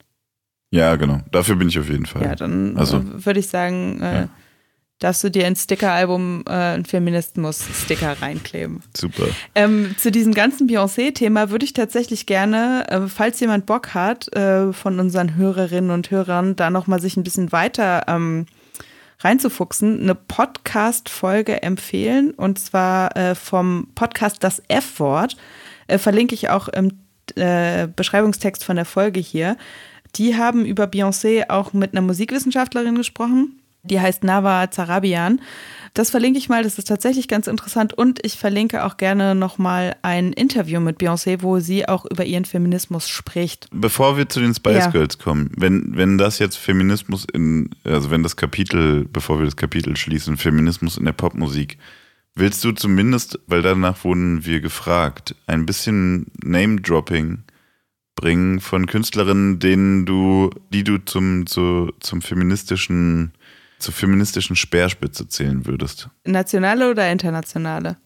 ja, 0.71 0.95
genau. 0.95 1.19
Dafür 1.31 1.55
bin 1.57 1.69
ich 1.69 1.77
auf 1.77 1.89
jeden 1.89 2.05
Fall. 2.07 2.23
Ja, 2.23 2.35
dann 2.35 2.75
Also- 2.77 2.97
äh, 2.97 3.25
würde 3.25 3.39
ich 3.39 3.47
sagen, 3.47 4.01
äh, 4.01 4.15
Ja. 4.21 4.29
Darfst 5.01 5.23
du 5.23 5.31
dir 5.31 5.47
ein 5.47 5.55
Sticker-Album, 5.55 6.43
äh, 6.47 6.51
ein 6.51 6.85
Feminismus-Sticker 6.85 8.21
reinkleben. 8.21 8.83
Super. 8.95 9.25
Ähm, 9.55 9.95
zu 9.97 10.11
diesem 10.11 10.33
ganzen 10.33 10.69
Beyoncé-Thema 10.69 11.49
würde 11.49 11.65
ich 11.65 11.73
tatsächlich 11.73 12.27
gerne, 12.27 12.85
äh, 12.87 13.07
falls 13.07 13.39
jemand 13.39 13.65
Bock 13.65 13.93
hat, 13.93 14.33
äh, 14.35 14.71
von 14.71 14.99
unseren 14.99 15.35
Hörerinnen 15.35 15.89
und 15.89 16.11
Hörern, 16.11 16.55
da 16.55 16.69
nochmal 16.69 17.01
sich 17.01 17.17
ein 17.17 17.23
bisschen 17.23 17.51
weiter 17.51 18.03
ähm, 18.07 18.45
reinzufuchsen, 19.19 20.01
eine 20.01 20.13
Podcast-Folge 20.13 21.63
empfehlen. 21.63 22.31
Und 22.31 22.59
zwar 22.59 23.17
äh, 23.17 23.33
vom 23.33 23.87
Podcast 23.95 24.43
Das 24.43 24.61
F-Wort. 24.67 25.35
Äh, 25.87 25.97
verlinke 25.97 26.35
ich 26.35 26.49
auch 26.49 26.67
im 26.67 26.99
äh, 27.35 27.87
Beschreibungstext 27.87 28.63
von 28.63 28.75
der 28.75 28.85
Folge 28.85 29.19
hier. 29.19 29.57
Die 30.15 30.35
haben 30.35 30.63
über 30.63 30.85
Beyoncé 30.85 31.49
auch 31.49 31.73
mit 31.73 31.93
einer 31.93 32.01
Musikwissenschaftlerin 32.01 32.95
gesprochen. 32.95 33.60
Die 33.83 33.99
heißt 33.99 34.23
Nava 34.23 34.69
Zarabian. 34.69 35.41
Das 35.93 36.09
verlinke 36.09 36.37
ich 36.37 36.47
mal, 36.47 36.63
das 36.63 36.77
ist 36.77 36.87
tatsächlich 36.87 37.27
ganz 37.27 37.47
interessant. 37.47 37.93
Und 37.93 38.23
ich 38.23 38.37
verlinke 38.37 38.85
auch 38.85 38.97
gerne 38.97 39.35
nochmal 39.35 39.95
ein 40.03 40.31
Interview 40.31 40.79
mit 40.79 40.99
Beyoncé, 40.99 41.41
wo 41.41 41.59
sie 41.59 41.87
auch 41.87 42.05
über 42.05 42.23
ihren 42.23 42.45
Feminismus 42.45 43.09
spricht. 43.09 43.67
Bevor 43.71 44.17
wir 44.17 44.29
zu 44.29 44.39
den 44.39 44.53
Spice 44.53 44.85
Ja. 44.85 44.89
Girls 44.89 45.17
kommen, 45.17 45.51
wenn, 45.57 45.97
wenn 45.97 46.17
das 46.17 46.39
jetzt 46.39 46.57
Feminismus 46.57 47.25
in, 47.33 47.71
also 47.83 48.09
wenn 48.09 48.23
das 48.23 48.37
Kapitel, 48.37 49.05
bevor 49.11 49.39
wir 49.39 49.45
das 49.45 49.57
Kapitel 49.57 49.97
schließen, 49.97 50.37
Feminismus 50.37 50.97
in 50.97 51.05
der 51.05 51.11
Popmusik, 51.11 51.77
willst 52.35 52.63
du 52.63 52.71
zumindest, 52.71 53.39
weil 53.47 53.61
danach 53.61 54.03
wurden 54.05 54.45
wir 54.45 54.61
gefragt, 54.61 55.35
ein 55.47 55.65
bisschen 55.65 56.27
Name-Dropping 56.43 57.39
bringen 58.15 58.59
von 58.59 58.85
Künstlerinnen, 58.85 59.59
denen 59.59 60.05
du, 60.05 60.51
die 60.71 60.83
du 60.83 60.99
zum, 60.99 61.47
zu, 61.47 61.91
zum 61.99 62.21
feministischen, 62.21 63.33
zur 63.81 63.93
feministischen 63.93 64.55
Speerspitze 64.55 65.27
zählen 65.27 65.65
würdest? 65.65 66.09
Nationale 66.25 66.89
oder 66.91 67.11
internationale? 67.11 67.97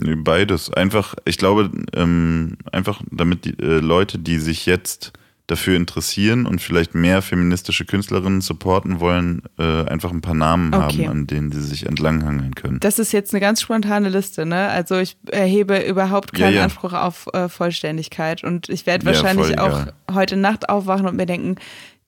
Nee, 0.00 0.14
Beides. 0.16 0.72
Einfach, 0.72 1.14
ich 1.24 1.36
glaube, 1.36 1.70
ähm, 1.94 2.56
einfach 2.72 3.02
damit 3.10 3.44
die 3.44 3.58
äh, 3.60 3.80
Leute, 3.80 4.18
die 4.18 4.38
sich 4.38 4.64
jetzt 4.66 5.12
dafür 5.46 5.76
interessieren 5.76 6.46
und 6.46 6.60
vielleicht 6.62 6.94
mehr 6.94 7.22
feministische 7.22 7.84
Künstlerinnen 7.84 8.40
supporten 8.40 9.00
wollen, 9.00 9.42
äh, 9.58 9.84
einfach 9.84 10.12
ein 10.12 10.20
paar 10.20 10.34
Namen 10.34 10.72
Okay. 10.72 11.06
haben, 11.06 11.10
an 11.10 11.26
denen 11.26 11.50
sie 11.50 11.60
sich 11.62 11.86
entlanghangeln 11.86 12.54
können. 12.54 12.78
Das 12.78 13.00
ist 13.00 13.10
jetzt 13.12 13.34
eine 13.34 13.40
ganz 13.40 13.60
spontane 13.60 14.08
Liste, 14.10 14.46
ne? 14.46 14.68
Also 14.68 14.98
ich 14.98 15.16
erhebe 15.28 15.78
überhaupt 15.80 16.32
keinen 16.34 16.52
Ja, 16.54 16.58
ja. 16.60 16.64
Anspruch 16.64 16.92
auf 16.92 17.26
äh, 17.32 17.48
Vollständigkeit 17.48 18.44
und 18.44 18.68
ich 18.68 18.86
werde 18.86 19.04
Ja, 19.04 19.12
wahrscheinlich 19.12 19.48
voll 19.48 19.58
auch 19.58 19.86
heute 20.14 20.36
Nacht 20.36 20.68
aufwachen 20.68 21.06
und 21.08 21.16
mir 21.16 21.26
denken, 21.26 21.56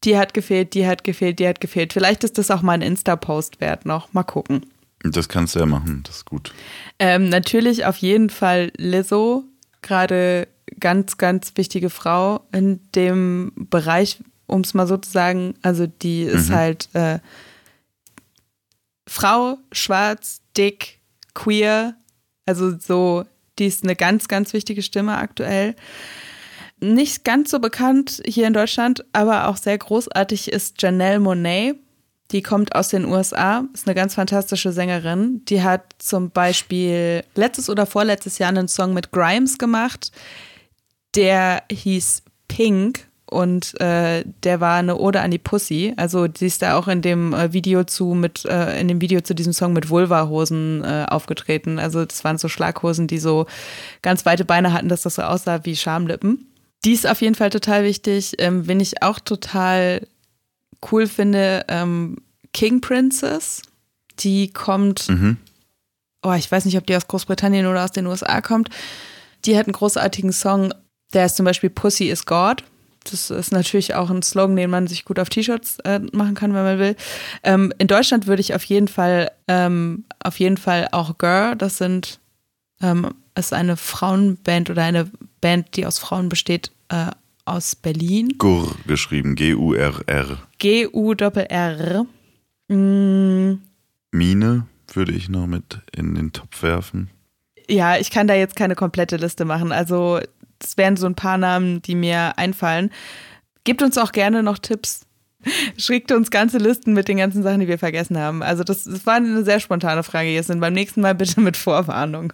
die 0.04 0.16
hat 0.18 0.34
gefehlt, 0.34 0.74
die 0.74 0.86
hat 0.86 1.04
gefehlt, 1.04 1.38
die 1.38 1.46
hat 1.48 1.60
gefehlt. 1.60 1.92
Vielleicht 1.92 2.24
ist 2.24 2.38
das 2.38 2.50
auch 2.50 2.62
mal 2.62 2.72
ein 2.72 2.82
Insta-Post 2.82 3.60
wert 3.60 3.86
noch. 3.86 4.12
Mal 4.12 4.22
gucken. 4.24 4.66
Das 5.04 5.28
kannst 5.28 5.54
du 5.54 5.58
ja 5.60 5.66
machen, 5.66 6.02
das 6.06 6.18
ist 6.18 6.24
gut. 6.26 6.52
Ähm, 6.98 7.28
natürlich 7.28 7.84
auf 7.86 7.96
jeden 7.96 8.30
Fall 8.30 8.70
Lizzo, 8.76 9.44
gerade 9.82 10.46
ganz, 10.78 11.18
ganz 11.18 11.52
wichtige 11.56 11.90
Frau 11.90 12.46
in 12.52 12.80
dem 12.94 13.52
Bereich, 13.56 14.20
um 14.46 14.60
es 14.60 14.74
mal 14.74 14.86
so 14.86 14.96
zu 14.96 15.10
sagen. 15.10 15.54
Also 15.62 15.86
die 15.86 16.22
ist 16.22 16.50
Mhm. 16.50 16.54
halt 16.54 16.88
äh, 16.94 17.18
Frau, 19.08 19.58
schwarz, 19.72 20.40
dick, 20.56 21.00
queer. 21.34 21.96
Also 22.46 22.76
so, 22.78 23.24
die 23.58 23.66
ist 23.66 23.82
eine 23.84 23.96
ganz, 23.96 24.28
ganz 24.28 24.52
wichtige 24.52 24.82
Stimme 24.82 25.16
aktuell. 25.16 25.74
Nicht 26.82 27.24
ganz 27.24 27.52
so 27.52 27.60
bekannt 27.60 28.20
hier 28.26 28.48
in 28.48 28.54
Deutschland, 28.54 29.04
aber 29.12 29.46
auch 29.46 29.56
sehr 29.56 29.78
großartig 29.78 30.50
ist 30.50 30.82
Janelle 30.82 31.20
Monet. 31.20 31.76
Die 32.32 32.42
kommt 32.42 32.74
aus 32.74 32.88
den 32.88 33.04
USA, 33.04 33.64
ist 33.72 33.86
eine 33.86 33.94
ganz 33.94 34.16
fantastische 34.16 34.72
Sängerin. 34.72 35.44
Die 35.44 35.62
hat 35.62 35.84
zum 35.98 36.30
Beispiel 36.30 37.22
letztes 37.36 37.70
oder 37.70 37.86
vorletztes 37.86 38.38
Jahr 38.38 38.48
einen 38.48 38.66
Song 38.66 38.94
mit 38.94 39.12
Grimes 39.12 39.58
gemacht. 39.58 40.10
Der 41.14 41.62
hieß 41.70 42.24
Pink 42.48 43.06
und 43.26 43.80
äh, 43.80 44.24
der 44.42 44.60
war 44.60 44.78
eine 44.78 44.98
Ode 44.98 45.20
an 45.20 45.30
die 45.30 45.38
Pussy. 45.38 45.94
Also 45.96 46.26
die 46.26 46.46
ist 46.46 46.62
da 46.62 46.76
auch 46.76 46.88
in 46.88 47.00
dem 47.00 47.32
äh, 47.32 47.52
Video 47.52 47.84
zu 47.84 48.06
mit 48.14 48.44
äh, 48.44 48.80
in 48.80 48.88
dem 48.88 49.00
Video 49.00 49.20
zu 49.20 49.36
diesem 49.36 49.52
Song 49.52 49.72
mit 49.72 49.88
Vulva-Hosen 49.88 50.82
äh, 50.82 51.06
aufgetreten. 51.08 51.78
Also 51.78 52.04
das 52.04 52.24
waren 52.24 52.38
so 52.38 52.48
Schlaghosen, 52.48 53.06
die 53.06 53.20
so 53.20 53.46
ganz 54.02 54.26
weite 54.26 54.44
Beine 54.44 54.72
hatten, 54.72 54.88
dass 54.88 55.02
das 55.02 55.14
so 55.14 55.22
aussah 55.22 55.64
wie 55.64 55.76
Schamlippen. 55.76 56.48
Die 56.84 56.92
ist 56.92 57.06
auf 57.06 57.20
jeden 57.20 57.34
Fall 57.34 57.50
total 57.50 57.84
wichtig. 57.84 58.34
Ähm, 58.38 58.66
wen 58.66 58.80
ich 58.80 59.02
auch 59.02 59.20
total 59.20 60.06
cool 60.90 61.06
finde, 61.06 61.64
ähm, 61.68 62.16
King 62.52 62.80
Princess. 62.80 63.62
Die 64.18 64.52
kommt 64.52 65.08
Mhm. 65.08 65.36
oh, 66.22 66.32
ich 66.32 66.50
weiß 66.50 66.64
nicht, 66.64 66.76
ob 66.76 66.86
die 66.86 66.96
aus 66.96 67.08
Großbritannien 67.08 67.66
oder 67.66 67.84
aus 67.84 67.92
den 67.92 68.06
USA 68.06 68.40
kommt. 68.40 68.68
Die 69.44 69.56
hat 69.56 69.66
einen 69.66 69.72
großartigen 69.72 70.32
Song, 70.32 70.72
der 71.14 71.26
ist 71.26 71.36
zum 71.36 71.44
Beispiel 71.44 71.70
Pussy 71.70 72.08
is 72.10 72.26
God. 72.26 72.62
Das 73.10 73.30
ist 73.30 73.50
natürlich 73.50 73.94
auch 73.96 74.10
ein 74.10 74.22
Slogan, 74.22 74.54
den 74.54 74.70
man 74.70 74.86
sich 74.86 75.04
gut 75.04 75.18
auf 75.18 75.28
T-Shirts 75.28 75.78
äh, 75.80 75.98
machen 76.12 76.34
kann, 76.34 76.54
wenn 76.54 76.62
man 76.62 76.78
will. 76.78 76.94
Ähm, 77.42 77.72
in 77.78 77.88
Deutschland 77.88 78.28
würde 78.28 78.40
ich 78.40 78.54
auf 78.54 78.62
jeden 78.64 78.86
Fall, 78.86 79.32
ähm, 79.48 80.04
auf 80.22 80.38
jeden 80.38 80.56
Fall 80.56 80.88
auch 80.92 81.18
Girl, 81.18 81.56
das 81.56 81.78
sind, 81.78 82.20
ähm, 82.80 83.12
ist 83.34 83.52
eine 83.52 83.76
Frauenband 83.76 84.70
oder 84.70 84.84
eine 84.84 85.10
Band, 85.42 85.76
die 85.76 85.84
aus 85.84 85.98
Frauen 85.98 86.30
besteht, 86.30 86.72
äh, 86.88 87.10
aus 87.44 87.76
Berlin. 87.76 88.36
Gur 88.38 88.74
geschrieben, 88.86 89.34
G-U-R-R. 89.34 90.38
G-U-R-R. 90.58 92.06
Mm, 92.68 93.58
Mine 94.12 94.66
würde 94.94 95.12
ich 95.12 95.28
noch 95.28 95.46
mit 95.46 95.80
in 95.94 96.14
den 96.14 96.32
Topf 96.32 96.62
werfen. 96.62 97.10
Ja, 97.68 97.98
ich 97.98 98.10
kann 98.10 98.26
da 98.26 98.34
jetzt 98.34 98.56
keine 98.56 98.74
komplette 98.74 99.16
Liste 99.16 99.44
machen. 99.44 99.72
Also 99.72 100.20
das 100.58 100.76
wären 100.76 100.96
so 100.96 101.06
ein 101.06 101.14
paar 101.14 101.38
Namen, 101.38 101.82
die 101.82 101.94
mir 101.94 102.38
einfallen. 102.38 102.90
Gebt 103.64 103.82
uns 103.82 103.98
auch 103.98 104.12
gerne 104.12 104.42
noch 104.42 104.58
Tipps. 104.58 105.06
Schickt 105.76 106.12
uns 106.12 106.30
ganze 106.30 106.58
Listen 106.58 106.92
mit 106.92 107.08
den 107.08 107.16
ganzen 107.16 107.42
Sachen, 107.42 107.60
die 107.60 107.68
wir 107.68 107.78
vergessen 107.78 108.18
haben. 108.18 108.42
Also 108.42 108.64
das, 108.64 108.84
das 108.84 109.06
war 109.06 109.14
eine 109.14 109.44
sehr 109.44 109.60
spontane 109.60 110.02
Frage 110.02 110.30
jetzt. 110.30 110.50
Und 110.50 110.60
beim 110.60 110.72
nächsten 110.72 111.00
Mal 111.00 111.14
bitte 111.14 111.40
mit 111.40 111.56
Vorwarnung. 111.56 112.32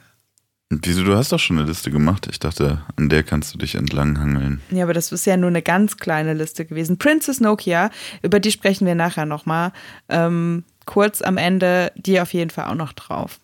Wieso, 0.70 1.02
du 1.02 1.16
hast 1.16 1.32
doch 1.32 1.38
schon 1.38 1.58
eine 1.58 1.66
Liste 1.66 1.90
gemacht. 1.90 2.28
Ich 2.30 2.40
dachte, 2.40 2.82
an 2.96 3.08
der 3.08 3.22
kannst 3.22 3.54
du 3.54 3.58
dich 3.58 3.74
entlanghangeln. 3.74 4.60
Ja, 4.70 4.84
aber 4.84 4.92
das 4.92 5.10
ist 5.12 5.24
ja 5.24 5.38
nur 5.38 5.48
eine 5.48 5.62
ganz 5.62 5.96
kleine 5.96 6.34
Liste 6.34 6.66
gewesen. 6.66 6.98
Princess 6.98 7.40
Nokia, 7.40 7.90
über 8.22 8.38
die 8.38 8.52
sprechen 8.52 8.86
wir 8.86 8.94
nachher 8.94 9.24
nochmal. 9.24 9.72
Ähm, 10.10 10.64
kurz 10.84 11.22
am 11.22 11.38
Ende, 11.38 11.90
die 11.96 12.20
auf 12.20 12.34
jeden 12.34 12.50
Fall 12.50 12.66
auch 12.66 12.74
noch 12.74 12.92
drauf. 12.92 13.40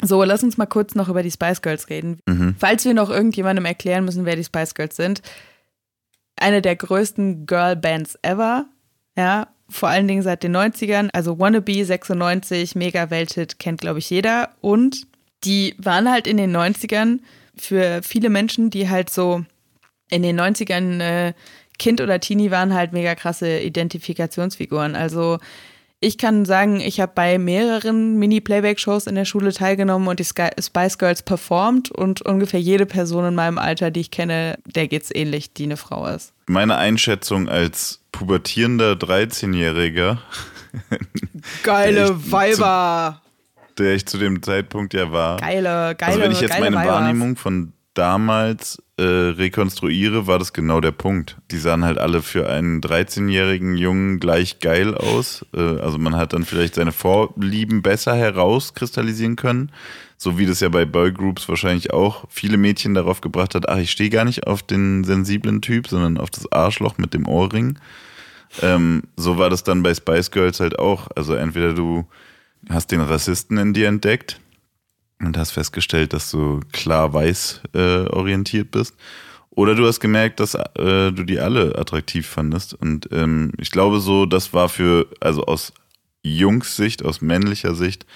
So, 0.00 0.22
lass 0.22 0.44
uns 0.44 0.58
mal 0.58 0.66
kurz 0.66 0.94
noch 0.94 1.08
über 1.08 1.24
die 1.24 1.30
Spice 1.30 1.60
Girls 1.60 1.90
reden. 1.90 2.20
Mhm. 2.26 2.54
Falls 2.58 2.84
wir 2.84 2.94
noch 2.94 3.10
irgendjemandem 3.10 3.64
erklären 3.64 4.04
müssen, 4.04 4.24
wer 4.24 4.36
die 4.36 4.44
Spice 4.44 4.74
Girls 4.74 4.94
sind. 4.94 5.22
Eine 6.36 6.62
der 6.62 6.76
größten 6.76 7.46
Girl-Bands 7.46 8.16
ever. 8.22 8.66
Ja, 9.16 9.48
vor 9.68 9.88
allen 9.88 10.08
Dingen 10.08 10.22
seit 10.22 10.44
den 10.44 10.56
90ern. 10.56 11.10
Also 11.12 11.38
Wannabe 11.38 11.84
96, 11.84 12.76
mega 12.76 13.10
Welthit, 13.10 13.58
kennt 13.58 13.80
glaube 13.80 13.98
ich 13.98 14.08
jeder. 14.08 14.50
Und 14.60 15.06
die 15.44 15.74
waren 15.78 16.10
halt 16.10 16.26
in 16.26 16.36
den 16.36 16.54
90ern 16.56 17.20
für 17.56 18.02
viele 18.02 18.30
Menschen, 18.30 18.70
die 18.70 18.88
halt 18.88 19.10
so 19.10 19.44
in 20.10 20.22
den 20.22 20.40
90ern 20.40 21.00
äh, 21.00 21.32
Kind 21.78 22.00
oder 22.00 22.20
Teenie 22.20 22.50
waren, 22.50 22.74
halt 22.74 22.92
mega 22.92 23.14
krasse 23.14 23.60
Identifikationsfiguren. 23.60 24.96
Also 24.96 25.38
ich 26.02 26.16
kann 26.16 26.46
sagen, 26.46 26.80
ich 26.80 26.98
habe 27.00 27.12
bei 27.14 27.38
mehreren 27.38 28.18
Mini-Playback-Shows 28.18 29.06
in 29.06 29.14
der 29.14 29.26
Schule 29.26 29.52
teilgenommen 29.52 30.08
und 30.08 30.18
die 30.18 30.24
Spice 30.24 30.98
Girls 30.98 31.22
performt 31.22 31.90
und 31.90 32.22
ungefähr 32.22 32.60
jede 32.60 32.86
Person 32.86 33.26
in 33.26 33.34
meinem 33.34 33.58
Alter, 33.58 33.90
die 33.90 34.00
ich 34.00 34.10
kenne, 34.10 34.58
der 34.64 34.88
geht's 34.88 35.10
ähnlich, 35.14 35.52
die 35.52 35.64
eine 35.64 35.76
Frau 35.76 36.06
ist. 36.06 36.32
Meine 36.46 36.76
Einschätzung 36.76 37.50
als 37.50 38.00
pubertierender 38.12 38.92
13-Jähriger. 38.92 40.18
Geile 41.62 42.32
Weiber! 42.32 43.20
Der 43.80 43.94
ich 43.94 44.06
zu 44.06 44.18
dem 44.18 44.42
Zeitpunkt 44.42 44.94
ja 44.94 45.10
war. 45.10 45.38
Geile, 45.38 45.94
geile, 45.96 45.98
Also 46.00 46.20
wenn 46.20 46.32
ich 46.32 46.40
jetzt 46.40 46.58
meine 46.58 46.76
Weibers. 46.76 46.92
Wahrnehmung 46.92 47.36
von 47.36 47.72
damals 47.94 48.82
äh, 48.98 49.02
rekonstruiere, 49.02 50.26
war 50.26 50.38
das 50.38 50.52
genau 50.52 50.80
der 50.80 50.92
Punkt. 50.92 51.36
Die 51.50 51.58
sahen 51.58 51.84
halt 51.84 51.98
alle 51.98 52.22
für 52.22 52.48
einen 52.48 52.80
13-jährigen 52.80 53.76
Jungen 53.76 54.20
gleich 54.20 54.60
geil 54.60 54.94
aus. 54.94 55.44
Äh, 55.54 55.80
also 55.80 55.98
man 55.98 56.16
hat 56.16 56.32
dann 56.32 56.44
vielleicht 56.44 56.76
seine 56.76 56.92
Vorlieben 56.92 57.82
besser 57.82 58.14
herauskristallisieren 58.14 59.36
können. 59.36 59.72
So 60.16 60.38
wie 60.38 60.46
das 60.46 60.60
ja 60.60 60.68
bei 60.68 60.84
Boygroups 60.84 61.48
wahrscheinlich 61.48 61.92
auch 61.92 62.26
viele 62.28 62.58
Mädchen 62.58 62.94
darauf 62.94 63.22
gebracht 63.22 63.54
hat, 63.54 63.68
ach, 63.68 63.78
ich 63.78 63.90
stehe 63.90 64.10
gar 64.10 64.24
nicht 64.24 64.46
auf 64.46 64.62
den 64.62 65.02
sensiblen 65.02 65.62
Typ, 65.62 65.88
sondern 65.88 66.18
auf 66.18 66.30
das 66.30 66.50
Arschloch 66.52 66.98
mit 66.98 67.14
dem 67.14 67.26
Ohrring. 67.26 67.78
Ähm, 68.62 69.04
so 69.16 69.38
war 69.38 69.50
das 69.50 69.64
dann 69.64 69.82
bei 69.82 69.94
Spice 69.94 70.30
Girls 70.30 70.60
halt 70.60 70.78
auch. 70.78 71.08
Also 71.16 71.34
entweder 71.34 71.72
du 71.72 72.06
hast 72.68 72.90
den 72.92 73.00
Rassisten 73.00 73.58
in 73.58 73.72
dir 73.72 73.88
entdeckt 73.88 74.40
und 75.20 75.36
hast 75.36 75.52
festgestellt, 75.52 76.12
dass 76.12 76.30
du 76.30 76.60
klar 76.72 77.12
weiß 77.12 77.62
äh, 77.74 78.06
orientiert 78.06 78.70
bist. 78.70 78.94
Oder 79.50 79.74
du 79.74 79.86
hast 79.86 80.00
gemerkt, 80.00 80.40
dass 80.40 80.54
äh, 80.54 81.12
du 81.12 81.24
die 81.24 81.40
alle 81.40 81.76
attraktiv 81.76 82.26
fandest. 82.26 82.74
Und 82.74 83.08
ähm, 83.12 83.52
ich 83.58 83.70
glaube 83.70 84.00
so, 84.00 84.24
das 84.24 84.52
war 84.52 84.68
für, 84.68 85.08
also 85.20 85.44
aus 85.44 85.72
Jungs 86.22 86.76
Sicht, 86.76 87.04
aus 87.04 87.20
männlicher 87.20 87.74
Sicht, 87.74 88.06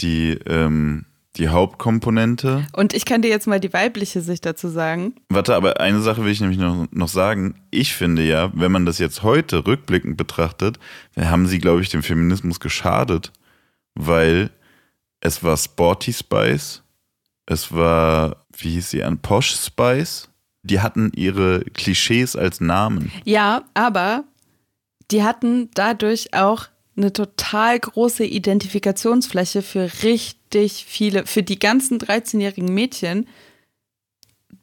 die, 0.00 0.38
ähm, 0.46 1.06
die 1.36 1.48
Hauptkomponente. 1.48 2.66
Und 2.72 2.94
ich 2.94 3.04
kann 3.04 3.20
dir 3.20 3.28
jetzt 3.28 3.46
mal 3.46 3.60
die 3.60 3.72
weibliche 3.72 4.20
Sicht 4.20 4.46
dazu 4.46 4.68
sagen. 4.68 5.14
Warte, 5.28 5.54
aber 5.54 5.80
eine 5.80 6.00
Sache 6.00 6.24
will 6.24 6.32
ich 6.32 6.40
nämlich 6.40 6.58
noch, 6.58 6.86
noch 6.92 7.08
sagen. 7.08 7.56
Ich 7.70 7.94
finde 7.94 8.22
ja, 8.22 8.50
wenn 8.54 8.72
man 8.72 8.86
das 8.86 8.98
jetzt 8.98 9.22
heute 9.22 9.66
rückblickend 9.66 10.16
betrachtet, 10.16 10.78
haben 11.16 11.46
sie, 11.46 11.58
glaube 11.58 11.82
ich, 11.82 11.88
dem 11.88 12.02
Feminismus 12.02 12.60
geschadet, 12.60 13.32
weil 13.94 14.50
es 15.20 15.42
war 15.42 15.56
Sporty 15.56 16.12
Spice, 16.12 16.82
es 17.46 17.72
war, 17.72 18.46
wie 18.56 18.70
hieß 18.70 18.90
sie 18.90 19.02
an, 19.02 19.18
Posh 19.18 19.56
Spice. 19.56 20.28
Die 20.62 20.80
hatten 20.80 21.10
ihre 21.16 21.64
Klischees 21.74 22.36
als 22.36 22.60
Namen. 22.60 23.10
Ja, 23.24 23.64
aber 23.74 24.24
die 25.10 25.24
hatten 25.24 25.70
dadurch 25.74 26.34
auch 26.34 26.68
eine 26.96 27.12
total 27.12 27.80
große 27.80 28.24
Identifikationsfläche 28.24 29.62
für 29.62 29.90
richtig 30.02 30.84
viele, 30.86 31.26
für 31.26 31.42
die 31.42 31.58
ganzen 31.58 31.98
13-jährigen 31.98 32.72
Mädchen. 32.72 33.26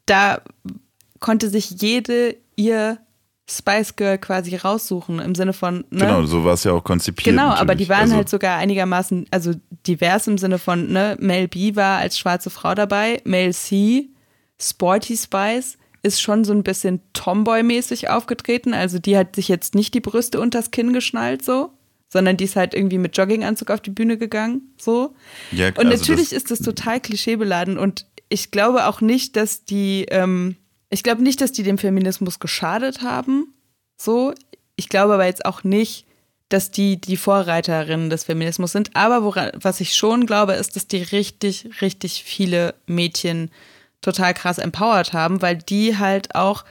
Da 0.06 0.40
konnte 1.20 1.50
sich 1.50 1.82
jede 1.82 2.36
ihr 2.56 2.98
Spice 3.50 3.96
Girl 3.96 4.18
quasi 4.18 4.56
raussuchen 4.56 5.20
im 5.20 5.34
Sinne 5.34 5.54
von. 5.54 5.84
Ne? 5.90 6.00
Genau, 6.00 6.22
so 6.24 6.44
war 6.44 6.54
es 6.54 6.64
ja 6.64 6.72
auch 6.72 6.84
konzipiert. 6.84 7.24
Genau, 7.24 7.48
aber 7.48 7.74
die 7.74 7.84
natürlich. 7.84 7.88
waren 7.88 8.00
also, 8.02 8.16
halt 8.16 8.28
sogar 8.28 8.58
einigermaßen, 8.58 9.26
also 9.30 9.52
divers 9.86 10.26
im 10.26 10.36
Sinne 10.36 10.58
von, 10.58 10.92
ne, 10.92 11.16
Mel 11.18 11.48
B 11.48 11.74
war 11.74 11.98
als 11.98 12.18
schwarze 12.18 12.50
Frau 12.50 12.74
dabei, 12.74 13.22
Mel 13.24 13.54
C, 13.54 14.08
Sporty 14.60 15.16
Spice 15.16 15.78
ist 16.02 16.20
schon 16.20 16.44
so 16.44 16.52
ein 16.52 16.62
bisschen 16.62 17.00
Tomboy-mäßig 17.14 18.10
aufgetreten, 18.10 18.74
also 18.74 18.98
die 18.98 19.16
hat 19.16 19.34
sich 19.34 19.48
jetzt 19.48 19.74
nicht 19.74 19.94
die 19.94 20.00
Brüste 20.00 20.40
unters 20.40 20.70
Kinn 20.70 20.92
geschnallt, 20.92 21.42
so, 21.42 21.70
sondern 22.08 22.36
die 22.36 22.44
ist 22.44 22.56
halt 22.56 22.74
irgendwie 22.74 22.98
mit 22.98 23.16
Jogginganzug 23.16 23.70
auf 23.70 23.80
die 23.80 23.90
Bühne 23.90 24.18
gegangen, 24.18 24.74
so. 24.76 25.14
Ja, 25.52 25.68
Und 25.68 25.78
also 25.78 25.90
natürlich 25.90 26.30
das, 26.30 26.38
ist 26.38 26.50
das 26.50 26.60
total 26.60 27.00
klischeebeladen 27.00 27.78
und 27.78 28.06
ich 28.28 28.50
glaube 28.50 28.86
auch 28.86 29.00
nicht, 29.00 29.36
dass 29.36 29.64
die, 29.64 30.04
ähm, 30.10 30.56
ich 30.90 31.02
glaube 31.02 31.22
nicht, 31.22 31.40
dass 31.40 31.52
die 31.52 31.62
dem 31.62 31.78
Feminismus 31.78 32.38
geschadet 32.38 33.02
haben. 33.02 33.54
So. 34.00 34.34
Ich 34.76 34.88
glaube 34.88 35.14
aber 35.14 35.26
jetzt 35.26 35.44
auch 35.44 35.64
nicht, 35.64 36.06
dass 36.48 36.70
die 36.70 37.00
die 37.00 37.16
Vorreiterinnen 37.16 38.10
des 38.10 38.24
Feminismus 38.24 38.72
sind. 38.72 38.90
Aber 38.94 39.22
woran, 39.24 39.50
was 39.60 39.80
ich 39.80 39.94
schon 39.94 40.24
glaube, 40.24 40.52
ist, 40.54 40.76
dass 40.76 40.86
die 40.86 41.02
richtig, 41.02 41.68
richtig 41.82 42.22
viele 42.24 42.74
Mädchen 42.86 43.50
total 44.00 44.32
krass 44.34 44.58
empowered 44.58 45.12
haben, 45.12 45.42
weil 45.42 45.56
die 45.56 45.98
halt 45.98 46.34
auch 46.34 46.64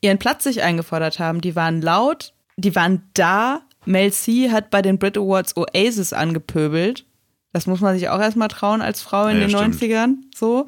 ihren 0.00 0.18
Platz 0.18 0.44
sich 0.44 0.62
eingefordert 0.62 1.18
haben. 1.18 1.40
Die 1.40 1.56
waren 1.56 1.80
laut, 1.80 2.34
die 2.56 2.74
waren 2.74 3.02
da. 3.14 3.62
Mel 3.84 4.12
C 4.12 4.50
hat 4.50 4.70
bei 4.70 4.82
den 4.82 4.98
Brit 4.98 5.16
Awards 5.16 5.56
Oasis 5.56 6.12
angepöbelt. 6.12 7.06
Das 7.52 7.66
muss 7.66 7.80
man 7.80 7.96
sich 7.96 8.08
auch 8.08 8.20
erstmal 8.20 8.48
trauen 8.48 8.82
als 8.82 9.00
Frau 9.00 9.28
in 9.28 9.40
Ja, 9.40 9.46
den 9.46 9.56
stimmt. 9.56 9.76
90ern. 9.76 10.14
So. 10.34 10.66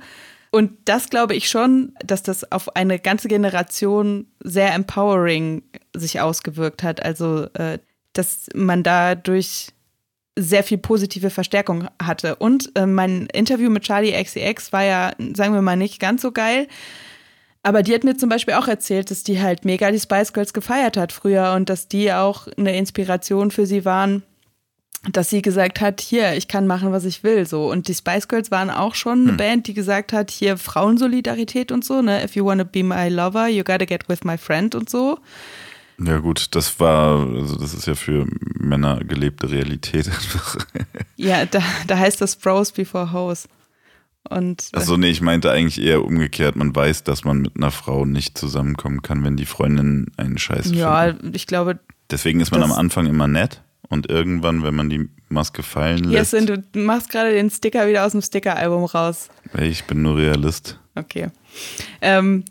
Und 0.51 0.73
das 0.85 1.11
glaube 1.11 1.35
ich 1.35 1.49
schon, 1.49 1.93
dass 2.05 2.23
das 2.23 2.51
auf 2.51 2.75
eine 2.77 2.99
ganze 2.99 3.29
Generation 3.29 4.27
sehr 4.43 4.75
empowering 4.75 5.63
sich 5.95 6.21
ausgewirkt 6.21 6.83
hat. 6.83 7.03
Also, 7.03 7.45
äh, 7.55 7.79
dass 8.15 8.47
man 8.55 8.83
dadurch 8.83 9.69
sehr 10.39 10.63
viel 10.63 10.79
positive 10.79 11.31
Verstärkung 11.31 11.89
hatte. 12.01 12.37
Und 12.37 12.71
äh, 12.77 12.87
mein 12.87 13.27
Interview 13.33 13.71
mit 13.71 13.83
Charlie 13.83 14.13
XCX 14.13 14.73
war 14.73 14.85
ja, 14.85 15.13
sagen 15.35 15.53
wir 15.53 15.63
mal, 15.63 15.77
nicht 15.77 16.01
ganz 16.01 16.23
so 16.23 16.33
geil. 16.33 16.69
Aber 17.63 17.83
die 17.83 17.93
hat 17.93 18.05
mir 18.05 18.17
zum 18.17 18.29
Beispiel 18.29 18.55
auch 18.55 18.69
erzählt, 18.69 19.11
dass 19.11 19.25
die 19.25 19.43
halt 19.43 19.65
mega 19.65 19.91
die 19.91 19.99
Spice 19.99 20.33
Girls 20.33 20.53
gefeiert 20.53 20.97
hat 20.97 21.13
früher 21.13 21.53
und 21.55 21.69
dass 21.69 21.89
die 21.89 22.13
auch 22.13 22.47
eine 22.57 22.77
Inspiration 22.77 23.51
für 23.51 23.67
sie 23.67 23.85
waren, 23.85 24.23
dass 25.13 25.31
sie 25.31 25.43
gesagt 25.43 25.81
hat, 25.81 26.01
hier, 26.01 26.35
ich 26.35 26.49
kann 26.49 26.67
machen, 26.67 26.93
was 26.93 27.05
ich 27.05 27.23
will, 27.23 27.47
so. 27.47 27.71
Und 27.71 27.89
die 27.89 27.95
Spice 27.95 28.29
Girls 28.29 28.51
waren 28.51 28.71
auch 28.71 28.95
schon 28.95 29.29
eine 29.29 29.33
Band, 29.37 29.67
die 29.67 29.75
gesagt 29.75 30.13
hat, 30.13 30.31
hier 30.31 30.57
Frauensolidarität 30.57 31.71
und 31.71 31.85
so, 31.85 32.03
ne? 32.03 32.25
If 32.25 32.35
you 32.35 32.45
wanna 32.45 32.65
be 32.65 32.83
my 32.83 33.09
lover, 33.09 33.49
you 33.49 33.63
gotta 33.63 33.85
get 33.85 34.09
with 34.09 34.25
my 34.25 34.37
friend 34.37 34.75
und 34.75 34.91
so. 34.91 35.19
ja 35.99 36.19
gut, 36.19 36.49
das 36.55 36.81
war, 36.81 37.27
also 37.29 37.57
das 37.57 37.75
ist 37.75 37.87
ja 37.87 37.95
für 37.95 38.27
Männer 38.59 38.99
gelebte 39.05 39.51
Realität 39.51 40.09
einfach. 40.09 40.57
Ja, 41.17 41.47
da, 41.47 41.63
da 41.87 41.99
heißt 41.99 42.21
das 42.21 42.37
Bros 42.37 42.73
before 42.73 43.13
Hoes. 43.13 43.49
Und 44.29 44.69
äh, 44.73 44.79
Achso, 44.79 44.97
nee, 44.97 45.11
ich 45.11 45.21
meinte 45.21 45.51
eigentlich 45.51 45.81
eher 45.81 46.05
umgekehrt. 46.05 46.57
Man 46.57 46.75
weiß, 46.75 47.05
dass 47.05 47.25
man 47.25 47.39
mit 47.39 47.57
einer 47.57 47.71
Frau 47.71 48.05
nicht 48.05 48.37
zusammenkommen 48.37 49.01
kann, 49.01 49.25
wenn 49.25 49.37
die 49.37 49.47
Freundin 49.47 50.09
einen 50.17 50.39
Scheiß 50.39 50.73
ja, 50.73 51.05
findet. 51.05 51.37
ich 51.37 51.47
glaube, 51.47 51.79
Deswegen 52.11 52.41
ist 52.41 52.51
man 52.51 52.63
am 52.63 52.73
Anfang 52.73 53.07
immer 53.07 53.29
nett 53.29 53.63
und 53.89 54.11
irgendwann, 54.11 54.63
wenn 54.63 54.75
man 54.75 54.91
die 54.91 55.09
Maske 55.29 55.63
fallen 55.63 56.05
lässt, 56.05 56.33
Jessin, 56.33 56.65
du 56.73 56.79
machst 56.79 57.11
gerade 57.11 57.33
den 57.33 57.51
Sticker 57.51 57.89
wieder 57.89 58.05
aus 58.05 58.13
dem 58.13 58.23
Sticker-Album 58.23 58.85
raus. 58.85 59.29
ich 59.59 59.85
bin 59.85 60.03
nur 60.03 60.17
Realist. 60.17 60.79
Okay. 60.95 61.29
Ähm, 62.01 62.45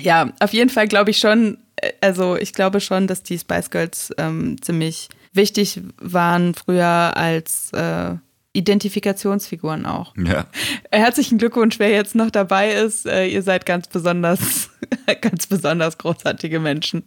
ja, 0.00 0.32
auf 0.40 0.52
jeden 0.52 0.70
Fall 0.70 0.88
glaube 0.88 1.10
ich 1.10 1.18
schon, 1.18 1.58
äh, 1.76 1.92
also 2.00 2.36
ich 2.36 2.52
glaube 2.52 2.80
schon, 2.80 3.06
dass 3.06 3.22
die 3.22 3.38
Spice 3.38 3.70
Girls 3.70 4.12
ähm, 4.18 4.60
ziemlich 4.60 5.08
wichtig 5.32 5.80
waren 5.98 6.54
früher 6.54 7.16
als 7.16 7.72
äh, 7.72 8.14
Identifikationsfiguren 8.52 9.86
auch. 9.86 10.14
Ja. 10.16 10.46
Herzlichen 10.90 11.38
Glückwunsch, 11.38 11.78
wer 11.78 11.90
jetzt 11.90 12.14
noch 12.14 12.30
dabei 12.30 12.72
ist. 12.72 13.06
Äh, 13.06 13.26
ihr 13.28 13.42
seid 13.42 13.66
ganz 13.66 13.88
besonders, 13.88 14.70
ganz 15.20 15.46
besonders 15.46 15.98
großartige 15.98 16.58
Menschen. 16.60 17.04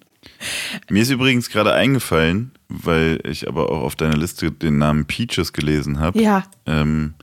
Mir 0.90 1.02
ist 1.02 1.10
übrigens 1.12 1.50
gerade 1.50 1.74
eingefallen, 1.74 2.52
weil 2.70 3.20
ich 3.26 3.46
aber 3.48 3.70
auch 3.70 3.82
auf 3.82 3.96
deiner 3.98 4.16
Liste 4.16 4.52
den 4.52 4.78
Namen 4.78 5.06
Peaches 5.06 5.52
gelesen 5.52 6.00
habe. 6.00 6.22
Ja, 6.22 6.44
Ähm, 6.66 7.16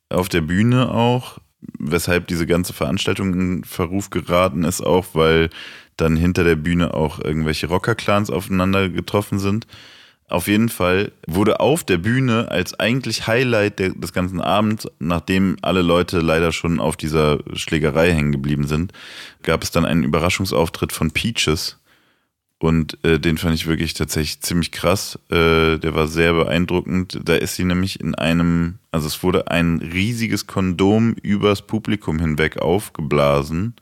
auf 0.09 0.27
der 0.27 0.41
Bühne 0.41 0.89
auch, 0.89 1.37
weshalb 1.77 2.25
diese 2.25 2.47
ganze 2.47 2.73
Veranstaltung 2.73 3.31
in 3.35 3.63
Verruf 3.63 4.09
geraten 4.09 4.63
ist, 4.63 4.81
auch 4.81 5.09
weil 5.13 5.51
dann 5.97 6.15
hinter 6.15 6.43
der 6.43 6.55
Bühne 6.55 6.95
auch 6.95 7.19
irgendwelche 7.19 7.67
Rockerclans 7.67 8.31
aufeinander 8.31 8.89
getroffen 8.89 9.37
sind. 9.37 9.67
Auf 10.31 10.47
jeden 10.47 10.69
Fall 10.69 11.11
wurde 11.27 11.59
auf 11.59 11.83
der 11.83 11.97
Bühne 11.97 12.49
als 12.49 12.79
eigentlich 12.79 13.27
Highlight 13.27 13.79
des 13.79 14.13
ganzen 14.13 14.39
Abends, 14.39 14.87
nachdem 14.97 15.57
alle 15.61 15.81
Leute 15.81 16.21
leider 16.21 16.53
schon 16.53 16.79
auf 16.79 16.95
dieser 16.95 17.39
Schlägerei 17.53 18.13
hängen 18.13 18.31
geblieben 18.31 18.65
sind, 18.65 18.93
gab 19.43 19.61
es 19.61 19.71
dann 19.71 19.83
einen 19.83 20.03
Überraschungsauftritt 20.03 20.93
von 20.93 21.11
Peaches. 21.11 21.79
Und 22.59 22.97
äh, 23.03 23.19
den 23.19 23.37
fand 23.37 23.55
ich 23.55 23.67
wirklich 23.67 23.93
tatsächlich 23.93 24.39
ziemlich 24.39 24.71
krass. 24.71 25.19
Äh, 25.29 25.79
der 25.79 25.95
war 25.95 26.07
sehr 26.07 26.31
beeindruckend. 26.31 27.19
Da 27.25 27.35
ist 27.35 27.55
sie 27.57 27.65
nämlich 27.65 27.99
in 27.99 28.15
einem, 28.15 28.75
also 28.91 29.07
es 29.07 29.23
wurde 29.23 29.51
ein 29.51 29.79
riesiges 29.79 30.47
Kondom 30.47 31.13
übers 31.21 31.63
Publikum 31.63 32.19
hinweg 32.19 32.57
aufgeblasen, 32.57 33.75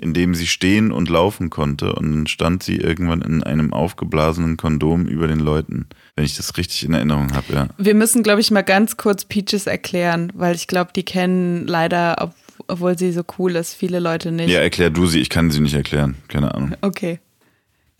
in 0.00 0.14
dem 0.14 0.34
sie 0.34 0.46
stehen 0.46 0.92
und 0.92 1.08
laufen 1.08 1.50
konnte. 1.50 1.92
Und 1.94 2.12
dann 2.12 2.26
stand 2.26 2.62
sie 2.62 2.76
irgendwann 2.76 3.20
in 3.20 3.42
einem 3.42 3.72
aufgeblasenen 3.72 4.56
Kondom 4.56 5.06
über 5.06 5.26
den 5.26 5.40
Leuten. 5.40 5.86
Wenn 6.14 6.24
ich 6.24 6.36
das 6.36 6.56
richtig 6.56 6.84
in 6.84 6.94
Erinnerung 6.94 7.34
habe, 7.34 7.52
ja. 7.52 7.68
Wir 7.78 7.94
müssen, 7.94 8.22
glaube 8.22 8.40
ich, 8.40 8.50
mal 8.50 8.62
ganz 8.62 8.96
kurz 8.96 9.24
Peaches 9.24 9.66
erklären, 9.66 10.32
weil 10.34 10.54
ich 10.54 10.68
glaube, 10.68 10.92
die 10.94 11.04
kennen 11.04 11.66
leider, 11.66 12.16
ob, 12.20 12.34
obwohl 12.68 12.96
sie 12.96 13.12
so 13.12 13.22
cool 13.38 13.56
ist, 13.56 13.74
viele 13.74 13.98
Leute 13.98 14.30
nicht. 14.30 14.50
Ja, 14.50 14.60
erklär 14.60 14.90
du 14.90 15.06
sie, 15.06 15.20
ich 15.20 15.30
kann 15.30 15.50
sie 15.50 15.60
nicht 15.60 15.74
erklären. 15.74 16.14
Keine 16.28 16.54
Ahnung. 16.54 16.74
Okay. 16.80 17.18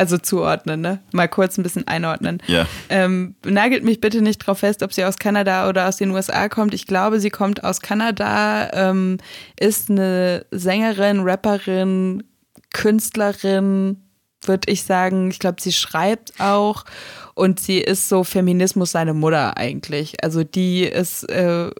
Also 0.01 0.17
zuordnen, 0.17 0.81
ne? 0.81 1.01
Mal 1.13 1.27
kurz 1.29 1.59
ein 1.59 1.65
bisschen 1.65 1.89
einordnen. 1.89 2.41
Ja. 2.47 2.67
Ähm, 2.89 3.35
nagelt 3.45 3.83
mich 3.83 4.01
bitte 4.01 4.23
nicht 4.23 4.39
drauf 4.39 4.61
fest, 4.61 4.85
ob 4.85 4.93
sie 4.93 5.05
aus 5.05 5.19
Kanada 5.19 5.69
oder 5.69 5.89
aus 5.89 5.97
den 5.97 6.11
USA 6.13 6.49
kommt. 6.49 6.73
Ich 6.73 6.87
glaube, 6.87 7.19
sie 7.19 7.31
kommt 7.31 7.65
aus 7.65 7.81
Kanada, 7.81 8.71
ähm, 8.75 9.19
ist 9.59 9.91
eine 9.91 10.47
Sängerin, 10.53 11.21
Rapperin, 11.23 12.23
Künstlerin, 12.73 13.97
würde 14.43 14.71
ich 14.71 14.85
sagen. 14.85 15.31
Ich 15.33 15.41
glaube, 15.41 15.61
sie 15.61 15.73
schreibt 15.73 16.33
auch 16.39 16.85
und 17.35 17.59
sie 17.59 17.79
ist 17.79 18.09
so 18.09 18.23
Feminismus 18.25 18.93
seine 18.93 19.15
Mutter 19.15 19.57
eigentlich. 19.57 20.23
Also 20.23 20.45
die 20.45 20.85
ist 20.85 21.25
äh, 21.29 21.71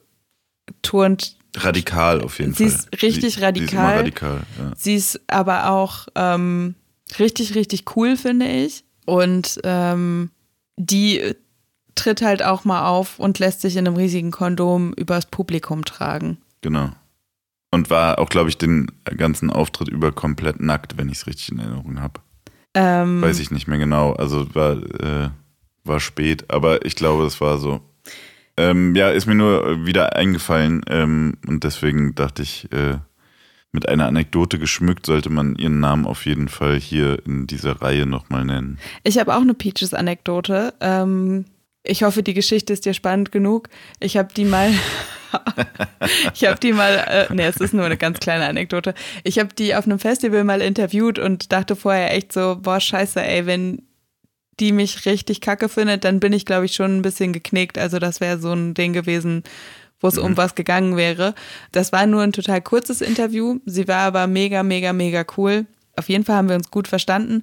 turnt 0.83 1.37
Radikal 1.57 2.21
auf 2.21 2.39
jeden 2.41 2.53
Sie 2.53 2.69
Fall. 2.69 2.79
ist 2.79 2.93
richtig 3.03 3.15
Sie, 3.15 3.21
Sie 3.21 3.27
ist 3.29 3.41
radikal. 3.43 3.97
radikal, 3.99 4.41
ja. 4.59 4.73
Sie 4.77 4.95
ist 4.97 5.21
aber 5.29 5.71
auch 5.71 6.07
ähm, 6.15 6.75
richtig, 7.19 7.55
richtig 7.55 7.97
cool, 7.97 8.17
finde 8.17 8.47
ich. 8.47 8.85
Und 9.07 9.61
ähm, 9.65 10.31
die 10.77 11.35
tritt 11.95 12.23
halt 12.23 12.43
auch 12.43 12.65
mal 12.65 12.87
auf 12.87 13.19
und 13.19 13.39
lässt 13.39 13.61
sich 13.61 13.77
in 13.77 13.87
einem 13.87 13.97
riesigen 13.97 14.31
Kondom 14.31 14.93
übers 14.95 15.27
Publikum 15.27 15.85
tragen. 15.85 16.39
Genau. 16.61 16.91
Und 17.71 17.91
war 17.91 18.19
auch, 18.19 18.29
glaube 18.29 18.49
ich, 18.49 18.57
den 18.57 18.91
ganzen 19.17 19.51
Auftritt 19.51 19.89
über 19.89 20.13
komplett 20.13 20.61
nackt, 20.61 20.97
wenn 20.97 21.09
ich 21.09 21.19
es 21.19 21.27
richtig 21.27 21.51
in 21.51 21.59
Erinnerung 21.59 22.01
habe. 22.01 22.21
Ähm, 22.75 23.21
Weiß 23.23 23.41
ich 23.41 23.51
nicht 23.51 23.67
mehr 23.67 23.79
genau. 23.79 24.13
Also 24.13 24.55
war, 24.55 24.77
äh, 24.77 25.31
war 25.85 26.01
spät, 26.01 26.51
aber 26.51 26.85
ich 26.85 26.95
glaube, 26.95 27.25
es 27.25 27.41
war 27.41 27.59
so. 27.59 27.81
Ähm, 28.57 28.95
ja, 28.95 29.11
ist 29.11 29.27
mir 29.27 29.35
nur 29.35 29.87
wieder 29.87 30.17
eingefallen 30.17 30.83
ähm, 30.89 31.37
und 31.47 31.65
deswegen 31.65 32.15
dachte 32.15 32.43
ich, 32.43 32.71
äh, 32.73 32.99
mit 33.73 33.89
einer 33.89 34.07
Anekdote 34.07 34.59
geschmückt 34.59 35.07
sollte 35.07 35.31
man 35.31 35.57
ihren 35.57 35.81
Namen 35.81 36.07
auf 36.07 36.25
jeden 36.25 36.49
Fall 36.49 36.79
hier 36.79 37.25
in 37.27 37.47
dieser 37.47 37.83
Reihe 37.83 38.07
nochmal 38.07 38.45
nennen. 38.45 38.79
Ich 39.05 39.19
habe 39.19 39.35
auch 39.35 39.43
eine 39.43 39.55
Peaches-Anekdote. 39.55 40.75
Ähm, 40.81 41.45
ich 41.83 42.03
hoffe, 42.03 42.23
die 42.23 42.35
Geschichte 42.35 42.73
ist 42.73 42.85
dir 42.85 42.95
spannend 42.95 43.33
genug. 43.33 43.69
Ich 44.01 44.17
habe 44.17 44.33
die 44.35 44.45
mal. 44.45 44.73
ich 46.35 46.45
habe 46.45 46.59
die 46.59 46.73
mal. 46.73 46.97
Äh, 47.09 47.35
nee, 47.35 47.47
es 47.47 47.59
ist 47.59 47.75
nur 47.75 47.85
eine 47.85 47.97
ganz 47.97 48.21
kleine 48.21 48.47
Anekdote. 48.47 48.95
Ich 49.25 49.39
habe 49.39 49.55
die 49.55 49.75
auf 49.75 49.87
einem 49.87 49.99
Festival 49.99 50.45
mal 50.45 50.61
interviewt 50.61 51.19
und 51.19 51.53
dachte 51.53 51.77
vorher 51.77 52.15
echt 52.15 52.33
so: 52.33 52.59
Boah, 52.61 52.81
Scheiße, 52.81 53.23
ey, 53.23 53.47
wenn 53.47 53.83
die 54.61 54.73
mich 54.73 55.07
richtig 55.07 55.41
kacke 55.41 55.69
findet, 55.69 56.05
dann 56.05 56.21
bin 56.21 56.33
ich, 56.33 56.45
glaube 56.45 56.65
ich, 56.67 56.75
schon 56.75 56.99
ein 56.99 57.03
bisschen 57.03 57.33
geknickt. 57.33 57.79
Also, 57.79 57.99
das 57.99 58.21
wäre 58.21 58.39
so 58.39 58.53
ein 58.53 58.75
Ding 58.75 58.93
gewesen, 58.93 59.45
wo 60.01 60.09
es 60.09 60.19
um 60.19 60.37
was 60.37 60.55
gegangen 60.55 60.97
wäre. 60.97 61.35
Das 61.73 61.93
war 61.93 62.07
nur 62.07 62.23
ein 62.23 62.33
total 62.33 62.61
kurzes 62.61 63.01
Interview. 63.01 63.59
Sie 63.67 63.89
war 63.89 64.01
aber 64.01 64.27
mega, 64.27 64.63
mega, 64.63 64.93
mega 64.93 65.25
cool. 65.37 65.67
Auf 65.99 66.09
jeden 66.09 66.25
Fall 66.25 66.37
haben 66.37 66.49
wir 66.49 66.55
uns 66.55 66.71
gut 66.71 66.87
verstanden. 66.87 67.41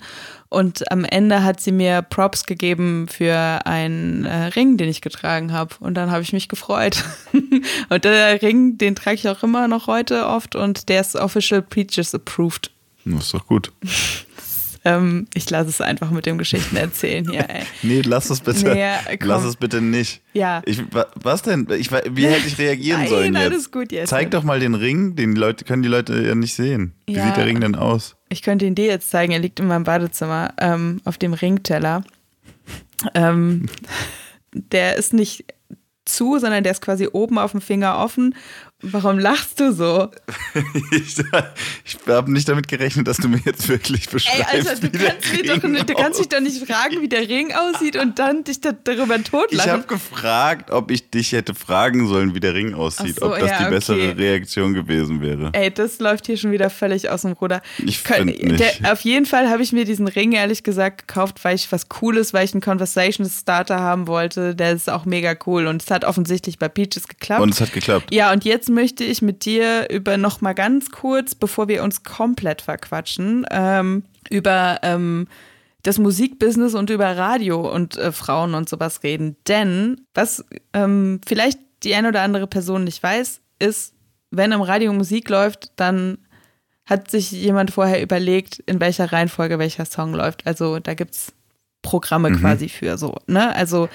Und 0.48 0.90
am 0.90 1.04
Ende 1.04 1.44
hat 1.44 1.60
sie 1.60 1.74
mir 1.74 2.02
Props 2.02 2.46
gegeben 2.46 3.08
für 3.10 3.66
einen 3.66 4.24
äh, 4.24 4.46
Ring, 4.46 4.78
den 4.78 4.88
ich 4.88 5.02
getragen 5.02 5.52
habe. 5.52 5.76
Und 5.82 5.96
dann 5.96 6.10
habe 6.10 6.24
ich 6.24 6.32
mich 6.32 6.48
gefreut. 6.48 7.04
und 7.90 8.06
der 8.06 8.42
Ring, 8.42 8.78
den 8.78 8.96
trage 8.96 9.16
ich 9.16 9.28
auch 9.28 9.44
immer 9.44 9.68
noch 9.68 9.88
heute 9.88 10.26
oft. 10.26 10.56
Und 10.56 10.88
der 10.88 11.02
ist 11.02 11.18
official 11.18 11.62
Peaches 11.62 12.16
approved. 12.16 12.72
Das 13.04 13.26
ist 13.26 13.34
doch 13.34 13.46
gut. 13.46 13.74
Ähm, 14.88 15.28
ich 15.34 15.50
lasse 15.50 15.70
es 15.70 15.82
einfach 15.82 16.12
mit 16.12 16.28
dem 16.28 16.38
Geschichten 16.38 16.76
erzählen 16.78 17.28
hier, 17.30 17.50
ey. 17.50 17.64
Nee, 17.82 18.02
lass 18.06 18.30
es 18.30 18.40
bitte. 18.40 18.72
Nee, 18.74 19.18
lass 19.22 19.44
es 19.44 19.56
bitte 19.56 19.82
nicht. 19.82 20.22
Ja. 20.34 20.62
Ich, 20.66 20.80
wa- 20.94 21.08
was 21.16 21.42
denn? 21.42 21.68
Ich, 21.78 21.92
wie 21.92 22.28
hätte 22.28 22.48
ich 22.48 22.58
reagieren 22.60 23.02
Nein, 23.02 23.10
sollen 23.10 23.34
jetzt? 23.34 23.44
alles 23.44 23.72
gut 23.72 23.92
jetzt. 23.92 24.10
Zeig 24.10 24.30
doch 24.32 24.44
mal 24.44 24.60
den 24.60 24.76
Ring, 24.76 25.16
den 25.16 25.36
Leute, 25.36 25.66
können 25.66 25.82
die 25.82 25.90
Leute 25.90 26.22
ja 26.22 26.36
nicht 26.36 26.54
sehen. 26.54 26.94
Wie 27.08 27.14
Ja. 27.14 27.26
sieht 27.26 27.38
der 27.38 27.48
Ring 27.48 27.60
denn 27.60 27.74
aus? 27.76 28.16
Ich 28.30 28.44
könnte 28.44 28.66
ihn 28.66 28.76
dir 28.76 28.86
jetzt 28.86 29.10
zeigen. 29.10 29.32
Er 29.34 29.40
liegt 29.40 29.60
in 29.60 29.68
meinem 29.68 29.84
Badezimmer 29.86 30.54
ähm, 30.60 31.02
auf 31.04 31.18
dem 31.18 31.34
Ringteller. 31.34 32.04
Ähm, 33.16 33.66
der 34.54 34.96
ist 34.98 35.14
nicht 35.14 35.46
zu, 36.06 36.38
sondern 36.38 36.64
der 36.64 36.72
ist 36.72 36.82
quasi 36.84 37.08
oben 37.12 37.40
auf 37.40 37.52
dem 37.52 37.62
Finger 37.62 37.98
offen. 37.98 38.36
Warum 38.92 39.20
lachst 39.20 39.60
du 39.60 39.72
so? 39.74 40.10
Ich, 40.92 41.18
ich 41.86 41.98
habe 42.08 42.32
nicht 42.32 42.48
damit 42.48 42.68
gerechnet, 42.68 43.08
dass 43.08 43.18
du 43.18 43.28
mir 43.28 43.40
jetzt 43.46 43.68
wirklich 43.68 44.08
Ey, 44.08 44.14
beschreibst, 44.14 44.54
Alter, 44.70 44.76
du 44.88 44.98
kannst, 44.98 45.32
mir 45.34 45.44
doch, 45.44 45.64
Ring 45.64 45.86
du 45.86 45.94
kannst 45.94 46.20
dich 46.20 46.26
aussieht. 46.28 46.34
doch 46.34 46.40
nicht 46.40 46.66
fragen, 46.66 47.02
wie 47.02 47.10
der 47.10 47.28
Ring 47.28 47.52
aussieht 47.54 47.96
und 47.98 48.18
dann 48.20 48.44
dich 48.44 48.62
da, 48.62 48.72
darüber 48.72 49.18
Ich 49.18 49.24
totlachen. 49.24 49.72
habe 49.72 49.84
gefragt, 49.84 50.72
ob 50.72 50.92
ich 50.92 51.10
dich 51.10 51.32
hätte 51.34 51.54
fragen 51.54 52.08
sollen, 52.08 52.34
wie 52.36 52.40
der 52.40 52.54
Ring 52.54 52.74
aussieht, 52.74 53.18
so, 53.20 53.28
ob 53.28 53.40
das 53.40 53.50
ja, 53.50 53.58
die 53.58 53.64
okay. 53.66 53.74
bessere 53.74 54.18
Reaktion 54.18 54.74
gewesen 54.74 55.22
wäre. 55.22 55.50
Ey, 55.54 55.72
das 55.72 56.00
läuft 56.00 56.26
hier 56.28 56.38
schon 56.38 56.52
wieder 56.52 56.70
völlig 56.70 57.10
aus 57.10 57.24
dem 57.24 57.34
Ruder. 57.34 57.62
Ich 57.86 58.00
Kön- 58.00 58.26
nicht. 58.26 58.60
Der, 58.60 58.92
auf 58.94 59.02
jeden 59.02 59.26
Fall 59.26 59.50
habe 59.50 59.62
ich 59.64 59.72
mir 59.72 59.86
diesen 59.86 60.08
Ring 60.08 60.32
ehrlich 60.32 60.64
gesagt 60.64 61.08
gekauft, 61.08 61.44
weil 61.44 61.56
ich 61.56 61.72
was 61.72 61.90
Cooles, 61.90 62.34
weil 62.34 62.46
ich 62.46 62.54
einen 62.54 62.62
Conversation 62.62 63.30
Starter 63.30 63.80
haben 63.80 64.08
wollte. 64.08 64.56
Der 64.56 64.72
ist 64.72 64.90
auch 64.90 65.06
mega 65.06 65.36
cool 65.46 65.68
und 65.68 65.82
es 65.84 65.92
hat 65.92 66.06
offensichtlich 66.06 66.60
bei 66.60 66.70
Peaches 66.70 67.08
geklappt. 67.08 67.42
Und 67.42 67.50
es 67.54 67.62
hat 67.62 67.74
geklappt. 67.74 68.14
ja, 68.14 68.32
und 68.32 68.46
jetzt 68.46 68.70
möchte 68.76 69.04
ich 69.04 69.24
mit 69.24 69.46
dir 69.46 69.88
über 69.90 70.18
noch 70.18 70.42
mal 70.42 70.54
ganz 70.54 70.92
kurz, 70.92 71.34
bevor 71.34 71.68
wir 71.68 71.84
uns 71.84 72.04
komplett 72.04 72.62
verquatschen, 72.62 73.46
ähm, 73.50 74.04
über 74.30 74.80
ähm, 74.84 75.28
das 75.82 75.98
Musikbusiness 75.98 76.76
und 76.76 76.92
über 76.92 77.18
Radio 77.18 77.72
und 77.72 77.98
äh, 77.98 78.12
Frauen 78.12 78.54
und 78.54 78.70
sowas 78.70 79.02
reden. 79.02 79.36
Denn 79.48 80.02
was 80.14 80.46
ähm, 80.74 81.22
vielleicht 81.28 81.60
die 81.84 81.96
eine 81.96 82.10
oder 82.10 82.22
andere 82.22 82.48
Person 82.48 82.84
nicht 82.84 83.02
weiß, 83.02 83.42
ist, 83.60 83.94
wenn 84.32 84.52
im 84.52 84.62
Radio 84.62 84.94
Musik 84.94 85.30
läuft, 85.30 85.72
dann 85.76 86.20
hat 86.86 87.10
sich 87.10 87.32
jemand 87.32 87.72
vorher 87.72 88.02
überlegt, 88.02 88.60
in 88.60 88.80
welcher 88.80 89.12
Reihenfolge 89.12 89.58
welcher 89.58 89.86
Song 89.86 90.14
läuft. 90.14 90.46
Also 90.46 90.80
da 90.80 90.94
gibt's 90.94 91.34
Programme 91.82 92.32
quasi 92.32 92.70
für 92.70 92.98
so. 92.98 93.16
Ne? 93.28 93.56
Also 93.56 93.90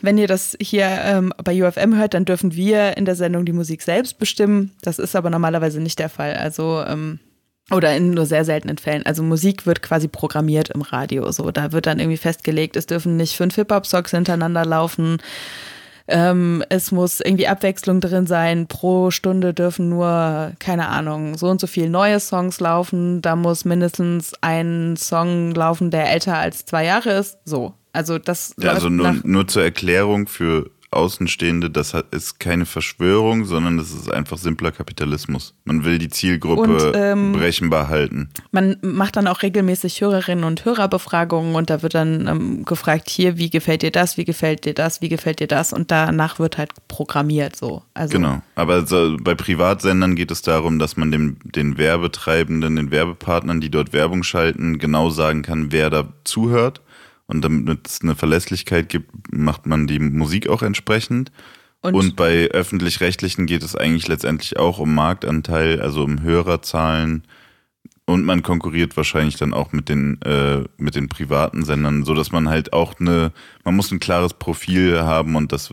wenn 0.00 0.18
ihr 0.18 0.26
das 0.26 0.56
hier 0.60 0.86
ähm, 1.04 1.32
bei 1.42 1.62
UFM 1.62 1.96
hört, 1.96 2.14
dann 2.14 2.24
dürfen 2.24 2.54
wir 2.54 2.96
in 2.96 3.04
der 3.06 3.14
Sendung 3.14 3.46
die 3.46 3.52
Musik 3.52 3.82
selbst 3.82 4.18
bestimmen. 4.18 4.72
Das 4.82 4.98
ist 4.98 5.16
aber 5.16 5.30
normalerweise 5.30 5.80
nicht 5.80 5.98
der 5.98 6.10
Fall. 6.10 6.34
Also 6.34 6.82
ähm, 6.86 7.18
oder 7.70 7.96
in 7.96 8.10
nur 8.10 8.26
sehr 8.26 8.44
seltenen 8.44 8.78
Fällen. 8.78 9.04
Also 9.06 9.22
Musik 9.22 9.66
wird 9.66 9.82
quasi 9.82 10.06
programmiert 10.06 10.70
im 10.70 10.82
Radio. 10.82 11.30
So, 11.32 11.50
da 11.50 11.72
wird 11.72 11.86
dann 11.86 11.98
irgendwie 11.98 12.16
festgelegt, 12.16 12.76
es 12.76 12.86
dürfen 12.86 13.16
nicht 13.16 13.36
fünf 13.36 13.56
Hip-Hop-Songs 13.56 14.10
hintereinander 14.10 14.64
laufen. 14.64 15.18
Ähm, 16.08 16.62
es 16.68 16.92
muss 16.92 17.20
irgendwie 17.20 17.48
Abwechslung 17.48 18.00
drin 18.00 18.26
sein. 18.26 18.66
Pro 18.66 19.10
Stunde 19.10 19.52
dürfen 19.52 19.88
nur, 19.88 20.52
keine 20.58 20.88
Ahnung, 20.88 21.36
so 21.36 21.48
und 21.48 21.60
so 21.60 21.66
viele 21.66 21.90
neue 21.90 22.20
Songs 22.20 22.60
laufen. 22.60 23.22
Da 23.22 23.36
muss 23.36 23.64
mindestens 23.64 24.32
ein 24.40 24.96
Song 24.96 25.52
laufen, 25.52 25.90
der 25.90 26.10
älter 26.10 26.36
als 26.36 26.64
zwei 26.64 26.84
Jahre 26.84 27.10
ist. 27.10 27.38
So. 27.44 27.74
Also 27.92 28.18
das 28.18 28.54
ja, 28.60 28.72
also 28.72 28.90
nur, 28.90 29.16
nur 29.24 29.48
zur 29.48 29.62
Erklärung 29.62 30.26
für 30.26 30.70
Außenstehende, 30.96 31.70
das 31.70 31.94
ist 32.10 32.40
keine 32.40 32.66
Verschwörung, 32.66 33.44
sondern 33.44 33.76
das 33.76 33.90
ist 33.90 34.10
einfach 34.10 34.38
simpler 34.38 34.72
Kapitalismus. 34.72 35.54
Man 35.64 35.84
will 35.84 35.98
die 35.98 36.08
Zielgruppe 36.08 36.88
und, 36.88 36.96
ähm, 36.96 37.32
berechenbar 37.32 37.88
halten. 37.88 38.30
Man 38.50 38.76
macht 38.82 39.16
dann 39.16 39.26
auch 39.26 39.42
regelmäßig 39.42 40.00
Hörerinnen 40.00 40.44
und 40.44 40.64
Hörerbefragungen 40.64 41.54
und 41.54 41.70
da 41.70 41.82
wird 41.82 41.94
dann 41.94 42.26
ähm, 42.26 42.64
gefragt, 42.64 43.08
hier, 43.08 43.38
wie 43.38 43.50
gefällt 43.50 43.82
dir 43.82 43.92
das, 43.92 44.16
wie 44.16 44.24
gefällt 44.24 44.64
dir 44.64 44.74
das, 44.74 45.00
wie 45.00 45.08
gefällt 45.08 45.40
dir 45.40 45.48
das 45.48 45.72
und 45.72 45.90
danach 45.90 46.38
wird 46.38 46.58
halt 46.58 46.70
programmiert 46.88 47.56
so. 47.56 47.82
Also, 47.94 48.12
genau, 48.12 48.42
aber 48.54 48.86
so, 48.86 49.16
bei 49.20 49.34
Privatsendern 49.34 50.16
geht 50.16 50.30
es 50.30 50.42
darum, 50.42 50.78
dass 50.78 50.96
man 50.96 51.10
dem, 51.10 51.36
den 51.44 51.78
Werbetreibenden, 51.78 52.76
den 52.76 52.90
Werbepartnern, 52.90 53.60
die 53.60 53.70
dort 53.70 53.92
Werbung 53.92 54.22
schalten, 54.22 54.78
genau 54.78 55.10
sagen 55.10 55.42
kann, 55.42 55.72
wer 55.72 55.90
da 55.90 56.08
zuhört 56.24 56.80
und 57.26 57.42
damit 57.42 57.86
es 57.86 58.00
eine 58.02 58.14
Verlässlichkeit 58.14 58.88
gibt, 58.88 59.10
macht 59.32 59.66
man 59.66 59.86
die 59.86 59.98
Musik 59.98 60.48
auch 60.48 60.62
entsprechend. 60.62 61.32
Und, 61.82 61.94
und 61.94 62.16
bei 62.16 62.48
öffentlich-rechtlichen 62.48 63.46
geht 63.46 63.62
es 63.62 63.76
eigentlich 63.76 64.08
letztendlich 64.08 64.58
auch 64.58 64.78
um 64.78 64.94
Marktanteil, 64.94 65.80
also 65.80 66.04
um 66.04 66.22
Hörerzahlen. 66.22 67.24
Und 68.06 68.24
man 68.24 68.42
konkurriert 68.42 68.96
wahrscheinlich 68.96 69.36
dann 69.36 69.52
auch 69.52 69.72
mit 69.72 69.88
den, 69.88 70.20
äh, 70.22 70.64
mit 70.76 70.94
den 70.94 71.08
privaten 71.08 71.64
Sendern, 71.64 72.04
so 72.04 72.14
dass 72.14 72.30
man 72.30 72.48
halt 72.48 72.72
auch 72.72 73.00
eine, 73.00 73.32
man 73.64 73.74
muss 73.74 73.90
ein 73.90 73.98
klares 73.98 74.34
Profil 74.34 75.00
haben 75.02 75.34
und 75.34 75.52
das 75.52 75.72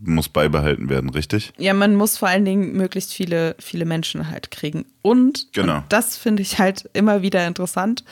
muss 0.00 0.28
beibehalten 0.28 0.88
werden, 0.88 1.10
richtig? 1.10 1.52
Ja, 1.58 1.72
man 1.72 1.94
muss 1.94 2.18
vor 2.18 2.28
allen 2.28 2.44
Dingen 2.44 2.72
möglichst 2.76 3.12
viele, 3.12 3.54
viele 3.58 3.84
Menschen 3.84 4.30
halt 4.30 4.50
kriegen. 4.50 4.84
Und, 5.02 5.48
genau. 5.52 5.78
und 5.78 5.84
das 5.88 6.16
finde 6.16 6.42
ich 6.42 6.58
halt 6.58 6.88
immer 6.92 7.22
wieder 7.22 7.46
interessant. 7.46 8.04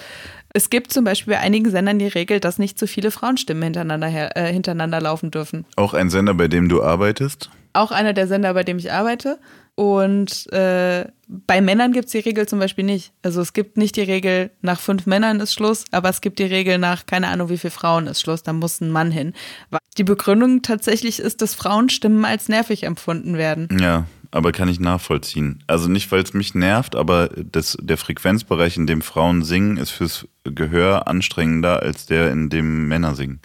Es 0.55 0.71
gibt 0.71 0.93
zum 0.93 1.05
Beispiel 1.05 1.35
bei 1.35 1.41
einigen 1.41 1.71
Sendern 1.71 1.99
die 1.99 2.09
Regel, 2.09 2.41
dass 2.41 2.59
nicht 2.59 2.79
zu 2.79 2.87
viele 2.87 3.11
Frauenstimmen 3.11 3.63
hintereinander, 3.63 4.07
her, 4.07 4.37
äh, 4.37 4.53
hintereinander 4.53 5.01
laufen 5.01 5.31
dürfen. 5.31 5.65
Auch 5.77 5.95
ein 5.95 6.11
Sender, 6.11 6.35
bei 6.35 6.49
dem 6.49 6.69
du 6.69 6.83
arbeitest? 6.83 7.51
Auch 7.73 7.91
einer 7.91 8.13
der 8.13 8.27
Sender, 8.27 8.53
bei 8.53 8.65
dem 8.65 8.79
ich 8.79 8.93
arbeite. 8.93 9.39
Und 9.75 10.53
äh, 10.53 11.07
bei 11.27 11.63
Männern 11.63 11.93
gibt 11.93 12.07
es 12.07 12.13
die 12.13 12.19
Regel 12.19 12.47
zum 12.47 12.59
Beispiel 12.59 12.85
nicht. 12.85 13.13
Also 13.23 13.41
es 13.41 13.55
gibt 13.55 13.79
nicht 13.79 13.97
die 13.97 14.03
Regel, 14.03 14.51
nach 14.61 14.79
fünf 14.79 15.07
Männern 15.07 15.41
ist 15.41 15.55
Schluss, 15.55 15.87
aber 15.91 16.11
es 16.11 16.21
gibt 16.21 16.39
die 16.39 16.45
Regel 16.45 16.77
nach 16.77 17.07
keine 17.07 17.29
Ahnung 17.29 17.49
wie 17.49 17.57
viele 17.57 17.71
Frauen 17.71 18.07
ist 18.07 18.21
Schluss, 18.21 18.43
da 18.43 18.53
muss 18.53 18.83
ein 18.83 18.91
Mann 18.91 19.11
hin. 19.11 19.33
Die 19.97 20.05
Begründung 20.05 20.61
tatsächlich 20.61 21.21
ist, 21.21 21.41
dass 21.41 21.55
Frauenstimmen 21.55 22.27
als 22.27 22.51
nervig 22.51 22.83
empfunden 22.83 23.39
werden. 23.39 23.69
Ja, 23.81 24.05
aber 24.33 24.51
kann 24.51 24.69
ich 24.69 24.81
nachvollziehen. 24.81 25.63
Also 25.67 25.89
nicht, 25.89 26.11
weil 26.11 26.23
es 26.23 26.33
mich 26.33 26.55
nervt, 26.55 26.97
aber 26.97 27.29
das, 27.29 27.77
der 27.81 27.99
Frequenzbereich, 27.99 28.77
in 28.79 28.87
dem 28.87 29.03
Frauen 29.03 29.45
singen, 29.45 29.77
ist 29.77 29.91
fürs 29.91 30.27
Gehör 30.43 31.07
anstrengender 31.07 31.83
als 31.83 32.07
der, 32.07 32.33
in 32.33 32.49
dem 32.49 32.89
Männer 32.89 33.15
singen. 33.15 33.41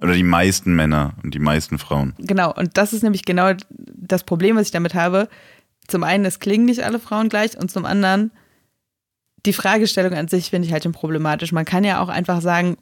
Oder 0.00 0.14
die 0.14 0.22
meisten 0.22 0.74
Männer 0.74 1.12
und 1.22 1.34
die 1.34 1.38
meisten 1.38 1.78
Frauen. 1.78 2.14
Genau, 2.18 2.54
und 2.54 2.78
das 2.78 2.94
ist 2.94 3.02
nämlich 3.02 3.26
genau 3.26 3.52
das 3.76 4.24
Problem, 4.24 4.56
was 4.56 4.66
ich 4.66 4.72
damit 4.72 4.94
habe. 4.94 5.28
Zum 5.86 6.02
einen, 6.04 6.24
es 6.24 6.40
klingen 6.40 6.64
nicht 6.64 6.82
alle 6.82 6.98
Frauen 6.98 7.28
gleich 7.28 7.58
und 7.58 7.70
zum 7.70 7.84
anderen, 7.84 8.32
die 9.44 9.52
Fragestellung 9.52 10.14
an 10.14 10.28
sich 10.28 10.48
finde 10.48 10.66
ich 10.66 10.72
halt 10.72 10.84
schon 10.84 10.92
problematisch. 10.92 11.52
Man 11.52 11.66
kann 11.66 11.84
ja 11.84 12.02
auch 12.02 12.08
einfach 12.08 12.40
sagen, 12.40 12.78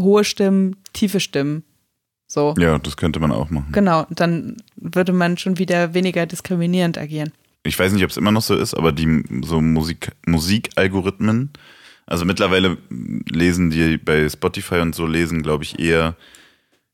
hohe 0.00 0.24
Stimmen, 0.24 0.76
tiefe 0.94 1.20
Stimmen. 1.20 1.64
So. 2.28 2.54
Ja, 2.58 2.78
das 2.78 2.96
könnte 2.96 3.20
man 3.20 3.32
auch 3.32 3.50
machen. 3.50 3.72
Genau, 3.72 4.06
dann 4.10 4.58
würde 4.76 5.12
man 5.12 5.38
schon 5.38 5.58
wieder 5.58 5.94
weniger 5.94 6.26
diskriminierend 6.26 6.98
agieren. 6.98 7.32
Ich 7.64 7.78
weiß 7.78 7.92
nicht, 7.92 8.04
ob 8.04 8.10
es 8.10 8.18
immer 8.18 8.30
noch 8.30 8.42
so 8.42 8.54
ist, 8.54 8.74
aber 8.74 8.92
die 8.92 9.24
so 9.42 9.60
Musik, 9.60 10.12
Musikalgorithmen, 10.26 11.50
also 12.06 12.24
mittlerweile 12.24 12.78
lesen 12.90 13.70
die 13.70 13.98
bei 13.98 14.28
Spotify 14.28 14.76
und 14.76 14.94
so 14.94 15.06
lesen, 15.06 15.42
glaube 15.42 15.64
ich, 15.64 15.78
eher 15.78 16.16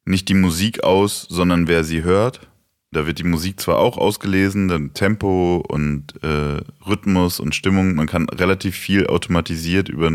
nicht 0.05 0.29
die 0.29 0.35
Musik 0.35 0.83
aus, 0.83 1.27
sondern 1.29 1.69
wer 1.69 1.85
sie 1.85 2.03
hört. 2.03 2.49
Da 2.91 3.07
wird 3.07 3.19
die 3.19 3.25
Musik 3.25 3.61
zwar 3.61 3.79
auch 3.79 3.99
ausgelesen, 3.99 4.69
dann 4.69 4.95
Tempo 4.95 5.65
und 5.69 6.15
äh, 6.23 6.61
Rhythmus 6.87 7.41
und 7.41 7.55
Stimmung. 7.55 7.95
Man 7.95 8.07
kann 8.07 8.29
relativ 8.29 8.77
viel 8.77 9.07
automatisiert 9.09 9.89
über, 9.89 10.11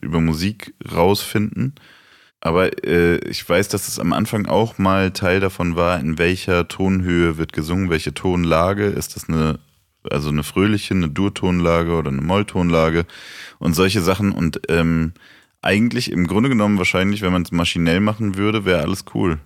über 0.00 0.20
Musik 0.20 0.74
rausfinden. 0.92 1.74
Aber 2.40 2.84
äh, 2.86 3.16
ich 3.28 3.48
weiß, 3.48 3.68
dass 3.68 3.88
es 3.88 3.98
am 3.98 4.12
Anfang 4.12 4.46
auch 4.46 4.78
mal 4.78 5.10
Teil 5.10 5.40
davon 5.40 5.74
war, 5.76 5.98
in 5.98 6.18
welcher 6.18 6.68
Tonhöhe 6.68 7.38
wird 7.38 7.52
gesungen, 7.52 7.90
welche 7.90 8.14
Tonlage. 8.14 8.86
Ist 8.86 9.16
das 9.16 9.28
eine, 9.28 9.58
also 10.10 10.28
eine 10.28 10.42
fröhliche, 10.42 10.94
eine 10.94 11.08
Durtonlage 11.08 11.94
oder 11.94 12.10
eine 12.10 12.22
Molltonlage 12.22 13.06
und 13.58 13.74
solche 13.74 14.00
Sachen. 14.00 14.32
Und 14.32 14.60
ähm, 14.68 15.12
eigentlich 15.62 16.12
im 16.12 16.26
Grunde 16.26 16.48
genommen 16.48 16.78
wahrscheinlich, 16.78 17.22
wenn 17.22 17.32
man 17.32 17.42
es 17.42 17.52
maschinell 17.52 18.00
machen 18.00 18.36
würde, 18.36 18.64
wäre 18.64 18.82
alles 18.82 19.04
cool. 19.14 19.38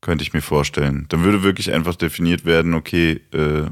Könnte 0.00 0.22
ich 0.22 0.32
mir 0.32 0.42
vorstellen. 0.42 1.06
Dann 1.08 1.24
würde 1.24 1.42
wirklich 1.42 1.72
einfach 1.72 1.94
definiert 1.94 2.44
werden, 2.44 2.74
okay, 2.74 3.20
äh, 3.32 3.66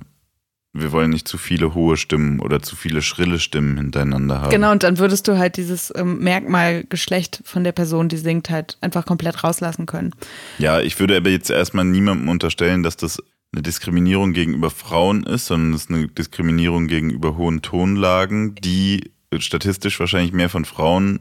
wir 0.81 0.93
wollen 0.93 1.11
nicht 1.11 1.29
zu 1.29 1.39
viele 1.39 1.75
hohe 1.75 1.97
Stimmen 1.97 2.41
oder 2.41 2.63
zu 2.63 2.77
viele 2.77 3.03
schrille 3.03 3.39
Stimmen 3.39 3.77
hintereinander 3.77 4.43
haben. 4.43 4.51
Genau, 4.51 4.73
und 4.73 4.83
dann 4.83 4.99
würdest 4.99 5.29
du 5.29 5.39
halt 5.39 5.57
dieses 5.57 5.93
ähm, 5.97 6.19
Merkmal 6.19 6.85
Geschlecht 6.85 7.41
von 7.45 7.65
der 7.65 7.73
Person, 7.73 8.09
die 8.09 8.17
singt, 8.17 8.51
halt 8.51 8.79
einfach 8.81 9.07
komplett 9.07 9.45
rauslassen 9.45 9.87
können. 9.87 10.15
Ja, 10.59 10.81
ich 10.81 10.99
würde 11.01 11.17
aber 11.17 11.31
jetzt 11.31 11.51
erstmal 11.51 11.85
niemandem 11.85 12.29
unterstellen, 12.29 12.83
dass 12.83 12.97
das 12.97 13.23
eine 13.53 13.63
Diskriminierung 13.63 14.33
gegenüber 14.33 14.71
Frauen 14.71 15.25
ist, 15.25 15.47
sondern 15.47 15.73
es 15.73 15.85
ist 15.85 15.91
eine 15.91 16.09
Diskriminierung 16.09 16.87
gegenüber 16.87 17.37
hohen 17.37 17.63
Tonlagen, 17.63 18.55
die 18.57 19.13
statistisch 19.39 19.99
wahrscheinlich 20.01 20.33
mehr 20.33 20.49
von 20.49 20.65
Frauen 20.65 21.21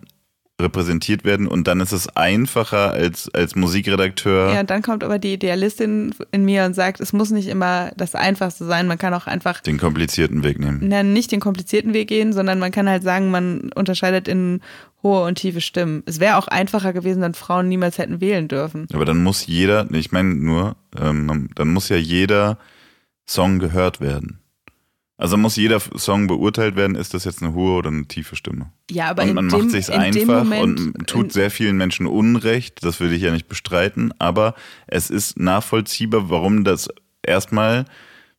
repräsentiert 0.60 1.24
werden 1.24 1.48
und 1.48 1.68
dann 1.68 1.80
ist 1.82 1.92
es 1.92 2.08
einfacher 2.16 2.92
als, 2.92 3.30
als 3.34 3.56
Musikredakteur. 3.56 4.54
Ja, 4.54 4.64
dann 4.64 4.82
kommt 4.82 5.04
aber 5.04 5.20
die 5.20 5.34
Idealistin 5.34 6.16
in 6.32 6.46
mir 6.46 6.66
und 6.66 6.74
sagt, 6.74 7.00
es 7.00 7.14
muss 7.14 7.30
nicht 7.30 7.48
immer 7.48 7.92
das 7.96 8.16
Einfachste 8.16 8.66
sein, 8.66 8.88
man 8.88 8.98
kann 8.98 9.14
auch 9.14 9.28
einfach 9.28 9.62
den 9.62 9.78
komplizierten 9.78 10.44
Weg 10.44 10.60
nehmen. 10.60 10.80
Na, 10.82 11.04
nicht 11.04 11.32
den 11.32 11.40
komplizierten 11.40 11.94
Weg 11.94 12.08
gehen, 12.08 12.34
sondern 12.34 12.58
man 12.58 12.72
kann 12.72 12.90
halt 12.90 13.04
sagen, 13.04 13.30
man 13.30 13.70
unterscheidet 13.76 14.28
in 14.28 14.62
hohe 15.04 15.24
und 15.26 15.36
tiefe 15.36 15.62
Stimmen. 15.62 16.02
Es 16.08 16.20
wäre 16.20 16.38
auch 16.38 16.48
einfacher 16.48 16.92
gewesen, 16.92 17.22
wenn 17.22 17.36
Frauen 17.36 17.68
niemals 17.68 18.00
hätten 18.00 18.20
wählen 18.20 18.48
dürfen. 18.48 18.88
Aber 18.94 19.06
dann 19.06 19.22
muss 19.22 19.46
jeder, 19.46 19.88
ich 19.92 20.12
meine 20.12 20.34
nur, 20.34 20.76
ähm, 21.00 21.50
dann 21.54 21.68
muss 21.68 21.90
ja 21.90 21.98
jeder 21.98 22.58
Song 23.28 23.60
gehört 23.60 24.02
werden. 24.02 24.40
Also 25.20 25.36
muss 25.36 25.56
jeder 25.56 25.80
Song 25.80 26.28
beurteilt 26.28 26.76
werden, 26.76 26.96
ist 26.96 27.16
das 27.16 27.24
jetzt 27.24 27.42
eine 27.42 27.56
hohe 27.56 27.80
oder 27.80 27.90
eine 27.90 28.06
tiefe 28.08 28.36
Stimme. 28.36 28.72
Ja, 28.92 29.10
aber 29.10 29.24
und 29.24 29.34
man 29.34 29.50
dem, 29.50 29.60
macht 29.60 29.72
sich 29.72 29.92
einfach 29.92 30.44
Moment, 30.44 30.80
und 30.80 31.08
tut 31.08 31.34
sehr 31.34 31.50
vielen 31.50 31.76
Menschen 31.76 32.06
Unrecht, 32.06 32.84
das 32.84 33.00
will 33.00 33.12
ich 33.12 33.24
ja 33.24 33.32
nicht 33.32 33.48
bestreiten, 33.48 34.14
aber 34.20 34.54
es 34.86 35.10
ist 35.10 35.40
nachvollziehbar, 35.40 36.30
warum 36.30 36.64
das 36.64 36.88
erstmal, 37.24 37.86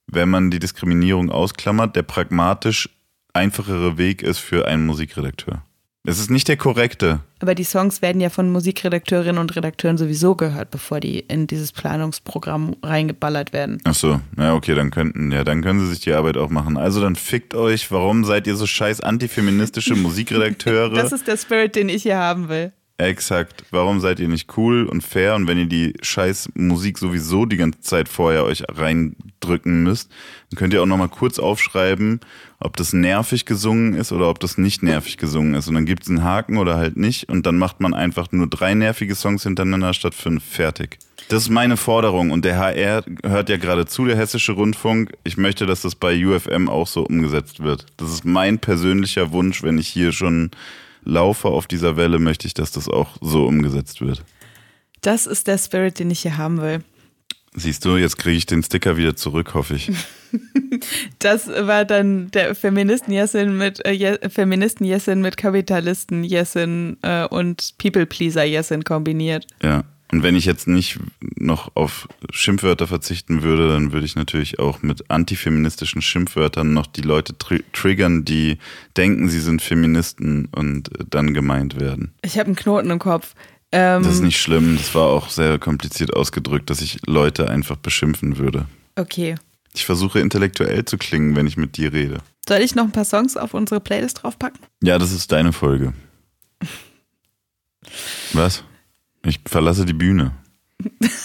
wenn 0.06 0.28
man 0.28 0.52
die 0.52 0.60
Diskriminierung 0.60 1.30
ausklammert, 1.30 1.96
der 1.96 2.04
pragmatisch 2.04 2.88
einfachere 3.32 3.98
Weg 3.98 4.22
ist 4.22 4.38
für 4.38 4.68
einen 4.68 4.86
Musikredakteur. 4.86 5.62
Es 6.08 6.18
ist 6.18 6.30
nicht 6.30 6.48
der 6.48 6.56
korrekte. 6.56 7.20
Aber 7.40 7.54
die 7.54 7.64
Songs 7.64 8.00
werden 8.00 8.22
ja 8.22 8.30
von 8.30 8.50
Musikredakteurinnen 8.50 9.36
und 9.36 9.54
Redakteuren 9.54 9.98
sowieso 9.98 10.36
gehört, 10.36 10.70
bevor 10.70 11.00
die 11.00 11.18
in 11.18 11.46
dieses 11.46 11.70
Planungsprogramm 11.70 12.76
reingeballert 12.82 13.52
werden. 13.52 13.78
Ach 13.84 13.94
so, 13.94 14.18
ja 14.38 14.54
okay, 14.54 14.74
dann 14.74 14.90
könnten, 14.90 15.30
ja, 15.32 15.44
dann 15.44 15.60
können 15.60 15.80
sie 15.80 15.88
sich 15.88 16.00
die 16.00 16.14
Arbeit 16.14 16.38
auch 16.38 16.48
machen. 16.48 16.78
Also 16.78 17.02
dann 17.02 17.14
fickt 17.14 17.54
euch, 17.54 17.90
warum 17.90 18.24
seid 18.24 18.46
ihr 18.46 18.56
so 18.56 18.66
scheiß 18.66 19.02
antifeministische 19.02 19.96
Musikredakteure? 19.96 20.94
das 20.94 21.12
ist 21.12 21.28
der 21.28 21.36
Spirit, 21.36 21.76
den 21.76 21.90
ich 21.90 22.04
hier 22.04 22.16
haben 22.16 22.48
will. 22.48 22.72
Exakt. 23.00 23.62
Warum 23.70 24.00
seid 24.00 24.18
ihr 24.18 24.26
nicht 24.26 24.56
cool 24.56 24.84
und 24.84 25.02
fair? 25.02 25.36
Und 25.36 25.46
wenn 25.46 25.56
ihr 25.56 25.66
die 25.66 25.94
scheiß 26.02 26.50
Musik 26.56 26.98
sowieso 26.98 27.46
die 27.46 27.56
ganze 27.56 27.80
Zeit 27.80 28.08
vorher 28.08 28.42
euch 28.42 28.64
reindrücken 28.68 29.84
müsst, 29.84 30.10
dann 30.50 30.58
könnt 30.58 30.74
ihr 30.74 30.82
auch 30.82 30.86
nochmal 30.86 31.08
kurz 31.08 31.38
aufschreiben, 31.38 32.18
ob 32.58 32.76
das 32.76 32.92
nervig 32.92 33.44
gesungen 33.44 33.94
ist 33.94 34.10
oder 34.10 34.28
ob 34.28 34.40
das 34.40 34.58
nicht 34.58 34.82
nervig 34.82 35.16
gesungen 35.16 35.54
ist. 35.54 35.68
Und 35.68 35.74
dann 35.74 35.86
gibt 35.86 36.02
es 36.02 36.08
einen 36.08 36.24
Haken 36.24 36.58
oder 36.58 36.76
halt 36.76 36.96
nicht. 36.96 37.28
Und 37.28 37.46
dann 37.46 37.56
macht 37.56 37.78
man 37.78 37.94
einfach 37.94 38.32
nur 38.32 38.48
drei 38.48 38.74
nervige 38.74 39.14
Songs 39.14 39.44
hintereinander 39.44 39.94
statt 39.94 40.14
fünf. 40.14 40.42
Fertig. 40.42 40.98
Das 41.28 41.44
ist 41.44 41.50
meine 41.50 41.76
Forderung. 41.76 42.32
Und 42.32 42.44
der 42.44 42.58
HR 42.58 43.04
hört 43.22 43.48
ja 43.48 43.58
gerade 43.58 43.86
zu, 43.86 44.06
der 44.06 44.16
Hessische 44.16 44.52
Rundfunk. 44.52 45.12
Ich 45.22 45.36
möchte, 45.36 45.66
dass 45.66 45.82
das 45.82 45.94
bei 45.94 46.26
UFM 46.26 46.68
auch 46.68 46.88
so 46.88 47.04
umgesetzt 47.04 47.62
wird. 47.62 47.86
Das 47.96 48.10
ist 48.10 48.24
mein 48.24 48.58
persönlicher 48.58 49.30
Wunsch, 49.30 49.62
wenn 49.62 49.78
ich 49.78 49.86
hier 49.86 50.10
schon 50.10 50.50
laufe 51.08 51.48
auf 51.48 51.66
dieser 51.66 51.96
Welle, 51.96 52.18
möchte 52.18 52.46
ich, 52.46 52.54
dass 52.54 52.70
das 52.70 52.88
auch 52.88 53.16
so 53.20 53.46
umgesetzt 53.46 54.00
wird. 54.00 54.22
Das 55.00 55.26
ist 55.26 55.46
der 55.46 55.58
Spirit, 55.58 55.98
den 55.98 56.10
ich 56.10 56.20
hier 56.20 56.38
haben 56.38 56.60
will. 56.60 56.80
Siehst 57.54 57.84
du, 57.84 57.96
jetzt 57.96 58.18
kriege 58.18 58.36
ich 58.36 58.46
den 58.46 58.62
Sticker 58.62 58.96
wieder 58.96 59.16
zurück, 59.16 59.54
hoffe 59.54 59.74
ich. 59.74 59.90
das 61.18 61.48
war 61.48 61.84
dann 61.84 62.30
der 62.30 62.54
Feministen 62.54 63.12
Jessin 63.12 63.56
mit 63.56 63.84
äh, 63.84 64.18
Feministen 64.28 64.84
Jessin 64.84 65.22
mit 65.22 65.36
Kapitalisten 65.36 66.24
Jessin 66.24 66.98
äh, 67.02 67.26
und 67.26 67.74
People 67.78 68.06
Pleaser 68.06 68.44
Jessin 68.44 68.84
kombiniert. 68.84 69.46
Ja. 69.62 69.84
Und 70.10 70.22
wenn 70.22 70.36
ich 70.36 70.46
jetzt 70.46 70.66
nicht 70.66 70.98
noch 71.20 71.76
auf 71.76 72.08
Schimpfwörter 72.30 72.86
verzichten 72.86 73.42
würde, 73.42 73.68
dann 73.68 73.92
würde 73.92 74.06
ich 74.06 74.16
natürlich 74.16 74.58
auch 74.58 74.82
mit 74.82 75.10
antifeministischen 75.10 76.00
Schimpfwörtern 76.00 76.72
noch 76.72 76.86
die 76.86 77.02
Leute 77.02 77.36
tr 77.36 77.58
triggern, 77.72 78.24
die 78.24 78.58
denken, 78.96 79.28
sie 79.28 79.40
sind 79.40 79.60
Feministen 79.60 80.46
und 80.46 80.90
dann 81.10 81.34
gemeint 81.34 81.78
werden. 81.78 82.14
Ich 82.22 82.38
habe 82.38 82.46
einen 82.46 82.56
Knoten 82.56 82.90
im 82.90 82.98
Kopf. 82.98 83.34
Ähm, 83.70 84.02
das 84.02 84.14
ist 84.14 84.22
nicht 84.22 84.40
schlimm, 84.40 84.76
das 84.78 84.94
war 84.94 85.08
auch 85.08 85.28
sehr 85.28 85.58
kompliziert 85.58 86.14
ausgedrückt, 86.14 86.70
dass 86.70 86.80
ich 86.80 87.06
Leute 87.06 87.50
einfach 87.50 87.76
beschimpfen 87.76 88.38
würde. 88.38 88.66
Okay. 88.96 89.34
Ich 89.74 89.84
versuche 89.84 90.20
intellektuell 90.20 90.86
zu 90.86 90.96
klingen, 90.96 91.36
wenn 91.36 91.46
ich 91.46 91.58
mit 91.58 91.76
dir 91.76 91.92
rede. 91.92 92.18
Soll 92.48 92.60
ich 92.60 92.74
noch 92.74 92.84
ein 92.84 92.92
paar 92.92 93.04
Songs 93.04 93.36
auf 93.36 93.52
unsere 93.52 93.78
Playlist 93.78 94.22
draufpacken? 94.22 94.60
Ja, 94.82 94.98
das 94.98 95.12
ist 95.12 95.30
deine 95.30 95.52
Folge. 95.52 95.92
Was? 98.32 98.64
Ich 99.24 99.40
verlasse 99.46 99.84
die 99.84 99.92
Bühne. 99.92 100.32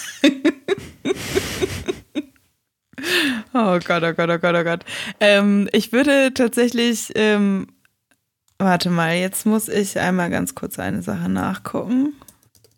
oh 3.54 3.78
Gott, 3.84 4.02
oh 4.02 4.12
Gott, 4.14 4.30
oh 4.30 4.38
Gott, 4.38 4.54
oh 4.54 4.64
Gott. 4.64 4.84
Ähm, 5.20 5.68
ich 5.72 5.92
würde 5.92 6.32
tatsächlich, 6.34 7.12
ähm, 7.14 7.68
warte 8.58 8.90
mal, 8.90 9.14
jetzt 9.16 9.46
muss 9.46 9.68
ich 9.68 9.98
einmal 9.98 10.30
ganz 10.30 10.54
kurz 10.54 10.78
eine 10.78 11.02
Sache 11.02 11.28
nachgucken. 11.28 12.14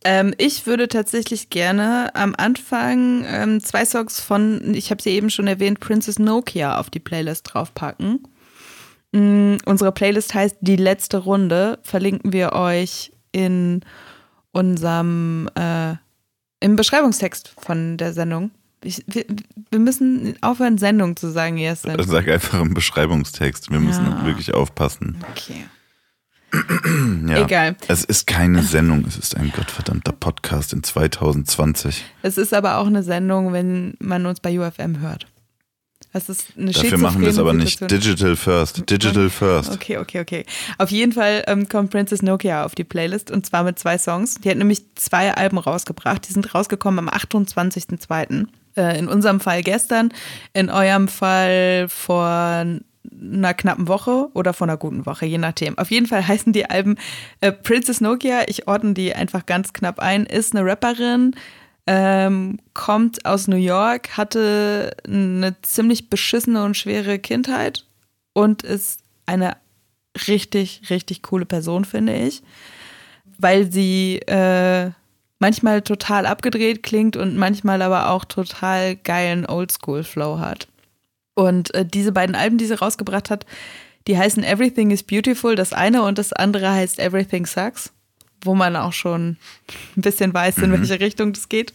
Ähm, 0.04 0.34
ich 0.38 0.66
würde 0.66 0.86
tatsächlich 0.88 1.50
gerne 1.50 2.14
am 2.14 2.34
Anfang 2.36 3.24
ähm, 3.26 3.60
zwei 3.60 3.84
Songs 3.84 4.20
von, 4.20 4.74
ich 4.74 4.90
habe 4.90 5.02
sie 5.02 5.10
eben 5.10 5.30
schon 5.30 5.48
erwähnt, 5.48 5.80
Princess 5.80 6.18
Nokia 6.18 6.78
auf 6.78 6.90
die 6.90 7.00
Playlist 7.00 7.52
draufpacken. 7.52 8.20
Mm, 9.12 9.56
unsere 9.64 9.92
Playlist 9.92 10.34
heißt 10.34 10.58
Die 10.60 10.76
letzte 10.76 11.18
Runde. 11.18 11.78
Verlinken 11.82 12.32
wir 12.32 12.52
euch 12.52 13.12
in 13.32 13.80
unserem, 14.56 15.50
äh, 15.54 15.94
im 16.60 16.76
Beschreibungstext 16.76 17.54
von 17.58 17.98
der 17.98 18.14
Sendung. 18.14 18.50
Ich, 18.82 19.04
wir, 19.06 19.24
wir, 19.70 19.78
müssen 19.78 20.34
aufhören, 20.40 20.78
Sendung 20.78 21.16
zu 21.16 21.30
sagen, 21.30 21.58
Jessin. 21.58 21.96
Sag 22.06 22.28
einfach 22.28 22.60
im 22.60 22.72
Beschreibungstext. 22.72 23.70
Wir 23.70 23.80
müssen 23.80 24.06
ja. 24.06 24.24
wirklich 24.24 24.54
aufpassen. 24.54 25.18
Okay. 25.30 25.66
ja. 27.28 27.44
Egal. 27.44 27.76
Es 27.88 28.04
ist 28.04 28.26
keine 28.26 28.62
Sendung, 28.62 29.04
es 29.06 29.18
ist 29.18 29.36
ein 29.36 29.52
gottverdammter 29.52 30.12
Podcast 30.12 30.72
in 30.72 30.82
2020. 30.82 32.04
Es 32.22 32.38
ist 32.38 32.54
aber 32.54 32.78
auch 32.78 32.86
eine 32.86 33.02
Sendung, 33.02 33.52
wenn 33.52 33.94
man 33.98 34.24
uns 34.24 34.40
bei 34.40 34.58
UFM 34.58 35.00
hört. 35.00 35.26
Das 36.12 36.28
ist 36.30 36.54
eine 36.56 36.70
Dafür 36.70 36.98
machen 36.98 37.20
wir 37.20 37.28
es 37.28 37.38
aber 37.38 37.52
nicht. 37.52 37.80
Digital 37.90 38.36
first. 38.36 38.88
Digital 38.88 39.28
first. 39.28 39.72
Okay, 39.72 39.98
okay, 39.98 40.20
okay. 40.20 40.46
Auf 40.78 40.90
jeden 40.90 41.12
Fall 41.12 41.44
ähm, 41.46 41.68
kommt 41.68 41.90
Princess 41.90 42.22
Nokia 42.22 42.64
auf 42.64 42.74
die 42.74 42.84
Playlist 42.84 43.30
und 43.30 43.44
zwar 43.44 43.64
mit 43.64 43.78
zwei 43.78 43.98
Songs. 43.98 44.36
Die 44.36 44.48
hat 44.48 44.56
nämlich 44.56 44.82
zwei 44.94 45.34
Alben 45.34 45.58
rausgebracht. 45.58 46.26
Die 46.26 46.32
sind 46.32 46.54
rausgekommen 46.54 47.06
am 47.06 47.14
28.02. 47.14 48.46
Äh, 48.76 48.98
in 48.98 49.08
unserem 49.08 49.40
Fall 49.40 49.62
gestern, 49.62 50.12
in 50.52 50.70
eurem 50.70 51.08
Fall 51.08 51.86
vor 51.88 52.26
einer 52.26 53.54
knappen 53.54 53.88
Woche 53.88 54.28
oder 54.34 54.52
vor 54.52 54.66
einer 54.66 54.76
guten 54.76 55.06
Woche, 55.06 55.24
je 55.24 55.38
nachdem. 55.38 55.78
Auf 55.78 55.90
jeden 55.90 56.06
Fall 56.06 56.26
heißen 56.28 56.52
die 56.52 56.68
Alben 56.68 56.96
äh, 57.40 57.52
Princess 57.52 58.00
Nokia, 58.00 58.42
ich 58.48 58.68
ordne 58.68 58.92
die 58.92 59.14
einfach 59.14 59.46
ganz 59.46 59.72
knapp 59.72 59.98
ein, 59.98 60.26
ist 60.26 60.54
eine 60.54 60.68
Rapperin, 60.68 61.34
ähm, 61.86 62.58
kommt 62.74 63.24
aus 63.24 63.46
New 63.46 63.56
York, 63.56 64.16
hatte 64.16 64.96
eine 65.06 65.56
ziemlich 65.62 66.10
beschissene 66.10 66.64
und 66.64 66.76
schwere 66.76 67.18
Kindheit 67.18 67.86
und 68.32 68.62
ist 68.62 69.00
eine 69.24 69.56
richtig, 70.26 70.82
richtig 70.90 71.22
coole 71.22 71.46
Person, 71.46 71.84
finde 71.84 72.14
ich, 72.14 72.42
weil 73.38 73.70
sie 73.70 74.18
äh, 74.26 74.90
manchmal 75.38 75.82
total 75.82 76.26
abgedreht 76.26 76.82
klingt 76.82 77.16
und 77.16 77.36
manchmal 77.36 77.82
aber 77.82 78.10
auch 78.10 78.24
total 78.24 78.96
geilen 78.96 79.46
Oldschool-Flow 79.46 80.38
hat. 80.38 80.68
Und 81.34 81.74
äh, 81.74 81.84
diese 81.84 82.12
beiden 82.12 82.34
Alben, 82.34 82.58
die 82.58 82.66
sie 82.66 82.78
rausgebracht 82.78 83.30
hat, 83.30 83.46
die 84.06 84.16
heißen 84.16 84.42
Everything 84.42 84.90
is 84.90 85.02
Beautiful, 85.02 85.54
das 85.54 85.72
eine 85.72 86.02
und 86.02 86.18
das 86.18 86.32
andere 86.32 86.70
heißt 86.70 86.98
Everything 86.98 87.44
Sucks 87.44 87.92
wo 88.42 88.54
man 88.54 88.76
auch 88.76 88.92
schon 88.92 89.36
ein 89.96 90.02
bisschen 90.02 90.32
weiß, 90.32 90.58
in 90.58 90.70
mhm. 90.70 90.80
welche 90.80 91.00
Richtung 91.00 91.32
das 91.32 91.48
geht. 91.48 91.72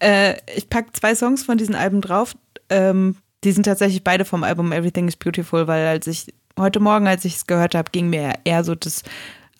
Äh, 0.00 0.36
ich 0.54 0.68
packe 0.68 0.92
zwei 0.92 1.14
Songs 1.14 1.44
von 1.44 1.58
diesen 1.58 1.74
Alben 1.74 2.00
drauf. 2.00 2.36
Ähm, 2.68 3.16
die 3.44 3.52
sind 3.52 3.64
tatsächlich 3.64 4.02
beide 4.02 4.24
vom 4.24 4.44
Album 4.44 4.72
Everything 4.72 5.08
is 5.08 5.16
Beautiful, 5.16 5.66
weil 5.66 5.86
als 5.86 6.06
ich 6.06 6.26
heute 6.58 6.80
Morgen, 6.80 7.06
als 7.06 7.24
ich 7.24 7.36
es 7.36 7.46
gehört 7.46 7.74
habe, 7.74 7.90
ging 7.90 8.10
mir 8.10 8.34
eher 8.44 8.64
so 8.64 8.74
das 8.74 9.02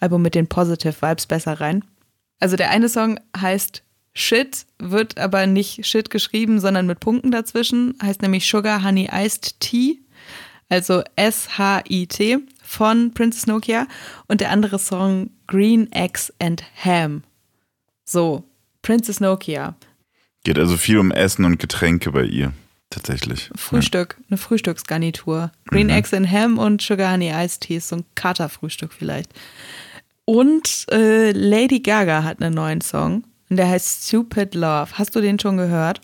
Album 0.00 0.22
mit 0.22 0.34
den 0.34 0.48
Positive 0.48 0.94
Vibes 1.00 1.26
besser 1.26 1.60
rein. 1.60 1.84
Also 2.40 2.56
der 2.56 2.70
eine 2.70 2.88
Song 2.88 3.18
heißt 3.36 3.82
Shit, 4.14 4.66
wird 4.78 5.18
aber 5.18 5.46
nicht 5.46 5.86
Shit 5.86 6.10
geschrieben, 6.10 6.58
sondern 6.58 6.86
mit 6.86 7.00
Punkten 7.00 7.30
dazwischen, 7.30 7.94
heißt 8.02 8.22
nämlich 8.22 8.48
Sugar 8.48 8.82
Honey 8.82 9.10
Iced 9.12 9.60
Tea, 9.60 10.00
also 10.68 11.02
S-H-I-T 11.16 12.38
von 12.66 13.12
Princess 13.14 13.46
Nokia 13.46 13.86
und 14.28 14.40
der 14.40 14.50
andere 14.50 14.78
Song 14.78 15.30
Green 15.46 15.90
Eggs 15.92 16.32
and 16.38 16.62
Ham. 16.84 17.22
So, 18.04 18.44
Princess 18.82 19.20
Nokia. 19.20 19.76
Geht 20.44 20.58
also 20.58 20.76
viel 20.76 20.98
um 20.98 21.10
Essen 21.10 21.44
und 21.44 21.58
Getränke 21.58 22.12
bei 22.12 22.24
ihr, 22.24 22.52
tatsächlich. 22.90 23.50
Frühstück, 23.56 24.16
ja. 24.18 24.24
eine 24.30 24.38
Frühstücksgarnitur. 24.38 25.50
Green 25.66 25.88
mhm. 25.88 25.92
Eggs 25.92 26.14
and 26.14 26.30
Ham 26.30 26.58
und 26.58 26.82
Sugar 26.82 27.12
Honey 27.12 27.32
Iced 27.32 27.62
Tea, 27.62 27.80
so 27.80 27.96
ein 27.96 28.04
Katerfrühstück 28.14 28.92
vielleicht. 28.92 29.32
Und 30.24 30.86
äh, 30.90 31.32
Lady 31.32 31.80
Gaga 31.80 32.24
hat 32.24 32.42
einen 32.42 32.54
neuen 32.54 32.80
Song 32.80 33.24
und 33.48 33.56
der 33.56 33.68
heißt 33.68 34.08
Stupid 34.08 34.54
Love. 34.54 34.90
Hast 34.92 35.14
du 35.14 35.20
den 35.20 35.38
schon 35.38 35.56
gehört? 35.56 36.00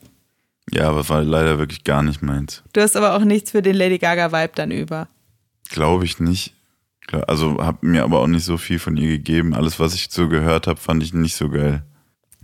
Ja, 0.71 0.89
aber 0.89 1.09
war 1.09 1.23
leider 1.23 1.59
wirklich 1.59 1.85
gar 1.85 2.03
nicht 2.03 2.23
meins. 2.23 2.63
Du 2.73 2.81
hast 2.81 2.97
aber 2.97 3.15
auch 3.15 3.25
nichts 3.25 3.51
für 3.51 3.63
den 3.63 3.75
Lady 3.75 3.99
Gaga-Vibe 3.99 4.53
dann 4.55 4.71
über. 4.71 5.09
Glaube 5.73 6.05
ich 6.05 6.21
nicht. 6.21 6.55
Also 7.27 7.63
habe 7.63 7.87
mir 7.87 8.05
aber 8.05 8.21
auch 8.21 8.27
nicht 8.27 8.45
so 8.45 8.57
viel 8.59 8.79
von 8.79 8.97
ihr 8.97 9.09
gegeben. 9.09 9.55
Alles, 9.55 9.81
was 9.81 9.95
ich 9.95 10.09
so 10.11 10.29
gehört 10.29 10.67
habe, 10.67 10.79
fand 10.79 11.03
ich 11.03 11.13
nicht 11.13 11.35
so 11.35 11.49
geil. 11.49 11.83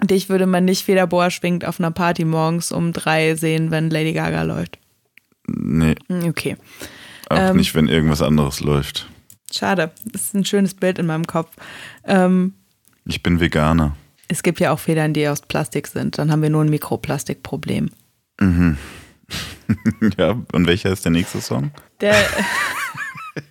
Dich 0.03 0.29
würde 0.29 0.47
man 0.47 0.65
nicht 0.65 0.85
Federbohr 0.85 1.31
schwingt 1.31 1.65
auf 1.65 1.79
einer 1.79 1.91
Party 1.91 2.25
morgens 2.25 2.73
um 2.73 2.93
drei 2.93 3.35
sehen, 3.35 3.71
wenn 3.71 3.91
Lady 3.91 4.13
Gaga 4.13 4.43
läuft. 4.43 4.79
Nee. 5.47 5.95
Hm, 6.09 6.25
okay. 6.29 6.57
Auch 7.29 7.51
ähm, 7.51 7.57
nicht, 7.57 7.75
wenn 7.75 7.89
irgendwas 7.89 8.23
anderes 8.23 8.61
läuft. 8.61 9.09
Schade. 9.53 9.93
Das 10.05 10.23
ist 10.23 10.35
ein 10.35 10.45
schönes 10.45 10.75
Bild 10.75 10.99
in 10.99 11.07
meinem 11.07 11.27
Kopf. 11.27 11.55
Ähm, 12.05 12.55
ich 13.05 13.23
bin 13.23 13.41
Veganer. 13.41 13.97
Es 14.29 14.43
gibt 14.43 14.61
ja 14.61 14.73
auch 14.73 14.79
Federn, 14.79 15.15
die 15.15 15.27
aus 15.29 15.41
Plastik 15.43 15.87
sind. 15.89 16.19
Dann 16.19 16.31
haben 16.31 16.43
wir 16.43 16.51
nur 16.51 16.63
ein 16.63 16.71
Mikroplastikproblem. 16.71 17.91
Mhm. 18.41 18.79
ja, 20.19 20.37
und 20.53 20.67
welcher 20.67 20.93
ist 20.93 21.05
der 21.05 21.13
nächste 21.13 21.41
Song? 21.41 21.71
Der. 22.01 22.15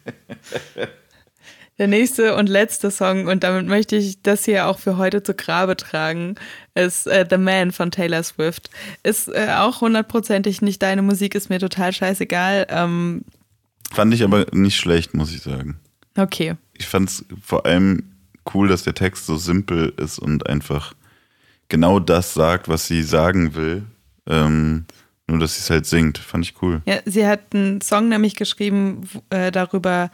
Der 1.79 1.87
nächste 1.87 2.35
und 2.35 2.49
letzte 2.49 2.89
Song, 2.89 3.27
und 3.27 3.43
damit 3.43 3.67
möchte 3.67 3.97
ich 3.97 4.23
das 4.23 4.45
hier 4.45 4.65
auch 4.65 4.79
für 4.79 4.97
heute 4.97 5.21
zu 5.21 5.35
Grabe 5.35 5.77
tragen, 5.77 6.33
ist 6.73 7.05
äh, 7.05 7.23
The 7.29 7.37
Man 7.37 7.71
von 7.71 7.91
Taylor 7.91 8.23
Swift. 8.23 8.71
Ist 9.03 9.27
äh, 9.27 9.49
auch 9.55 9.81
hundertprozentig 9.81 10.63
nicht 10.63 10.81
deine 10.81 11.03
Musik, 11.03 11.35
ist 11.35 11.51
mir 11.51 11.59
total 11.59 11.93
scheißegal. 11.93 12.65
Ähm, 12.69 13.25
fand 13.91 14.11
ich 14.11 14.23
aber 14.23 14.47
nicht 14.53 14.77
schlecht, 14.77 15.13
muss 15.13 15.31
ich 15.31 15.41
sagen. 15.41 15.79
Okay. 16.17 16.55
Ich 16.73 16.87
fand 16.87 17.09
es 17.09 17.25
vor 17.43 17.67
allem 17.67 18.11
cool, 18.55 18.67
dass 18.67 18.83
der 18.83 18.95
Text 18.95 19.27
so 19.27 19.37
simpel 19.37 19.93
ist 19.97 20.17
und 20.17 20.49
einfach 20.49 20.93
genau 21.69 21.99
das 21.99 22.33
sagt, 22.33 22.69
was 22.69 22.87
sie 22.87 23.03
sagen 23.03 23.53
will. 23.53 23.83
Ähm, 24.25 24.85
nur, 25.27 25.39
dass 25.39 25.55
sie 25.55 25.61
es 25.61 25.69
halt 25.69 25.85
singt. 25.85 26.17
Fand 26.17 26.45
ich 26.45 26.61
cool. 26.61 26.81
Ja, 26.85 26.99
sie 27.05 27.27
hat 27.27 27.53
einen 27.53 27.81
Song 27.81 28.09
nämlich 28.09 28.35
geschrieben 28.35 29.01
äh, 29.29 29.51
darüber, 29.51 30.09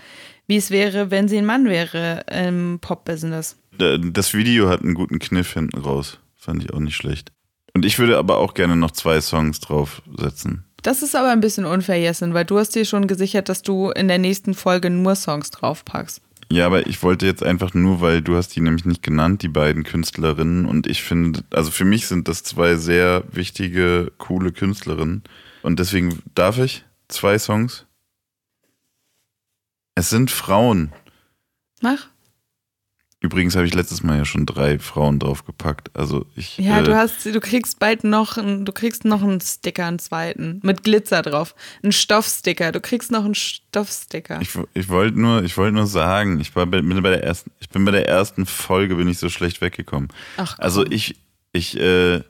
wie 0.48 0.58
es 0.58 0.72
wäre, 0.72 1.12
wenn 1.12 1.28
sie 1.28 1.38
ein 1.38 1.46
Mann 1.46 1.66
wäre 1.66 2.26
im 2.32 2.80
Pop-Business. 2.82 3.58
Das 3.78 4.34
Video 4.34 4.70
hat 4.70 4.82
einen 4.82 4.94
guten 4.94 5.20
Kniff 5.20 5.54
hinten 5.54 5.80
raus. 5.80 6.20
Fand 6.36 6.64
ich 6.64 6.74
auch 6.74 6.80
nicht 6.80 6.96
schlecht. 6.96 7.32
Und 7.74 7.86
ich 7.86 7.98
würde 7.98 8.18
aber 8.18 8.38
auch 8.38 8.54
gerne 8.54 8.76
noch 8.76 8.92
zwei 8.92 9.20
Songs 9.22 9.60
draufsetzen. 9.60 10.66
Das 10.84 11.02
ist 11.02 11.16
aber 11.16 11.30
ein 11.32 11.40
bisschen 11.40 11.66
unfair, 11.66 12.00
Jessin, 12.00 12.34
weil 12.34 12.46
du 12.46 12.60
hast 12.60 12.76
dir 12.76 12.86
schon 12.86 13.08
gesichert, 13.08 13.48
dass 13.50 13.62
du 13.62 13.90
in 13.92 14.10
der 14.10 14.18
nächsten 14.18 14.54
Folge 14.54 14.90
nur 14.90 15.16
Songs 15.16 15.50
draufpackst. 15.50 16.22
Ja, 16.54 16.68
aber 16.68 16.86
ich 16.86 17.02
wollte 17.02 17.26
jetzt 17.26 17.42
einfach 17.42 17.74
nur, 17.74 18.00
weil 18.00 18.22
du 18.22 18.36
hast 18.36 18.50
die 18.50 18.62
nämlich 18.62 18.86
nicht 18.86 19.02
genannt, 19.02 19.42
die 19.42 19.48
beiden 19.48 19.82
Künstlerinnen. 19.82 20.68
Und 20.68 20.86
ich 20.86 21.02
finde, 21.02 21.44
also 21.50 21.72
für 21.72 21.84
mich 21.84 22.06
sind 22.06 22.28
das 22.28 22.44
zwei 22.44 22.76
sehr 22.76 23.24
wichtige, 23.32 24.12
coole 24.20 24.52
Künstlerinnen. 24.52 25.24
Und 25.64 25.80
deswegen 25.80 26.22
darf 26.36 26.60
ich 26.60 26.86
zwei 27.08 27.40
Songs. 27.40 27.88
Es 29.96 30.12
sind 30.12 30.30
Frauen. 30.30 30.94
Mach. 31.82 32.10
Übrigens 33.24 33.56
habe 33.56 33.66
ich 33.66 33.74
letztes 33.74 34.04
Mal 34.04 34.18
ja 34.18 34.26
schon 34.26 34.46
drei 34.46 34.78
Frauen 34.78 35.18
draufgepackt. 35.18 35.90
Also 35.98 36.26
ich. 36.36 36.58
Ja, 36.58 36.82
äh, 36.82 36.84
du 36.84 36.96
hast, 36.96 37.26
du 37.26 37.40
kriegst 37.40 37.80
bald 37.80 38.04
noch, 38.04 38.36
du 38.36 38.72
kriegst 38.72 39.06
noch 39.06 39.24
einen 39.24 39.42
Sticker, 39.42 39.88
einen 39.88 39.98
zweiten 39.98 40.60
mit 40.62 40.84
Glitzer 40.84 41.22
drauf, 41.24 41.56
einen 41.82 41.94
Stoffsticker. 41.94 42.72
Du 42.72 42.82
kriegst 42.82 43.12
noch 43.12 43.24
einen 43.24 43.34
Stoffsticker. 43.34 44.40
Ich, 44.42 44.50
ich 44.74 44.90
wollte 44.90 45.20
nur, 45.20 45.42
ich 45.44 45.58
wollte 45.58 45.74
nur 45.74 45.88
sagen, 45.88 46.40
ich 46.42 46.56
war 46.56 46.66
bei, 46.66 46.82
bin 46.82 47.02
bei 47.02 47.10
der 47.10 47.24
ersten, 47.24 47.50
ich 47.60 47.70
bin 47.70 47.86
bei 47.86 47.92
der 47.92 48.08
ersten 48.08 48.46
Folge 48.46 48.96
bin 48.96 49.08
ich 49.08 49.18
so 49.18 49.30
schlecht 49.30 49.62
weggekommen. 49.62 50.10
Ach, 50.38 50.60
also 50.60 50.86
ich, 50.86 51.16
Ich, 51.54 51.80
äh, 51.80 52.22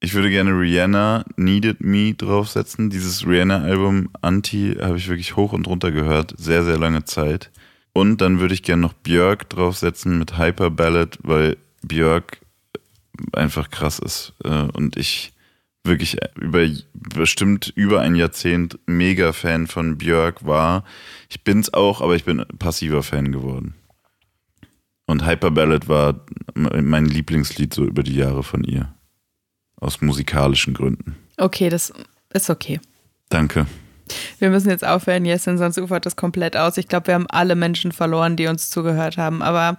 ich 0.00 0.14
würde 0.14 0.28
gerne 0.30 0.50
Rihanna 0.50 1.24
Needed 1.36 1.80
Me 1.80 2.14
draufsetzen. 2.14 2.90
Dieses 2.90 3.26
Rihanna-Album 3.26 4.10
Anti 4.22 4.76
habe 4.80 4.96
ich 4.96 5.08
wirklich 5.08 5.36
hoch 5.36 5.52
und 5.52 5.66
runter 5.66 5.92
gehört. 5.92 6.34
Sehr, 6.36 6.64
sehr 6.64 6.78
lange 6.78 7.04
Zeit. 7.04 7.50
Und 7.94 8.20
dann 8.20 8.40
würde 8.40 8.52
ich 8.52 8.64
gerne 8.64 8.82
noch 8.82 8.92
Björk 8.92 9.48
draufsetzen 9.48 10.18
mit 10.18 10.36
Hyper 10.36 10.68
Ballad, 10.68 11.18
weil 11.22 11.56
Björk 11.82 12.40
einfach 13.32 13.70
krass 13.70 14.00
ist. 14.00 14.34
Äh, 14.44 14.64
und 14.72 14.96
ich 14.96 15.32
wirklich 15.84 16.16
über 16.34 16.66
bestimmt 16.92 17.72
über 17.76 18.00
ein 18.00 18.16
Jahrzehnt 18.16 18.78
mega 18.86 19.32
Fan 19.32 19.68
von 19.68 19.96
Björk 19.96 20.44
war. 20.44 20.84
Ich 21.28 21.44
bin's 21.44 21.72
auch, 21.72 22.00
aber 22.00 22.16
ich 22.16 22.24
bin 22.24 22.44
passiver 22.58 23.02
Fan 23.02 23.30
geworden. 23.30 23.74
Und 25.06 25.26
Hyper 25.26 25.50
Ballad 25.50 25.86
war 25.86 26.24
mein 26.54 27.04
Lieblingslied 27.04 27.72
so 27.72 27.84
über 27.84 28.02
die 28.02 28.16
Jahre 28.16 28.42
von 28.42 28.64
ihr. 28.64 28.92
Aus 29.76 30.00
musikalischen 30.00 30.74
Gründen. 30.74 31.14
Okay, 31.36 31.68
das 31.68 31.92
ist 32.32 32.50
okay. 32.50 32.80
Danke. 33.28 33.66
Wir 34.38 34.50
müssen 34.50 34.68
jetzt 34.68 34.86
aufhören, 34.86 35.24
Jessin, 35.24 35.58
sonst 35.58 35.78
ufert 35.78 36.06
das 36.06 36.16
komplett 36.16 36.56
aus. 36.56 36.76
Ich 36.76 36.88
glaube, 36.88 37.08
wir 37.08 37.14
haben 37.14 37.26
alle 37.28 37.54
Menschen 37.54 37.92
verloren, 37.92 38.36
die 38.36 38.46
uns 38.46 38.70
zugehört 38.70 39.16
haben. 39.16 39.42
Aber 39.42 39.78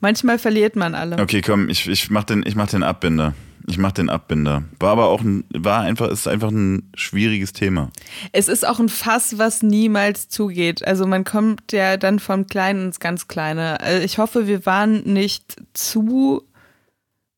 manchmal 0.00 0.38
verliert 0.38 0.76
man 0.76 0.94
alle. 0.94 1.18
Okay, 1.18 1.40
komm, 1.40 1.68
ich, 1.68 1.88
ich 1.88 2.10
mach 2.10 2.24
den, 2.24 2.44
ich 2.46 2.54
mach 2.54 2.68
den 2.68 2.82
Abbinder. 2.82 3.34
Ich 3.68 3.78
mach 3.78 3.92
den 3.92 4.10
Abbinder. 4.10 4.64
War 4.80 4.90
aber 4.90 5.08
auch 5.08 5.20
ein, 5.20 5.44
war 5.54 5.82
einfach, 5.82 6.08
ist 6.08 6.26
einfach 6.26 6.50
ein 6.50 6.90
schwieriges 6.94 7.52
Thema. 7.52 7.90
Es 8.32 8.48
ist 8.48 8.66
auch 8.66 8.80
ein 8.80 8.88
Fass, 8.88 9.38
was 9.38 9.62
niemals 9.62 10.28
zugeht. 10.28 10.84
Also 10.86 11.06
man 11.06 11.24
kommt 11.24 11.72
ja 11.72 11.96
dann 11.96 12.18
vom 12.18 12.46
Kleinen 12.46 12.86
ins 12.86 12.98
ganz 12.98 13.28
Kleine. 13.28 13.80
Also 13.80 14.04
ich 14.04 14.18
hoffe, 14.18 14.48
wir 14.48 14.66
waren 14.66 15.04
nicht 15.04 15.56
zu 15.74 16.42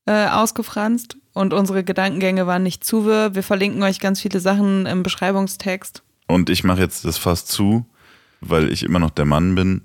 äh, 0.06 0.28
ausgefranst 0.28 1.18
und 1.34 1.52
unsere 1.52 1.84
Gedankengänge 1.84 2.46
waren 2.46 2.62
nicht 2.62 2.84
zu 2.84 3.04
wirr. 3.04 3.34
Wir 3.34 3.42
verlinken 3.42 3.82
euch 3.82 4.00
ganz 4.00 4.20
viele 4.20 4.40
Sachen 4.40 4.86
im 4.86 5.02
Beschreibungstext. 5.02 6.03
Und 6.26 6.50
ich 6.50 6.64
mache 6.64 6.80
jetzt 6.80 7.04
das 7.04 7.18
Fass 7.18 7.46
zu, 7.46 7.86
weil 8.40 8.72
ich 8.72 8.82
immer 8.82 8.98
noch 8.98 9.10
der 9.10 9.24
Mann 9.24 9.54
bin. 9.54 9.82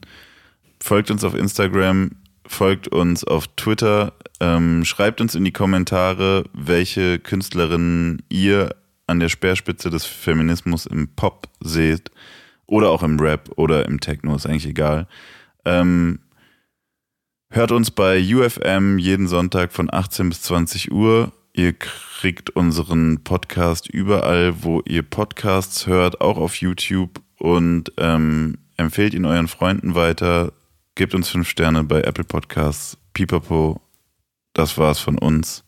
Folgt 0.82 1.12
uns 1.12 1.24
auf 1.24 1.36
Instagram, 1.36 2.12
folgt 2.46 2.88
uns 2.88 3.24
auf 3.24 3.48
Twitter, 3.56 4.14
ähm, 4.40 4.86
schreibt 4.86 5.22
uns 5.22 5.36
in 5.36 5.44
die 5.44 5.52
Kommentare, 5.52 6.46
welche 6.54 7.20
Künstlerinnen 7.20 8.24
ihr 8.30 8.76
an 9.08 9.20
der 9.20 9.30
Speerspitze 9.30 9.90
des 9.90 10.06
Feminismus 10.06 10.86
im 10.86 11.10
Pop 11.16 11.50
seht 11.60 12.12
oder 12.68 12.90
auch 12.90 13.04
im 13.04 13.20
Rap 13.20 13.50
oder 13.56 13.86
im 13.86 14.00
Techno, 14.00 14.36
ist 14.36 14.46
eigentlich 14.46 14.68
egal. 14.68 15.08
Ähm, 15.66 16.20
hört 17.50 17.72
uns 17.72 17.92
bei 17.92 18.22
UFM 18.22 18.98
jeden 19.00 19.28
Sonntag 19.28 19.74
von 19.74 19.92
18 19.92 20.30
bis 20.30 20.44
20 20.44 20.92
Uhr. 20.92 21.32
Ihr 21.60 21.74
kriegt 21.74 22.52
unseren 22.52 23.22
Podcast 23.26 23.90
überall, 23.90 24.64
wo 24.64 24.82
ihr 24.86 25.04
Podcasts 25.04 25.88
hört, 25.88 26.22
auch 26.22 26.38
auf 26.38 26.56
YouTube 26.56 27.20
und 27.38 27.92
ähm, 27.98 28.60
empfehlt 28.78 29.14
ihn 29.14 29.26
euren 29.26 29.50
Freunden 29.50 29.94
weiter. 29.94 30.54
Gebt 30.96 31.14
uns 31.14 31.28
fünf 31.28 31.50
Sterne 31.50 31.84
bei 31.84 32.00
Apple 32.00 32.24
Podcasts. 32.24 32.98
Pipapo. 33.12 33.82
Das 34.54 34.78
war's 34.78 35.00
von 35.00 35.18
uns. 35.18 35.66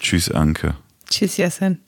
Tschüss, 0.00 0.30
Anke. 0.30 0.76
Tschüss, 1.10 1.36
Jasen. 1.36 1.84